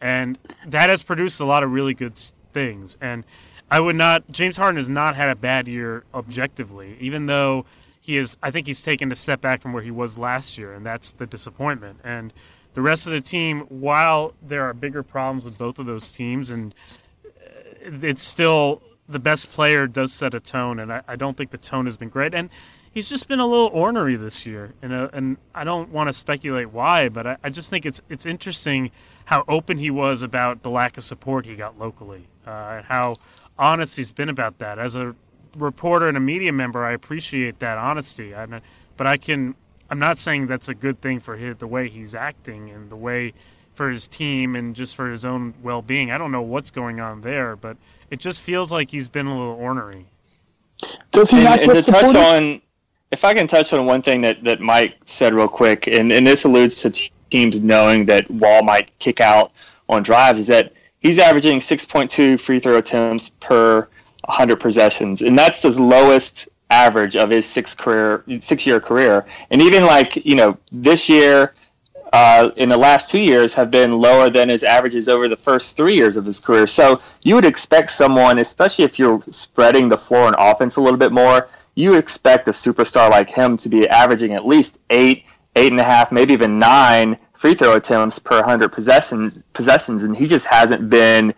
And 0.00 0.38
that 0.66 0.88
has 0.88 1.02
produced 1.02 1.40
a 1.40 1.44
lot 1.44 1.62
of 1.62 1.70
really 1.70 1.92
good 1.92 2.18
things. 2.54 2.96
And 2.98 3.24
I 3.70 3.80
would 3.80 3.96
not, 3.96 4.32
James 4.32 4.56
Harden 4.56 4.78
has 4.78 4.88
not 4.88 5.14
had 5.14 5.28
a 5.28 5.34
bad 5.34 5.68
year 5.68 6.04
objectively, 6.14 6.96
even 7.00 7.26
though 7.26 7.66
he 8.00 8.16
is, 8.16 8.38
I 8.42 8.50
think 8.50 8.66
he's 8.66 8.82
taken 8.82 9.12
a 9.12 9.14
step 9.14 9.42
back 9.42 9.60
from 9.60 9.74
where 9.74 9.82
he 9.82 9.90
was 9.90 10.16
last 10.16 10.56
year, 10.56 10.72
and 10.72 10.86
that's 10.86 11.10
the 11.10 11.26
disappointment. 11.26 12.00
And 12.02 12.32
the 12.72 12.80
rest 12.80 13.04
of 13.04 13.12
the 13.12 13.20
team, 13.20 13.66
while 13.68 14.32
there 14.40 14.64
are 14.64 14.72
bigger 14.72 15.02
problems 15.02 15.44
with 15.44 15.58
both 15.58 15.78
of 15.78 15.84
those 15.84 16.10
teams, 16.10 16.48
and 16.48 16.74
uh, 17.26 17.98
it's 18.00 18.22
still 18.22 18.80
the 19.06 19.18
best 19.18 19.50
player 19.50 19.86
does 19.86 20.14
set 20.14 20.32
a 20.32 20.40
tone, 20.40 20.78
and 20.78 20.90
I, 20.90 21.02
I 21.06 21.16
don't 21.16 21.36
think 21.36 21.50
the 21.50 21.58
tone 21.58 21.84
has 21.84 21.98
been 21.98 22.08
great. 22.08 22.32
And 22.32 22.48
he's 22.92 23.08
just 23.08 23.26
been 23.26 23.40
a 23.40 23.46
little 23.46 23.68
ornery 23.72 24.16
this 24.16 24.46
year, 24.46 24.74
and 24.82 24.92
uh, 24.92 25.08
and 25.12 25.36
I 25.54 25.64
don't 25.64 25.90
want 25.90 26.08
to 26.08 26.12
speculate 26.12 26.70
why, 26.70 27.08
but 27.08 27.26
I, 27.26 27.36
I 27.42 27.50
just 27.50 27.70
think 27.70 27.84
it's 27.84 28.00
it's 28.08 28.24
interesting 28.24 28.90
how 29.24 29.44
open 29.48 29.78
he 29.78 29.90
was 29.90 30.22
about 30.22 30.62
the 30.62 30.70
lack 30.70 30.96
of 30.96 31.02
support 31.02 31.46
he 31.46 31.56
got 31.56 31.78
locally, 31.78 32.28
uh, 32.46 32.50
and 32.76 32.84
how 32.86 33.16
honest 33.58 33.96
he's 33.96 34.12
been 34.12 34.28
about 34.28 34.58
that. 34.58 34.78
As 34.78 34.94
a 34.94 35.14
reporter 35.56 36.08
and 36.08 36.16
a 36.16 36.20
media 36.20 36.52
member, 36.52 36.84
I 36.84 36.92
appreciate 36.92 37.58
that 37.58 37.78
honesty. 37.78 38.34
I, 38.34 38.46
but 38.96 39.06
I 39.06 39.16
can, 39.16 39.54
I'm 39.90 39.98
not 39.98 40.18
saying 40.18 40.46
that's 40.46 40.68
a 40.68 40.74
good 40.74 41.00
thing 41.00 41.20
for 41.20 41.36
his, 41.36 41.56
the 41.56 41.66
way 41.66 41.88
he's 41.88 42.14
acting 42.14 42.70
and 42.70 42.90
the 42.90 42.96
way 42.96 43.32
for 43.74 43.90
his 43.90 44.06
team 44.06 44.54
and 44.54 44.74
just 44.76 44.94
for 44.96 45.10
his 45.10 45.24
own 45.24 45.54
well-being. 45.62 46.10
I 46.10 46.18
don't 46.18 46.32
know 46.32 46.42
what's 46.42 46.70
going 46.70 47.00
on 47.00 47.22
there, 47.22 47.56
but 47.56 47.76
it 48.10 48.18
just 48.18 48.42
feels 48.42 48.70
like 48.70 48.90
he's 48.90 49.08
been 49.08 49.26
a 49.26 49.38
little 49.38 49.54
ornery. 49.54 50.06
Does 51.10 51.30
he 51.30 51.38
and, 51.38 51.44
not 51.44 51.60
and 51.60 51.72
get 51.72 51.84
to 51.84 51.90
touch 51.90 52.14
on, 52.14 52.60
if 53.12 53.24
I 53.24 53.34
can 53.34 53.46
touch 53.46 53.72
on 53.72 53.84
one 53.84 54.02
thing 54.02 54.22
that, 54.22 54.42
that 54.42 54.60
Mike 54.60 54.96
said 55.04 55.34
real 55.34 55.46
quick, 55.46 55.86
and, 55.86 56.10
and 56.10 56.26
this 56.26 56.44
alludes 56.44 56.80
to 56.82 57.10
teams 57.30 57.60
knowing 57.60 58.06
that 58.06 58.28
Wall 58.30 58.62
might 58.62 58.90
kick 58.98 59.20
out 59.20 59.52
on 59.88 60.02
drives, 60.02 60.40
is 60.40 60.46
that 60.46 60.72
he's 61.00 61.18
averaging 61.18 61.58
6.2 61.58 62.40
free 62.40 62.58
throw 62.58 62.78
attempts 62.78 63.28
per 63.28 63.86
100 64.24 64.56
possessions, 64.56 65.20
and 65.20 65.38
that's 65.38 65.60
the 65.60 65.70
lowest 65.80 66.48
average 66.70 67.16
of 67.16 67.28
his 67.28 67.44
six 67.44 67.74
career 67.74 68.24
six 68.40 68.66
year 68.66 68.80
career. 68.80 69.26
And 69.50 69.60
even 69.60 69.84
like 69.84 70.24
you 70.24 70.34
know 70.34 70.56
this 70.70 71.06
year, 71.06 71.54
uh, 72.14 72.50
in 72.56 72.70
the 72.70 72.76
last 72.76 73.10
two 73.10 73.18
years, 73.18 73.52
have 73.52 73.70
been 73.70 73.98
lower 73.98 74.30
than 74.30 74.48
his 74.48 74.64
averages 74.64 75.06
over 75.06 75.28
the 75.28 75.36
first 75.36 75.76
three 75.76 75.94
years 75.94 76.16
of 76.16 76.24
his 76.24 76.40
career. 76.40 76.66
So 76.66 77.02
you 77.22 77.34
would 77.34 77.44
expect 77.44 77.90
someone, 77.90 78.38
especially 78.38 78.86
if 78.86 78.98
you're 78.98 79.20
spreading 79.30 79.90
the 79.90 79.98
floor 79.98 80.28
and 80.28 80.36
offense 80.38 80.76
a 80.76 80.80
little 80.80 80.98
bit 80.98 81.12
more, 81.12 81.48
you 81.74 81.94
expect 81.94 82.48
a 82.48 82.50
superstar 82.50 83.10
like 83.10 83.30
him 83.30 83.56
to 83.58 83.68
be 83.68 83.88
averaging 83.88 84.32
at 84.34 84.46
least 84.46 84.78
eight, 84.90 85.24
eight 85.56 85.70
and 85.72 85.80
a 85.80 85.84
half, 85.84 86.12
maybe 86.12 86.32
even 86.32 86.58
nine 86.58 87.18
free 87.34 87.54
throw 87.54 87.74
attempts 87.74 88.18
per 88.18 88.36
100 88.36 88.70
possessions, 88.70 89.42
possessions, 89.52 90.04
and 90.04 90.16
he 90.16 90.26
just 90.26 90.46
hasn't 90.46 90.88
been 90.88 91.34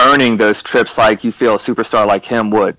earning 0.00 0.36
those 0.36 0.62
trips 0.62 0.96
like 0.96 1.22
you 1.22 1.30
feel 1.30 1.54
a 1.54 1.58
superstar 1.58 2.06
like 2.06 2.24
him 2.24 2.50
would. 2.50 2.76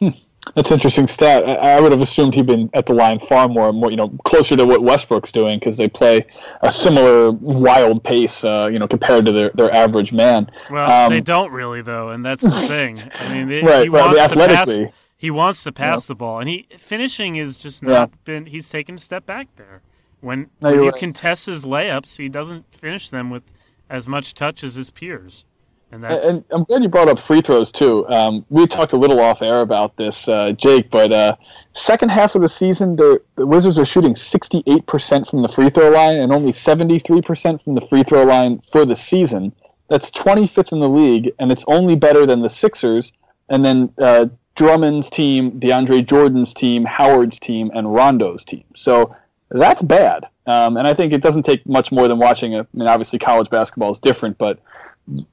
That's 0.54 0.70
interesting 0.70 1.06
stat. 1.08 1.44
I, 1.46 1.76
I 1.76 1.80
would 1.80 1.92
have 1.92 2.00
assumed 2.00 2.34
he'd 2.34 2.46
been 2.46 2.70
at 2.72 2.86
the 2.86 2.94
line 2.94 3.18
far 3.18 3.48
more, 3.48 3.72
more 3.72 3.90
you 3.90 3.96
know, 3.96 4.08
closer 4.24 4.56
to 4.56 4.64
what 4.64 4.82
Westbrook's 4.82 5.32
doing 5.32 5.58
because 5.58 5.76
they 5.76 5.88
play 5.88 6.24
a 6.62 6.70
similar 6.70 7.32
wild 7.32 8.02
pace, 8.04 8.44
uh, 8.44 8.68
you 8.72 8.78
know, 8.78 8.88
compared 8.88 9.26
to 9.26 9.32
their, 9.32 9.50
their 9.54 9.72
average 9.74 10.12
man. 10.12 10.50
Well, 10.70 10.88
Um, 10.90 11.12
they 11.12 11.20
don't 11.20 11.50
really 11.52 11.82
though, 11.82 12.10
and 12.10 12.24
that's 12.24 12.44
the 12.44 12.50
thing. 12.52 12.98
I 13.14 13.28
mean, 13.28 13.48
they, 13.48 13.62
Right, 13.62 13.82
he 13.82 13.88
right, 13.88 14.06
wants 14.06 14.28
to 14.28 14.38
pass. 14.38 14.80
He 15.18 15.30
wants 15.32 15.64
to 15.64 15.72
pass 15.72 16.04
Yeah. 16.04 16.12
the 16.12 16.14
ball, 16.14 16.38
and 16.38 16.48
he 16.48 16.66
finishing 16.78 17.34
is 17.36 17.56
just 17.56 17.82
Yeah. 17.82 17.88
not 17.90 18.24
been. 18.24 18.46
He's 18.46 18.70
taken 18.70 18.94
a 18.94 18.98
step 18.98 19.26
back 19.26 19.48
there. 19.56 19.82
When, 20.20 20.46
No, 20.62 20.70
when 20.70 20.82
you 20.84 20.90
right. 20.90 20.98
contest 20.98 21.46
his 21.46 21.64
layups, 21.64 22.16
he 22.18 22.28
doesn't 22.28 22.64
finish 22.72 23.10
them 23.10 23.28
with 23.28 23.42
as 23.90 24.06
much 24.08 24.32
touch 24.34 24.62
as 24.62 24.74
his 24.76 24.90
peers, 24.90 25.44
and 25.90 26.04
that's 26.04 26.26
And 26.26 26.44
I'm 26.50 26.64
glad 26.64 26.82
you 26.82 26.88
brought 26.88 27.08
up 27.08 27.18
free 27.18 27.40
throws 27.40 27.72
too. 27.72 28.08
Um, 28.08 28.44
we 28.50 28.66
talked 28.66 28.92
a 28.92 28.96
little 28.96 29.18
off 29.20 29.42
air 29.42 29.60
about 29.60 29.96
this, 29.96 30.28
uh, 30.28 30.52
Jake, 30.52 30.90
but 30.90 31.10
uh, 31.12 31.34
second 31.72 32.10
half 32.10 32.34
of 32.36 32.42
the 32.42 32.48
season, 32.48 32.94
the, 32.96 33.20
the 33.36 33.46
Wizards 33.46 33.78
are 33.78 33.84
shooting 33.84 34.14
68% 34.14 35.28
from 35.28 35.42
the 35.42 35.48
free 35.48 35.70
throw 35.70 35.90
line 35.90 36.16
and 36.16 36.32
only 36.32 36.52
73% 36.52 37.60
from 37.62 37.74
the 37.74 37.80
free 37.80 38.02
throw 38.04 38.24
line 38.24 38.60
for 38.60 38.84
the 38.84 38.96
season. 38.96 39.52
That's 39.88 40.10
25th 40.10 40.72
in 40.72 40.80
the 40.80 40.88
league, 40.88 41.32
and 41.38 41.50
it's 41.50 41.64
only 41.66 41.96
better 41.96 42.26
than 42.26 42.42
the 42.42 42.48
Sixers, 42.48 43.12
and 43.48 43.64
then 43.64 43.90
uh, 43.98 44.26
Drummond's 44.58 45.08
team, 45.08 45.52
DeAndre 45.60 46.04
Jordan's 46.04 46.52
team, 46.52 46.84
Howard's 46.84 47.38
team, 47.38 47.70
and 47.74 47.94
Rondo's 47.94 48.44
team. 48.44 48.64
So 48.74 49.14
that's 49.50 49.82
bad. 49.82 50.26
Um, 50.48 50.76
and 50.76 50.84
I 50.84 50.94
think 50.94 51.12
it 51.12 51.22
doesn't 51.22 51.44
take 51.44 51.64
much 51.64 51.92
more 51.92 52.08
than 52.08 52.18
watching 52.18 52.56
a. 52.56 52.62
I 52.62 52.66
mean, 52.74 52.88
obviously, 52.88 53.20
college 53.20 53.48
basketball 53.50 53.92
is 53.92 54.00
different, 54.00 54.36
but 54.36 54.58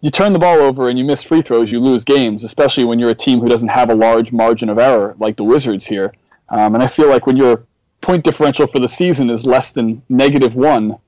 you 0.02 0.12
turn 0.12 0.32
the 0.32 0.38
ball 0.38 0.60
over 0.60 0.90
and 0.90 1.00
you 1.00 1.04
miss 1.04 1.24
free 1.24 1.42
throws, 1.42 1.72
you 1.72 1.80
lose 1.80 2.04
games, 2.04 2.44
especially 2.44 2.84
when 2.84 3.00
you're 3.00 3.10
a 3.10 3.16
team 3.16 3.40
who 3.40 3.50
doesn't 3.50 3.70
have 3.70 3.90
a 3.90 3.96
large 3.96 4.32
margin 4.32 4.70
of 4.70 4.78
error 4.78 5.16
like 5.18 5.38
the 5.38 5.44
Wizards 5.44 5.88
here. 5.88 6.14
Um, 6.50 6.76
and 6.76 6.84
I 6.84 6.88
feel 6.88 7.10
like 7.10 7.26
when 7.26 7.36
your 7.36 7.64
point 8.02 8.24
differential 8.24 8.68
for 8.68 8.78
the 8.78 8.88
season 8.88 9.32
is 9.32 9.44
less 9.44 9.74
than 9.74 10.04
negative 10.08 10.54
one 10.54 11.00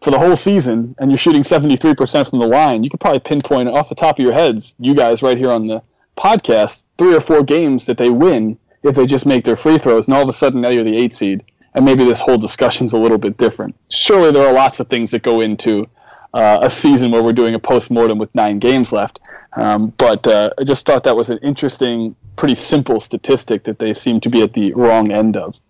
for 0.00 0.10
the 0.10 0.18
whole 0.18 0.34
season 0.34 0.94
and 0.98 1.10
you're 1.10 1.18
shooting 1.18 1.42
73% 1.42 2.30
from 2.30 2.38
the 2.38 2.46
line, 2.46 2.82
you 2.82 2.88
could 2.88 3.00
probably 3.00 3.20
pinpoint 3.20 3.68
off 3.68 3.90
the 3.90 3.94
top 3.94 4.18
of 4.18 4.24
your 4.24 4.32
heads, 4.32 4.74
you 4.78 4.94
guys 4.94 5.22
right 5.22 5.36
here 5.36 5.50
on 5.50 5.66
the 5.66 5.82
podcast, 6.16 6.82
three 6.98 7.14
or 7.14 7.20
four 7.20 7.42
games 7.42 7.86
that 7.86 7.98
they 7.98 8.10
win 8.10 8.58
if 8.82 8.94
they 8.94 9.06
just 9.06 9.26
make 9.26 9.44
their 9.44 9.56
free 9.56 9.78
throws. 9.78 10.06
And 10.06 10.16
all 10.16 10.22
of 10.22 10.28
a 10.28 10.32
sudden 10.32 10.60
now 10.60 10.68
you're 10.68 10.84
the 10.84 10.96
eight 10.96 11.14
seed. 11.14 11.44
And 11.74 11.84
maybe 11.84 12.04
this 12.04 12.20
whole 12.20 12.38
discussion's 12.38 12.94
a 12.94 12.98
little 12.98 13.18
bit 13.18 13.36
different. 13.36 13.74
Surely 13.90 14.30
there 14.30 14.46
are 14.46 14.52
lots 14.52 14.80
of 14.80 14.88
things 14.88 15.10
that 15.10 15.22
go 15.22 15.40
into 15.40 15.86
uh, 16.32 16.58
a 16.62 16.70
season 16.70 17.10
where 17.10 17.22
we're 17.22 17.32
doing 17.32 17.54
a 17.54 17.58
post 17.58 17.90
mortem 17.90 18.18
with 18.18 18.34
nine 18.34 18.58
games 18.58 18.92
left. 18.92 19.20
Um, 19.56 19.92
but 19.98 20.26
uh, 20.26 20.50
I 20.58 20.64
just 20.64 20.86
thought 20.86 21.04
that 21.04 21.16
was 21.16 21.30
an 21.30 21.38
interesting, 21.38 22.14
pretty 22.36 22.54
simple 22.54 23.00
statistic 23.00 23.64
that 23.64 23.78
they 23.78 23.92
seem 23.92 24.20
to 24.20 24.30
be 24.30 24.42
at 24.42 24.52
the 24.52 24.72
wrong 24.74 25.12
end 25.12 25.36
of. 25.36 25.60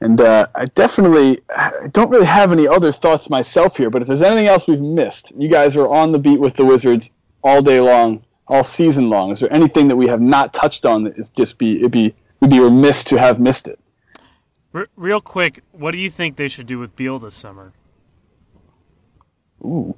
And 0.00 0.20
uh, 0.20 0.46
I 0.54 0.66
definitely 0.66 1.40
I 1.48 1.88
don't 1.92 2.10
really 2.10 2.26
have 2.26 2.52
any 2.52 2.68
other 2.68 2.92
thoughts 2.92 3.30
myself 3.30 3.78
here. 3.78 3.88
But 3.88 4.02
if 4.02 4.08
there's 4.08 4.22
anything 4.22 4.46
else 4.46 4.68
we've 4.68 4.80
missed, 4.80 5.32
you 5.36 5.48
guys 5.48 5.76
are 5.76 5.88
on 5.88 6.12
the 6.12 6.18
beat 6.18 6.40
with 6.40 6.54
the 6.54 6.64
Wizards 6.64 7.10
all 7.42 7.62
day 7.62 7.80
long, 7.80 8.22
all 8.48 8.64
season 8.64 9.08
long. 9.08 9.30
Is 9.30 9.40
there 9.40 9.52
anything 9.52 9.88
that 9.88 9.96
we 9.96 10.06
have 10.06 10.20
not 10.20 10.52
touched 10.52 10.84
on 10.86 11.04
that 11.04 11.18
is 11.18 11.30
just 11.30 11.58
be 11.58 11.78
it'd 11.78 11.90
be 11.92 12.14
we'd 12.40 12.50
be 12.50 12.60
remiss 12.60 13.04
to 13.04 13.16
have 13.18 13.40
missed 13.40 13.68
it? 13.68 13.78
Re- 14.72 14.86
real 14.96 15.20
quick. 15.20 15.62
What 15.72 15.92
do 15.92 15.98
you 15.98 16.10
think 16.10 16.36
they 16.36 16.48
should 16.48 16.66
do 16.66 16.78
with 16.78 16.94
Beal 16.96 17.18
this 17.18 17.34
summer? 17.34 17.72
Ooh. 19.64 19.94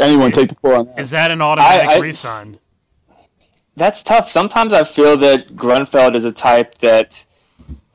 Anyone 0.00 0.32
take 0.32 0.48
the 0.48 0.54
floor 0.56 0.74
on 0.76 0.86
that? 0.88 0.98
Is 0.98 1.10
that 1.10 1.30
an 1.30 1.40
automatic 1.40 1.88
I- 1.88 1.94
I- 1.94 1.98
resign? 1.98 2.58
That's 3.76 4.02
tough. 4.02 4.30
Sometimes 4.30 4.72
I 4.72 4.84
feel 4.84 5.18
that 5.18 5.54
Grunfeld 5.54 6.14
is 6.14 6.24
a 6.24 6.32
type 6.32 6.78
that, 6.78 7.25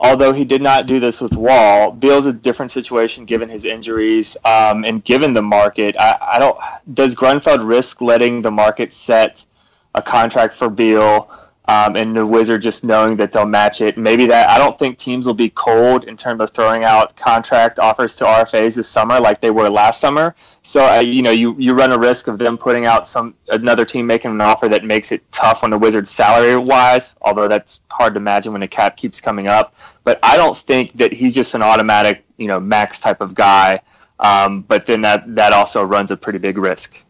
although 0.02 0.32
he 0.32 0.44
did 0.44 0.60
not 0.60 0.86
do 0.86 1.00
this 1.00 1.20
with 1.20 1.34
Wall, 1.34 1.92
Beal's 1.92 2.26
a 2.26 2.32
different 2.32 2.70
situation 2.70 3.24
given 3.24 3.48
his 3.48 3.64
injuries 3.64 4.36
um, 4.44 4.84
and 4.84 5.02
given 5.04 5.32
the 5.32 5.42
market. 5.42 5.96
I, 5.98 6.18
I 6.20 6.38
don't. 6.38 6.58
Does 6.92 7.14
Grunfeld 7.14 7.66
risk 7.66 8.00
letting 8.00 8.42
the 8.42 8.50
market 8.50 8.92
set 8.92 9.46
a 9.94 10.02
contract 10.02 10.54
for 10.54 10.68
Beal? 10.68 11.30
Um, 11.68 11.94
and 11.94 12.16
the 12.16 12.26
Wizard 12.26 12.60
just 12.60 12.82
knowing 12.82 13.16
that 13.18 13.30
they'll 13.30 13.46
match 13.46 13.80
it. 13.80 13.96
Maybe 13.96 14.26
that 14.26 14.50
I 14.50 14.58
don't 14.58 14.76
think 14.78 14.98
teams 14.98 15.26
will 15.26 15.34
be 15.34 15.48
cold 15.50 16.04
in 16.04 16.16
terms 16.16 16.40
of 16.40 16.50
throwing 16.50 16.82
out 16.82 17.14
contract 17.14 17.78
offers 17.78 18.16
to 18.16 18.24
RFAs 18.24 18.74
this 18.74 18.88
summer 18.88 19.20
like 19.20 19.40
they 19.40 19.52
were 19.52 19.70
last 19.70 20.00
summer. 20.00 20.34
So 20.62 20.84
uh, 20.84 20.98
you 20.98 21.22
know 21.22 21.30
you, 21.30 21.54
you 21.58 21.72
run 21.72 21.92
a 21.92 21.98
risk 21.98 22.26
of 22.26 22.38
them 22.38 22.58
putting 22.58 22.84
out 22.84 23.06
some 23.06 23.34
another 23.48 23.84
team 23.84 24.08
making 24.08 24.32
an 24.32 24.40
offer 24.40 24.68
that 24.68 24.84
makes 24.84 25.12
it 25.12 25.22
tough 25.30 25.62
on 25.62 25.70
the 25.70 25.78
Wizards 25.78 26.10
salary 26.10 26.56
wise. 26.56 27.14
Although 27.22 27.46
that's 27.46 27.80
hard 27.90 28.14
to 28.14 28.18
imagine 28.18 28.50
when 28.50 28.60
the 28.60 28.68
cap 28.68 28.96
keeps 28.96 29.20
coming 29.20 29.46
up. 29.46 29.76
But 30.02 30.18
I 30.24 30.36
don't 30.36 30.58
think 30.58 30.96
that 30.98 31.12
he's 31.12 31.34
just 31.34 31.54
an 31.54 31.62
automatic 31.62 32.24
you 32.38 32.48
know 32.48 32.58
max 32.58 32.98
type 32.98 33.20
of 33.20 33.34
guy. 33.34 33.80
Um, 34.18 34.62
but 34.62 34.84
then 34.84 35.00
that 35.02 35.32
that 35.36 35.52
also 35.52 35.84
runs 35.84 36.10
a 36.10 36.16
pretty 36.16 36.40
big 36.40 36.58
risk. 36.58 37.04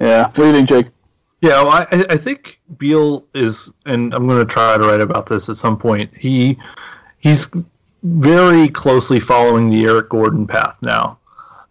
Yeah. 0.00 0.24
What 0.26 0.34
do 0.34 0.46
you 0.46 0.52
think, 0.52 0.68
Jake? 0.68 0.86
Yeah, 1.46 1.62
well, 1.62 1.86
I, 1.92 2.06
I 2.10 2.16
think 2.16 2.60
Beal 2.76 3.24
is, 3.32 3.70
and 3.84 4.12
I'm 4.12 4.26
going 4.26 4.44
to 4.44 4.52
try 4.52 4.76
to 4.76 4.82
write 4.82 5.00
about 5.00 5.26
this 5.26 5.48
at 5.48 5.54
some 5.54 5.78
point. 5.78 6.10
He 6.16 6.58
he's 7.18 7.48
very 8.02 8.68
closely 8.68 9.20
following 9.20 9.70
the 9.70 9.84
Eric 9.84 10.08
Gordon 10.08 10.48
path 10.48 10.76
now, 10.82 11.20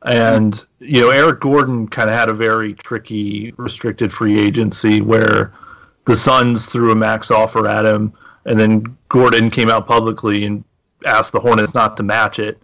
and 0.04 0.66
you 0.80 1.02
know 1.02 1.10
Eric 1.10 1.42
Gordon 1.42 1.90
kind 1.90 2.10
of 2.10 2.16
had 2.16 2.30
a 2.30 2.34
very 2.34 2.74
tricky 2.76 3.54
restricted 3.58 4.14
free 4.14 4.40
agency 4.40 5.02
where 5.02 5.52
the 6.06 6.16
Suns 6.16 6.68
threw 6.68 6.94
a 6.94 6.96
max 6.96 7.30
offer 7.30 7.68
at 7.68 7.86
him, 7.86 8.14
and 8.46 8.58
then 8.58 8.98
Gordon 9.10 9.50
came 9.50 9.70
out 9.70 9.88
publicly 9.88 10.46
and 10.46 10.64
asked 11.06 11.34
the 11.34 11.42
Hornets 11.42 11.76
not 11.76 11.98
to 11.98 12.04
match 12.04 12.40
it, 12.40 12.62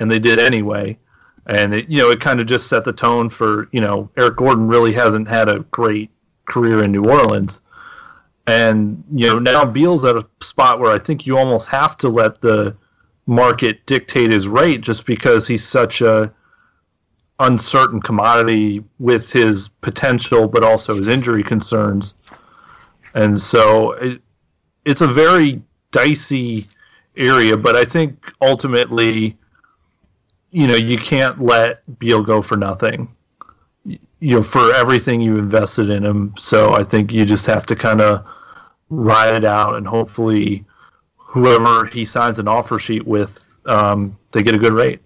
and 0.00 0.10
they 0.10 0.18
did 0.18 0.40
anyway. 0.40 0.98
And 1.46 1.72
it, 1.72 1.88
you 1.88 1.98
know, 1.98 2.10
it 2.10 2.20
kind 2.20 2.40
of 2.40 2.48
just 2.48 2.66
set 2.66 2.82
the 2.82 2.92
tone 2.92 3.30
for 3.30 3.68
you 3.70 3.80
know 3.80 4.10
Eric 4.16 4.34
Gordon 4.34 4.66
really 4.66 4.92
hasn't 4.92 5.28
had 5.28 5.48
a 5.48 5.60
great 5.70 6.10
career 6.48 6.82
in 6.82 6.92
New 6.92 7.08
Orleans. 7.08 7.60
And, 8.46 9.04
you 9.12 9.28
know, 9.28 9.38
now 9.38 9.64
Beal's 9.64 10.04
at 10.04 10.16
a 10.16 10.26
spot 10.40 10.80
where 10.80 10.90
I 10.90 10.98
think 10.98 11.26
you 11.26 11.36
almost 11.36 11.68
have 11.68 11.96
to 11.98 12.08
let 12.08 12.40
the 12.40 12.76
market 13.26 13.84
dictate 13.84 14.30
his 14.30 14.48
rate 14.48 14.80
just 14.80 15.04
because 15.04 15.46
he's 15.46 15.62
such 15.62 16.00
a 16.00 16.32
uncertain 17.40 18.00
commodity 18.00 18.82
with 18.98 19.30
his 19.30 19.68
potential 19.82 20.48
but 20.48 20.64
also 20.64 20.96
his 20.96 21.08
injury 21.08 21.42
concerns. 21.42 22.14
And 23.14 23.40
so 23.40 23.92
it, 23.92 24.22
it's 24.86 25.02
a 25.02 25.06
very 25.06 25.62
dicey 25.90 26.64
area, 27.16 27.56
but 27.56 27.76
I 27.76 27.84
think 27.84 28.32
ultimately, 28.40 29.36
you 30.50 30.66
know, 30.66 30.74
you 30.74 30.96
can't 30.96 31.40
let 31.40 31.98
Beal 31.98 32.22
go 32.22 32.40
for 32.40 32.56
nothing 32.56 33.14
you 34.20 34.36
know 34.36 34.42
for 34.42 34.72
everything 34.74 35.20
you 35.20 35.38
invested 35.38 35.90
in 35.90 36.04
him. 36.04 36.34
So 36.36 36.74
I 36.74 36.84
think 36.84 37.12
you 37.12 37.24
just 37.24 37.46
have 37.46 37.66
to 37.66 37.76
kind 37.76 38.00
of 38.00 38.24
ride 38.90 39.34
it 39.34 39.44
out 39.44 39.76
and 39.76 39.86
hopefully 39.86 40.64
whoever 41.16 41.84
he 41.86 42.04
signs 42.04 42.38
an 42.38 42.48
offer 42.48 42.78
sheet 42.78 43.06
with, 43.06 43.44
um, 43.66 44.16
they 44.32 44.42
get 44.42 44.54
a 44.54 44.58
good 44.58 44.72
rate. 44.72 45.00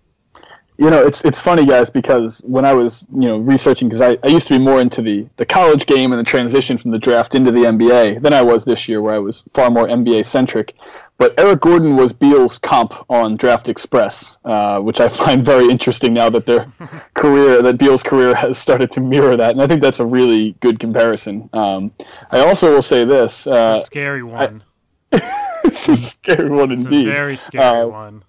You 0.78 0.88
know, 0.88 1.04
it's 1.04 1.24
it's 1.24 1.38
funny, 1.38 1.66
guys, 1.66 1.90
because 1.90 2.40
when 2.40 2.64
I 2.64 2.72
was 2.72 3.06
you 3.12 3.28
know 3.28 3.38
researching, 3.38 3.88
because 3.88 4.00
I, 4.00 4.16
I 4.24 4.28
used 4.28 4.48
to 4.48 4.54
be 4.54 4.58
more 4.58 4.80
into 4.80 5.02
the 5.02 5.28
the 5.36 5.44
college 5.44 5.86
game 5.86 6.12
and 6.12 6.18
the 6.18 6.24
transition 6.24 6.78
from 6.78 6.90
the 6.90 6.98
draft 6.98 7.34
into 7.34 7.52
the 7.52 7.60
NBA 7.60 8.22
than 8.22 8.32
I 8.32 8.42
was 8.42 8.64
this 8.64 8.88
year, 8.88 9.02
where 9.02 9.14
I 9.14 9.18
was 9.18 9.44
far 9.52 9.70
more 9.70 9.86
NBA 9.86 10.24
centric. 10.24 10.74
But 11.22 11.38
Eric 11.38 11.60
Gordon 11.60 11.94
was 11.94 12.12
Beal's 12.12 12.58
comp 12.58 12.94
on 13.08 13.36
Draft 13.36 13.68
Express, 13.68 14.38
uh, 14.44 14.80
which 14.80 14.98
I 15.00 15.06
find 15.24 15.44
very 15.44 15.70
interesting 15.70 16.12
now 16.12 16.28
that 16.30 16.46
their 16.46 16.66
career, 17.14 17.62
that 17.62 17.78
Beal's 17.78 18.02
career 18.02 18.34
has 18.34 18.58
started 18.58 18.90
to 18.90 19.00
mirror 19.00 19.36
that, 19.36 19.52
and 19.52 19.62
I 19.62 19.68
think 19.68 19.80
that's 19.82 20.00
a 20.00 20.04
really 20.04 20.56
good 20.58 20.80
comparison. 20.80 21.48
Um, 21.52 21.92
I 22.32 22.40
also 22.40 22.74
will 22.74 22.82
say 22.82 23.04
this: 23.04 23.46
uh, 23.46 23.74
It's 23.76 23.84
a 23.84 23.86
scary 23.86 24.24
one. 24.24 24.64
it's 25.12 25.88
a 25.88 25.96
scary 25.96 26.50
one 26.50 26.72
it's 26.72 26.86
indeed. 26.86 27.06
a 27.08 27.12
very 27.12 27.36
scary 27.36 27.64
Uh, 27.82 27.86
one. 27.86 28.24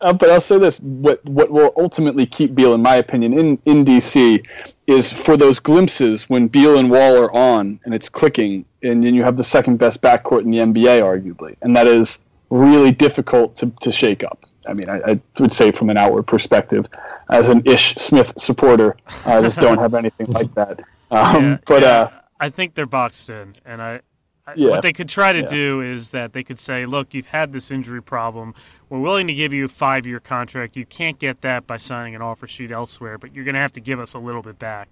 Uh, 0.00 0.12
but 0.12 0.28
I'll 0.28 0.40
say 0.40 0.58
this: 0.58 0.80
what 0.80 1.24
what 1.26 1.52
will 1.52 1.72
ultimately 1.76 2.26
keep 2.26 2.56
Beal, 2.56 2.74
in 2.74 2.82
my 2.82 2.96
opinion, 2.96 3.38
in 3.38 3.56
in 3.66 3.84
DC, 3.84 4.44
is 4.88 5.12
for 5.12 5.36
those 5.36 5.60
glimpses 5.60 6.28
when 6.28 6.48
Beal 6.48 6.76
and 6.76 6.90
Wall 6.90 7.16
are 7.16 7.32
on 7.32 7.78
and 7.84 7.94
it's 7.94 8.08
clicking, 8.08 8.64
and 8.86 9.02
then 9.02 9.14
you 9.14 9.22
have 9.22 9.36
the 9.36 9.44
second 9.44 9.76
best 9.78 10.00
backcourt 10.02 10.42
in 10.42 10.50
the 10.50 10.58
NBA, 10.58 11.00
arguably, 11.02 11.56
and 11.62 11.76
that 11.76 11.86
is 11.86 12.20
really 12.50 12.92
difficult 12.92 13.56
to, 13.56 13.70
to 13.80 13.90
shake 13.90 14.22
up. 14.24 14.44
I 14.68 14.72
mean, 14.74 14.88
I, 14.88 15.12
I 15.12 15.20
would 15.38 15.52
say 15.52 15.72
from 15.72 15.90
an 15.90 15.96
outward 15.96 16.24
perspective, 16.24 16.86
as 17.30 17.48
an 17.48 17.62
Ish 17.64 17.94
Smith 17.94 18.32
supporter, 18.36 18.96
I 19.24 19.40
just 19.40 19.60
don't 19.60 19.78
have 19.78 19.94
anything 19.94 20.26
like 20.28 20.52
that. 20.54 20.80
Um, 21.08 21.44
Yeah, 21.44 21.58
but 21.66 21.82
yeah, 21.82 21.88
uh, 21.88 22.10
I 22.40 22.50
think 22.50 22.74
they're 22.74 22.84
boxed 22.84 23.30
in, 23.30 23.52
and 23.64 23.80
I, 23.80 24.00
I 24.44 24.54
Yeah. 24.56 24.70
what 24.70 24.82
they 24.82 24.92
could 24.92 25.08
try 25.08 25.32
to 25.32 25.46
do 25.46 25.80
is 25.80 26.08
that 26.08 26.32
they 26.32 26.42
could 26.42 26.58
say, 26.58 26.84
"Look, 26.84 27.14
you've 27.14 27.28
had 27.28 27.52
this 27.52 27.70
injury 27.70 28.02
problem. 28.02 28.56
We're 28.88 28.98
willing 28.98 29.28
to 29.28 29.32
give 29.32 29.52
you 29.52 29.66
a 29.66 29.68
five-year 29.68 30.18
contract. 30.18 30.74
You 30.74 30.84
can't 30.84 31.20
get 31.20 31.42
that 31.42 31.64
by 31.64 31.76
signing 31.76 32.16
an 32.16 32.22
offer 32.22 32.48
sheet 32.48 32.72
elsewhere, 32.72 33.18
but 33.18 33.32
you're 33.32 33.44
going 33.44 33.54
to 33.54 33.60
have 33.60 33.72
to 33.74 33.80
give 33.80 34.00
us 34.00 34.14
a 34.14 34.18
little 34.18 34.42
bit 34.42 34.58
back." 34.58 34.88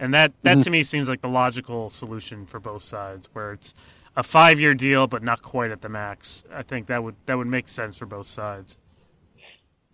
And 0.00 0.14
that 0.14 0.32
that 0.42 0.52
Mm-hmm. 0.58 0.60
to 0.62 0.70
me 0.70 0.82
seems 0.82 1.08
like 1.08 1.22
the 1.22 1.28
logical 1.28 1.90
solution 1.90 2.46
for 2.46 2.60
both 2.60 2.82
sides, 2.82 3.28
where 3.32 3.52
it's 3.52 3.74
a 4.16 4.22
five-year 4.22 4.74
deal, 4.74 5.06
but 5.06 5.22
not 5.22 5.42
quite 5.42 5.70
at 5.70 5.80
the 5.82 5.88
max. 5.88 6.44
I 6.52 6.62
think 6.62 6.86
that 6.86 7.02
would 7.02 7.16
that 7.26 7.36
would 7.36 7.46
make 7.48 7.68
sense 7.68 7.96
for 7.96 8.06
both 8.06 8.26
sides. 8.26 8.78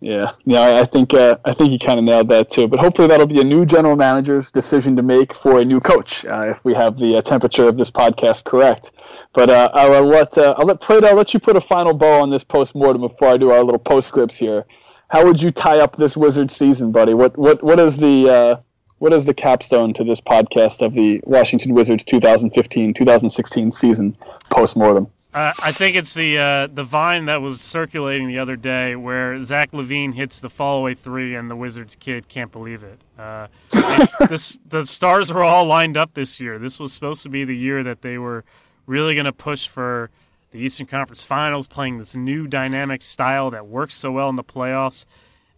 Yeah, 0.01 0.31
yeah, 0.45 0.59
I- 0.61 0.79
I 0.81 0.85
think 0.85 1.13
uh, 1.13 1.37
I 1.45 1.53
think 1.53 1.71
you 1.71 1.79
kind 1.79 1.97
of 1.97 2.05
nailed 2.05 2.27
that 2.29 2.49
too. 2.51 2.67
But 2.67 2.79
hopefully 2.79 3.07
that'll 3.07 3.25
be 3.27 3.39
a 3.39 3.43
new 3.45 3.65
general 3.65 3.95
manager's 3.95 4.51
decision 4.51 4.95
to 4.97 5.01
make 5.01 5.33
for 5.33 5.59
a 5.61 5.65
new 5.65 5.79
coach 5.79 6.25
uh, 6.25 6.43
if 6.47 6.63
we 6.65 6.73
have 6.73 6.97
the 6.97 7.17
uh, 7.17 7.21
temperature 7.21 7.67
of 7.67 7.77
this 7.77 7.89
podcast 7.89 8.43
correct. 8.43 8.91
But 9.33 9.49
uh, 9.49 9.69
I'll 9.73 10.03
let 10.05 10.37
uh, 10.37 10.53
I'll 10.57 10.65
let 10.65 10.81
Prada, 10.81 11.07
I'll 11.07 11.15
let 11.15 11.33
you 11.33 11.39
put 11.39 11.55
a 11.55 11.61
final 11.61 11.93
bow 11.93 12.21
on 12.21 12.29
this 12.29 12.43
post 12.43 12.75
mortem 12.75 13.01
before 13.01 13.29
I 13.29 13.37
do 13.37 13.51
our 13.51 13.63
little 13.63 13.79
postscripts 13.79 14.37
here. 14.37 14.65
How 15.09 15.25
would 15.25 15.41
you 15.41 15.49
tie 15.49 15.79
up 15.79 15.95
this 15.95 16.17
Wizard 16.17 16.51
season, 16.51 16.91
buddy? 16.91 17.13
What 17.13 17.37
what 17.37 17.63
what 17.63 17.79
is 17.79 17.95
the 17.97 18.29
uh, 18.29 18.55
what 18.99 19.13
is 19.13 19.25
the 19.25 19.33
capstone 19.33 19.93
to 19.93 20.03
this 20.03 20.21
podcast 20.21 20.81
of 20.81 20.93
the 20.93 21.21
Washington 21.25 21.73
Wizards 21.73 22.03
2015-2016 22.05 23.73
season 23.73 24.17
post 24.49 24.75
mortem? 24.75 25.07
Uh, 25.33 25.51
I 25.61 25.73
think 25.73 25.97
it's 25.97 26.13
the 26.13 26.37
uh, 26.37 26.67
the 26.67 26.85
vine 26.85 27.25
that 27.25 27.41
was 27.41 27.59
circulating 27.59 28.29
the 28.29 28.39
other 28.39 28.55
day 28.55 28.95
where 28.95 29.37
Zach 29.41 29.73
LaVine 29.73 30.13
hits 30.13 30.39
the 30.39 30.47
fallaway 30.47 30.97
three 30.97 31.35
and 31.35 31.51
the 31.51 31.57
Wizards 31.57 31.97
kid 31.97 32.29
can't 32.29 32.53
believe 32.53 32.83
it. 32.83 33.01
Uh, 33.19 33.47
this, 34.29 34.57
the 34.65 34.85
stars 34.85 35.33
were 35.33 35.43
all 35.43 35.65
lined 35.65 35.97
up 35.97 36.13
this 36.13 36.39
year. 36.39 36.57
This 36.57 36.79
was 36.79 36.93
supposed 36.93 37.21
to 37.23 37.29
be 37.29 37.43
the 37.43 37.55
year 37.55 37.83
that 37.83 38.01
they 38.01 38.17
were 38.17 38.45
really 38.85 39.13
going 39.13 39.25
to 39.25 39.33
push 39.33 39.67
for 39.67 40.09
the 40.51 40.59
Eastern 40.59 40.85
Conference 40.85 41.21
Finals, 41.21 41.67
playing 41.67 41.97
this 41.97 42.15
new 42.15 42.47
dynamic 42.47 43.01
style 43.01 43.51
that 43.51 43.67
works 43.67 43.95
so 43.95 44.13
well 44.13 44.29
in 44.29 44.37
the 44.37 44.43
playoffs, 44.43 45.05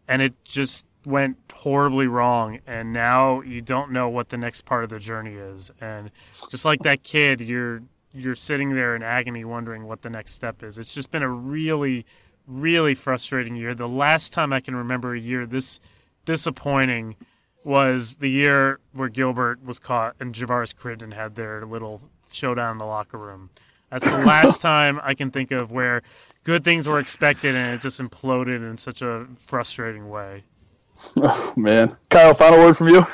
and 0.07 0.23
it 0.23 0.33
just 0.43 0.87
went 1.07 1.37
horribly 1.53 2.05
wrong. 2.05 2.59
And 2.67 2.91
now 2.91 3.41
you 3.41 3.61
don't 3.61 3.91
know 3.91 4.09
what 4.09 4.29
the 4.29 4.37
next 4.37 4.65
part 4.65 4.83
of 4.83 4.89
the 4.89 4.99
journey 4.99 5.35
is. 5.35 5.71
And 5.79 6.11
just 6.51 6.65
like 6.65 6.83
that 6.83 7.03
kid, 7.03 7.39
you're 7.39 7.81
you're 8.13 8.35
sitting 8.35 8.73
there 8.73 8.95
in 8.95 9.03
agony 9.03 9.45
wondering 9.45 9.85
what 9.85 10.01
the 10.01 10.09
next 10.09 10.33
step 10.33 10.63
is. 10.63 10.77
It's 10.77 10.93
just 10.93 11.11
been 11.11 11.21
a 11.21 11.29
really, 11.29 12.05
really 12.47 12.95
frustrating 12.95 13.55
year. 13.55 13.75
The 13.75 13.87
last 13.87 14.33
time 14.33 14.51
I 14.51 14.59
can 14.59 14.75
remember 14.75 15.13
a 15.13 15.19
year 15.19 15.45
this 15.45 15.79
disappointing 16.25 17.15
was 17.63 18.15
the 18.15 18.29
year 18.29 18.79
where 18.91 19.09
Gilbert 19.09 19.63
was 19.63 19.79
caught 19.79 20.15
and 20.19 20.33
Javaris 20.33 20.73
Crittenton 20.73 21.13
had 21.13 21.35
their 21.35 21.65
little 21.65 22.01
showdown 22.31 22.73
in 22.73 22.77
the 22.79 22.85
locker 22.85 23.17
room. 23.17 23.49
That's 23.91 24.09
the 24.09 24.17
last 24.25 24.61
time 24.61 24.99
I 25.03 25.13
can 25.13 25.31
think 25.31 25.51
of 25.51 25.71
where 25.71 26.01
good 26.43 26.63
things 26.63 26.87
were 26.87 26.99
expected 26.99 27.55
and 27.55 27.75
it 27.75 27.81
just 27.81 28.01
imploded 28.01 28.67
in 28.69 28.77
such 28.77 29.01
a 29.01 29.27
frustrating 29.37 30.09
way. 30.09 30.43
Oh 31.17 31.53
man, 31.55 31.95
Kyle, 32.09 32.33
final 32.33 32.59
word 32.59 32.77
from 32.77 32.89
you. 32.89 33.05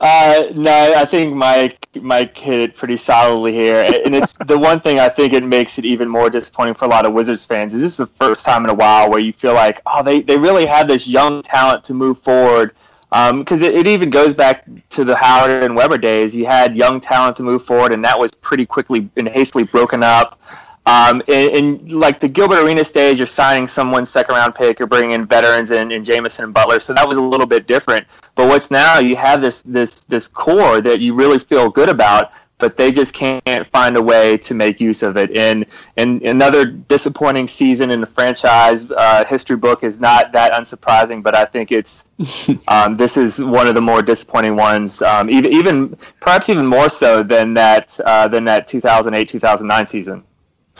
Uh, 0.00 0.44
no, 0.54 0.94
I 0.96 1.04
think 1.04 1.34
Mike 1.34 1.88
Mike 2.00 2.36
hit 2.38 2.60
it 2.60 2.76
pretty 2.76 2.96
solidly 2.96 3.52
here, 3.52 3.82
and 4.04 4.14
it's 4.14 4.32
the 4.46 4.58
one 4.58 4.78
thing 4.80 5.00
I 5.00 5.08
think 5.08 5.32
it 5.32 5.42
makes 5.42 5.78
it 5.78 5.84
even 5.84 6.08
more 6.08 6.30
disappointing 6.30 6.74
for 6.74 6.84
a 6.84 6.88
lot 6.88 7.04
of 7.04 7.12
Wizards 7.12 7.44
fans 7.44 7.74
is 7.74 7.82
this 7.82 7.92
is 7.92 7.96
the 7.98 8.06
first 8.06 8.44
time 8.44 8.64
in 8.64 8.70
a 8.70 8.74
while 8.74 9.10
where 9.10 9.18
you 9.18 9.32
feel 9.32 9.54
like 9.54 9.80
oh 9.86 10.02
they, 10.02 10.20
they 10.20 10.36
really 10.36 10.66
have 10.66 10.86
this 10.86 11.08
young 11.08 11.42
talent 11.42 11.82
to 11.84 11.94
move 11.94 12.18
forward 12.18 12.74
because 13.10 13.62
it, 13.62 13.74
it 13.74 13.86
even 13.86 14.10
goes 14.10 14.34
back 14.34 14.66
to 14.90 15.04
the 15.04 15.16
Howard 15.16 15.64
and 15.64 15.74
Webber 15.74 15.98
days. 15.98 16.36
You 16.36 16.46
had 16.46 16.76
young 16.76 17.00
talent 17.00 17.36
to 17.38 17.42
move 17.42 17.64
forward, 17.64 17.92
and 17.92 18.04
that 18.04 18.18
was 18.18 18.30
pretty 18.32 18.66
quickly 18.66 19.08
and 19.16 19.28
hastily 19.28 19.64
broken 19.64 20.02
up. 20.02 20.40
Um, 20.88 21.22
and, 21.28 21.50
and 21.54 21.92
like 21.92 22.18
the 22.18 22.28
Gilbert 22.28 22.64
Arena 22.64 22.82
stage, 22.82 23.18
you're 23.18 23.26
signing 23.26 23.68
someone's 23.68 24.08
second 24.08 24.34
round 24.34 24.54
pick, 24.54 24.78
you're 24.78 24.88
bringing 24.88 25.10
in 25.10 25.26
veterans 25.26 25.70
and, 25.70 25.92
and 25.92 26.02
Jamison 26.02 26.46
and 26.46 26.54
Butler, 26.54 26.80
so 26.80 26.94
that 26.94 27.06
was 27.06 27.18
a 27.18 27.22
little 27.22 27.44
bit 27.44 27.66
different. 27.66 28.06
But 28.34 28.48
what's 28.48 28.70
now 28.70 28.98
you 28.98 29.14
have 29.14 29.42
this 29.42 29.60
this 29.60 30.04
this 30.04 30.26
core 30.26 30.80
that 30.80 31.00
you 31.00 31.12
really 31.12 31.38
feel 31.38 31.68
good 31.68 31.90
about, 31.90 32.32
but 32.56 32.78
they 32.78 32.90
just 32.90 33.12
can't 33.12 33.66
find 33.66 33.98
a 33.98 34.02
way 34.02 34.38
to 34.38 34.54
make 34.54 34.80
use 34.80 35.02
of 35.02 35.18
it. 35.18 35.36
And 35.36 35.66
and 35.98 36.22
another 36.22 36.64
disappointing 36.64 37.48
season 37.48 37.90
in 37.90 38.00
the 38.00 38.06
franchise 38.06 38.90
uh, 38.90 39.26
history 39.26 39.58
book 39.58 39.84
is 39.84 40.00
not 40.00 40.32
that 40.32 40.52
unsurprising, 40.52 41.22
but 41.22 41.34
I 41.34 41.44
think 41.44 41.70
it's 41.70 42.06
um, 42.68 42.94
this 42.94 43.18
is 43.18 43.42
one 43.44 43.66
of 43.66 43.74
the 43.74 43.82
more 43.82 44.00
disappointing 44.00 44.56
ones, 44.56 45.02
um, 45.02 45.28
even 45.28 45.52
even 45.52 45.94
perhaps 46.18 46.48
even 46.48 46.64
more 46.64 46.88
so 46.88 47.22
than 47.22 47.52
that 47.52 48.00
uh, 48.06 48.26
than 48.26 48.44
that 48.44 48.66
2008 48.66 49.28
2009 49.28 49.86
season. 49.86 50.24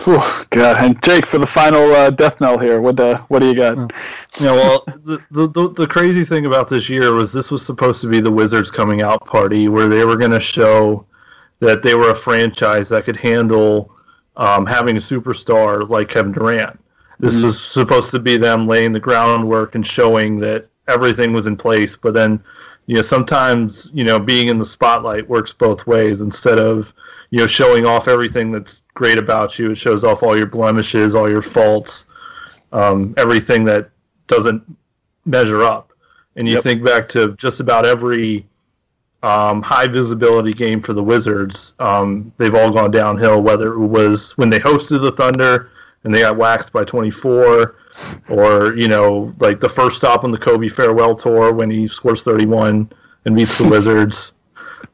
Whew, 0.05 0.23
God, 0.51 0.85
and 0.85 1.03
Jake 1.03 1.27
for 1.27 1.39
the 1.39 1.47
final 1.47 1.93
uh, 1.93 2.11
death 2.11 2.41
knell 2.41 2.59
here. 2.59 2.81
What 2.81 3.01
uh, 3.01 3.19
what 3.29 3.41
do 3.41 3.49
you 3.49 3.55
got? 3.55 3.77
Yeah, 4.41 4.53
well, 4.53 4.85
the, 4.87 5.19
the 5.31 5.49
the 5.49 5.71
the 5.71 5.87
crazy 5.87 6.25
thing 6.25 6.47
about 6.47 6.69
this 6.69 6.89
year 6.89 7.13
was 7.13 7.33
this 7.33 7.51
was 7.51 7.67
supposed 7.67 8.01
to 8.03 8.09
be 8.09 8.21
the 8.21 8.31
Wizards 8.31 8.71
coming 8.71 9.03
out 9.03 9.25
party 9.25 9.69
where 9.69 9.89
they 9.89 10.05
were 10.05 10.17
going 10.17 10.31
to 10.31 10.41
show 10.41 11.05
that 11.61 11.83
they 11.83 11.95
were 11.95 12.11
a 12.11 12.15
franchise 12.15 12.89
that 12.89 13.05
could 13.05 13.17
handle 13.17 13.93
um, 14.37 14.67
having 14.67 14.97
a 14.97 15.01
superstar 15.01 15.89
like 15.89 16.09
Kevin 16.09 16.33
Durant. 16.33 16.79
This 17.19 17.43
was 17.43 17.61
supposed 17.61 18.13
to 18.13 18.21
be 18.21 18.37
them 18.37 18.67
laying 18.67 18.93
the 18.93 19.01
groundwork 19.01 19.75
and 19.75 19.85
showing 19.85 20.37
that 20.37 20.69
everything 20.87 21.33
was 21.33 21.49
in 21.49 21.57
place. 21.57 21.97
But 21.97 22.15
then, 22.15 22.43
you 22.89 22.95
know, 22.95 23.03
sometimes 23.03 23.91
you 23.93 24.03
know 24.03 24.19
being 24.19 24.49
in 24.49 24.59
the 24.59 24.65
spotlight 24.67 25.29
works 25.29 25.53
both 25.53 25.87
ways. 25.87 26.23
Instead 26.23 26.59
of 26.59 26.93
you 27.31 27.39
know 27.39 27.47
showing 27.47 27.85
off 27.85 28.09
everything 28.09 28.51
that's 28.51 28.83
great 28.95 29.19
about 29.19 29.59
you, 29.59 29.71
it 29.71 29.77
shows 29.77 30.05
off 30.05 30.23
all 30.23 30.37
your 30.37 30.47
blemishes, 30.47 31.15
all 31.15 31.29
your 31.29 31.43
faults, 31.43 32.07
um, 32.73 33.15
everything 33.19 33.63
that 33.65 33.91
doesn't 34.27 34.63
measure 35.27 35.63
up. 35.63 35.93
And 36.37 36.49
you 36.49 36.55
Yep. 36.55 36.63
think 36.63 36.83
back 36.85 37.09
to 37.11 37.35
just 37.37 37.61
about 37.61 37.85
every 37.85 38.47
um, 39.23 39.61
high 39.61 39.87
visibility 39.87 40.55
game 40.55 40.81
for 40.81 40.95
the 40.95 41.03
Wizards, 41.03 41.75
um, 41.81 42.33
they've 42.39 42.55
all 42.55 42.71
gone 42.71 42.91
downhill. 42.91 43.43
Whether 43.43 43.75
it 43.75 43.87
was 43.87 44.33
when 44.39 44.49
they 44.49 44.61
hosted 44.61 45.03
the 45.03 45.13
Thunder 45.13 45.71
and 46.09 46.15
they 46.15 46.21
got 46.21 46.39
waxed 46.39 46.73
by 46.73 46.85
24, 46.85 47.77
or 48.31 48.75
you 48.77 48.89
know, 48.89 49.31
like 49.41 49.61
the 49.61 49.69
first 49.69 49.99
stop 49.99 50.25
on 50.25 50.31
the 50.31 50.39
Kobe 50.39 50.67
farewell 50.67 51.15
tour 51.15 51.53
when 51.53 51.69
he 51.69 51.87
scores 51.87 52.23
31 52.23 52.91
and 53.27 53.37
beats 53.37 53.59
the 53.59 53.65
Wizards, 53.69 54.33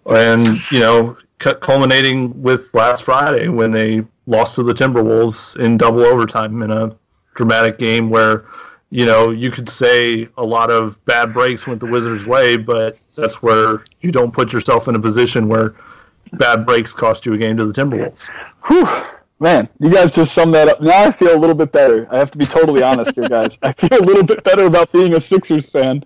and 0.06 0.44
you 0.72 0.80
know, 0.80 1.16
culminating 1.38 2.42
with 2.42 2.74
last 2.74 3.04
Friday 3.04 3.46
when 3.46 3.70
they 3.70 4.04
lost 4.26 4.56
to 4.56 4.64
the 4.64 4.74
Timberwolves 4.74 5.56
in 5.60 5.76
double 5.76 6.02
overtime 6.02 6.60
in 6.62 6.72
a 6.72 6.96
dramatic 7.36 7.78
game 7.78 8.10
where 8.10 8.44
you 8.90 9.06
know, 9.06 9.30
you 9.30 9.52
could 9.52 9.68
say 9.68 10.26
a 10.36 10.44
lot 10.44 10.68
of 10.68 11.04
bad 11.04 11.32
breaks 11.32 11.64
went 11.64 11.78
the 11.78 11.86
Wizards' 11.86 12.26
way, 12.26 12.56
but 12.56 12.98
that's 13.16 13.40
where 13.40 13.84
you 14.00 14.10
don't 14.10 14.32
put 14.32 14.52
yourself 14.52 14.88
in 14.88 14.96
a 14.96 15.00
position 15.00 15.46
where 15.46 15.76
bad 16.32 16.66
breaks 16.66 16.92
cost 16.92 17.24
you 17.24 17.34
a 17.34 17.38
game 17.38 17.56
to 17.56 17.64
the 17.64 17.72
Timberwolves. 17.72 18.28
Whew, 18.64 18.88
man, 19.40 19.68
you 19.80 19.90
guys 19.90 20.12
just 20.12 20.34
summed 20.34 20.54
that 20.54 20.68
up. 20.68 20.80
Now 20.80 21.04
I 21.04 21.10
feel 21.10 21.36
a 21.36 21.38
little 21.38 21.56
bit 21.56 21.72
better. 21.72 22.06
I 22.10 22.18
have 22.18 22.30
to 22.32 22.38
be 22.38 22.46
totally 22.46 22.82
honest 22.82 23.14
here, 23.14 23.28
guys. 23.28 23.58
I 23.62 23.72
feel 23.74 23.98
a 23.98 24.04
little 24.04 24.22
bit 24.22 24.42
better 24.44 24.66
about 24.66 24.92
being 24.92 25.14
a 25.14 25.20
Sixers 25.20 25.70
fan 25.70 26.04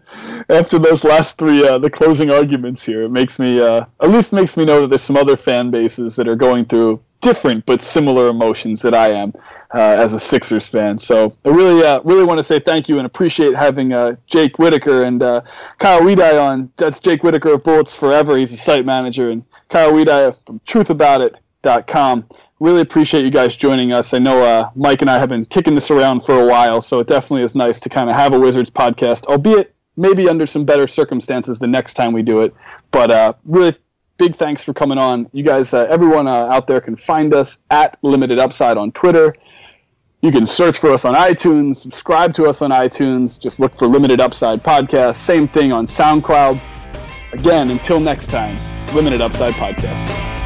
after 0.49 0.79
those 0.79 1.05
last 1.05 1.39
three, 1.39 1.67
uh, 1.67 1.79
the 1.79 1.91
closing 1.91 2.31
arguments 2.31 2.83
here. 2.83 3.03
It 3.03 3.11
makes 3.11 3.39
me, 3.39 3.61
uh, 3.61 3.85
at 4.01 4.11
least 4.11 4.33
makes 4.33 4.57
me 4.57 4.65
know 4.65 4.83
that 4.83 4.89
there's 4.89 5.03
some 5.03 5.17
other 5.17 5.37
fan 5.37 5.71
bases 5.71 6.17
that 6.17 6.29
are 6.29 6.37
going 6.37 6.65
through 6.65 7.01
different 7.21 7.67
but 7.67 7.81
similar 7.81 8.29
emotions 8.29 8.81
that 8.83 8.95
I 8.95 9.09
am 9.11 9.33
uh, 9.75 9.79
as 9.79 10.13
a 10.13 10.19
Sixers 10.19 10.67
fan. 10.67 10.99
So 10.99 11.37
I 11.45 11.49
really, 11.49 11.85
uh, 11.85 12.01
really 12.05 12.25
want 12.25 12.39
to 12.39 12.45
say 12.45 12.61
thank 12.61 12.89
you 12.89 12.99
and 12.99 13.07
appreciate 13.07 13.55
having 13.55 13.93
uh, 13.93 14.17
Jake 14.27 14.59
Whitaker 14.59 15.05
and 15.05 15.23
uh, 15.23 15.43
Kyle 15.79 16.01
Weidie 16.01 16.41
on. 16.41 16.71
That's 16.77 17.01
Jake 17.01 17.23
Whitaker 17.23 17.55
of 17.55 17.65
Bullets 17.65 17.95
Forever. 17.95 18.37
He's 18.37 18.53
a 18.53 18.57
site 18.57 18.87
manager, 18.87 19.31
and 19.31 19.45
Kyle 19.69 19.93
Weidie 19.93 20.37
from 20.47 20.61
TruthAboutIt.com. 20.61 22.25
Really 22.61 22.81
appreciate 22.81 23.25
you 23.25 23.31
guys 23.31 23.55
joining 23.57 23.93
us. 23.93 24.13
I 24.13 24.19
know 24.19 24.43
uh, 24.43 24.71
Mike 24.75 25.01
and 25.01 25.11
I 25.11 25.19
have 25.19 25.29
been 25.29 25.45
kicking 25.45 25.77
this 25.77 25.93
around 25.93 26.23
for 26.23 26.41
a 26.41 26.47
while, 26.47 26.81
so 26.81 26.99
it 26.99 27.07
definitely 27.07 27.45
is 27.45 27.55
nice 27.55 27.79
to 27.81 27.89
kind 27.89 28.11
of 28.11 28.17
have 28.17 28.33
a 28.33 28.39
Wizards 28.39 28.69
podcast, 28.69 29.27
albeit 29.27 29.75
maybe 29.97 30.29
under 30.29 30.47
some 30.47 30.65
better 30.65 30.89
circumstances 30.89 31.59
the 31.59 31.67
next 31.69 31.95
time 31.95 32.13
we 32.13 32.23
do 32.23 32.41
it. 32.41 32.53
But 32.91 33.13
uh, 33.13 33.35
really 33.45 33.77
big 34.17 34.35
thanks 34.35 34.65
for 34.65 34.75
coming 34.75 34.99
on. 34.99 35.29
You 35.33 35.45
guys, 35.45 35.73
uh, 35.73 35.87
everyone 35.89 36.27
uh, 36.27 36.49
out 36.49 36.67
there 36.67 36.81
can 36.81 36.97
find 36.97 37.33
us 37.33 37.59
at 37.71 37.97
Limited 38.03 38.41
Upside 38.41 38.77
on 38.77 38.91
Twitter. 38.91 39.37
You 40.21 40.33
can 40.33 40.45
search 40.45 40.79
for 40.79 40.91
us 40.91 41.05
on 41.05 41.15
iTunes, 41.15 41.77
subscribe 41.77 42.35
to 42.35 42.47
us 42.47 42.61
on 42.61 42.71
iTunes. 42.73 43.41
Just 43.41 43.61
look 43.61 43.77
for 43.77 43.87
Limited 43.87 44.21
Upside 44.21 44.65
Podcast. 44.65 45.15
Same 45.15 45.47
thing 45.47 45.71
on 45.71 45.87
SoundCloud. 45.87 46.61
Again, 47.33 47.71
until 47.71 48.01
next 48.01 48.29
time, 48.29 48.57
Limited 48.95 49.21
Upside 49.21 49.55
Podcast. 49.55 50.38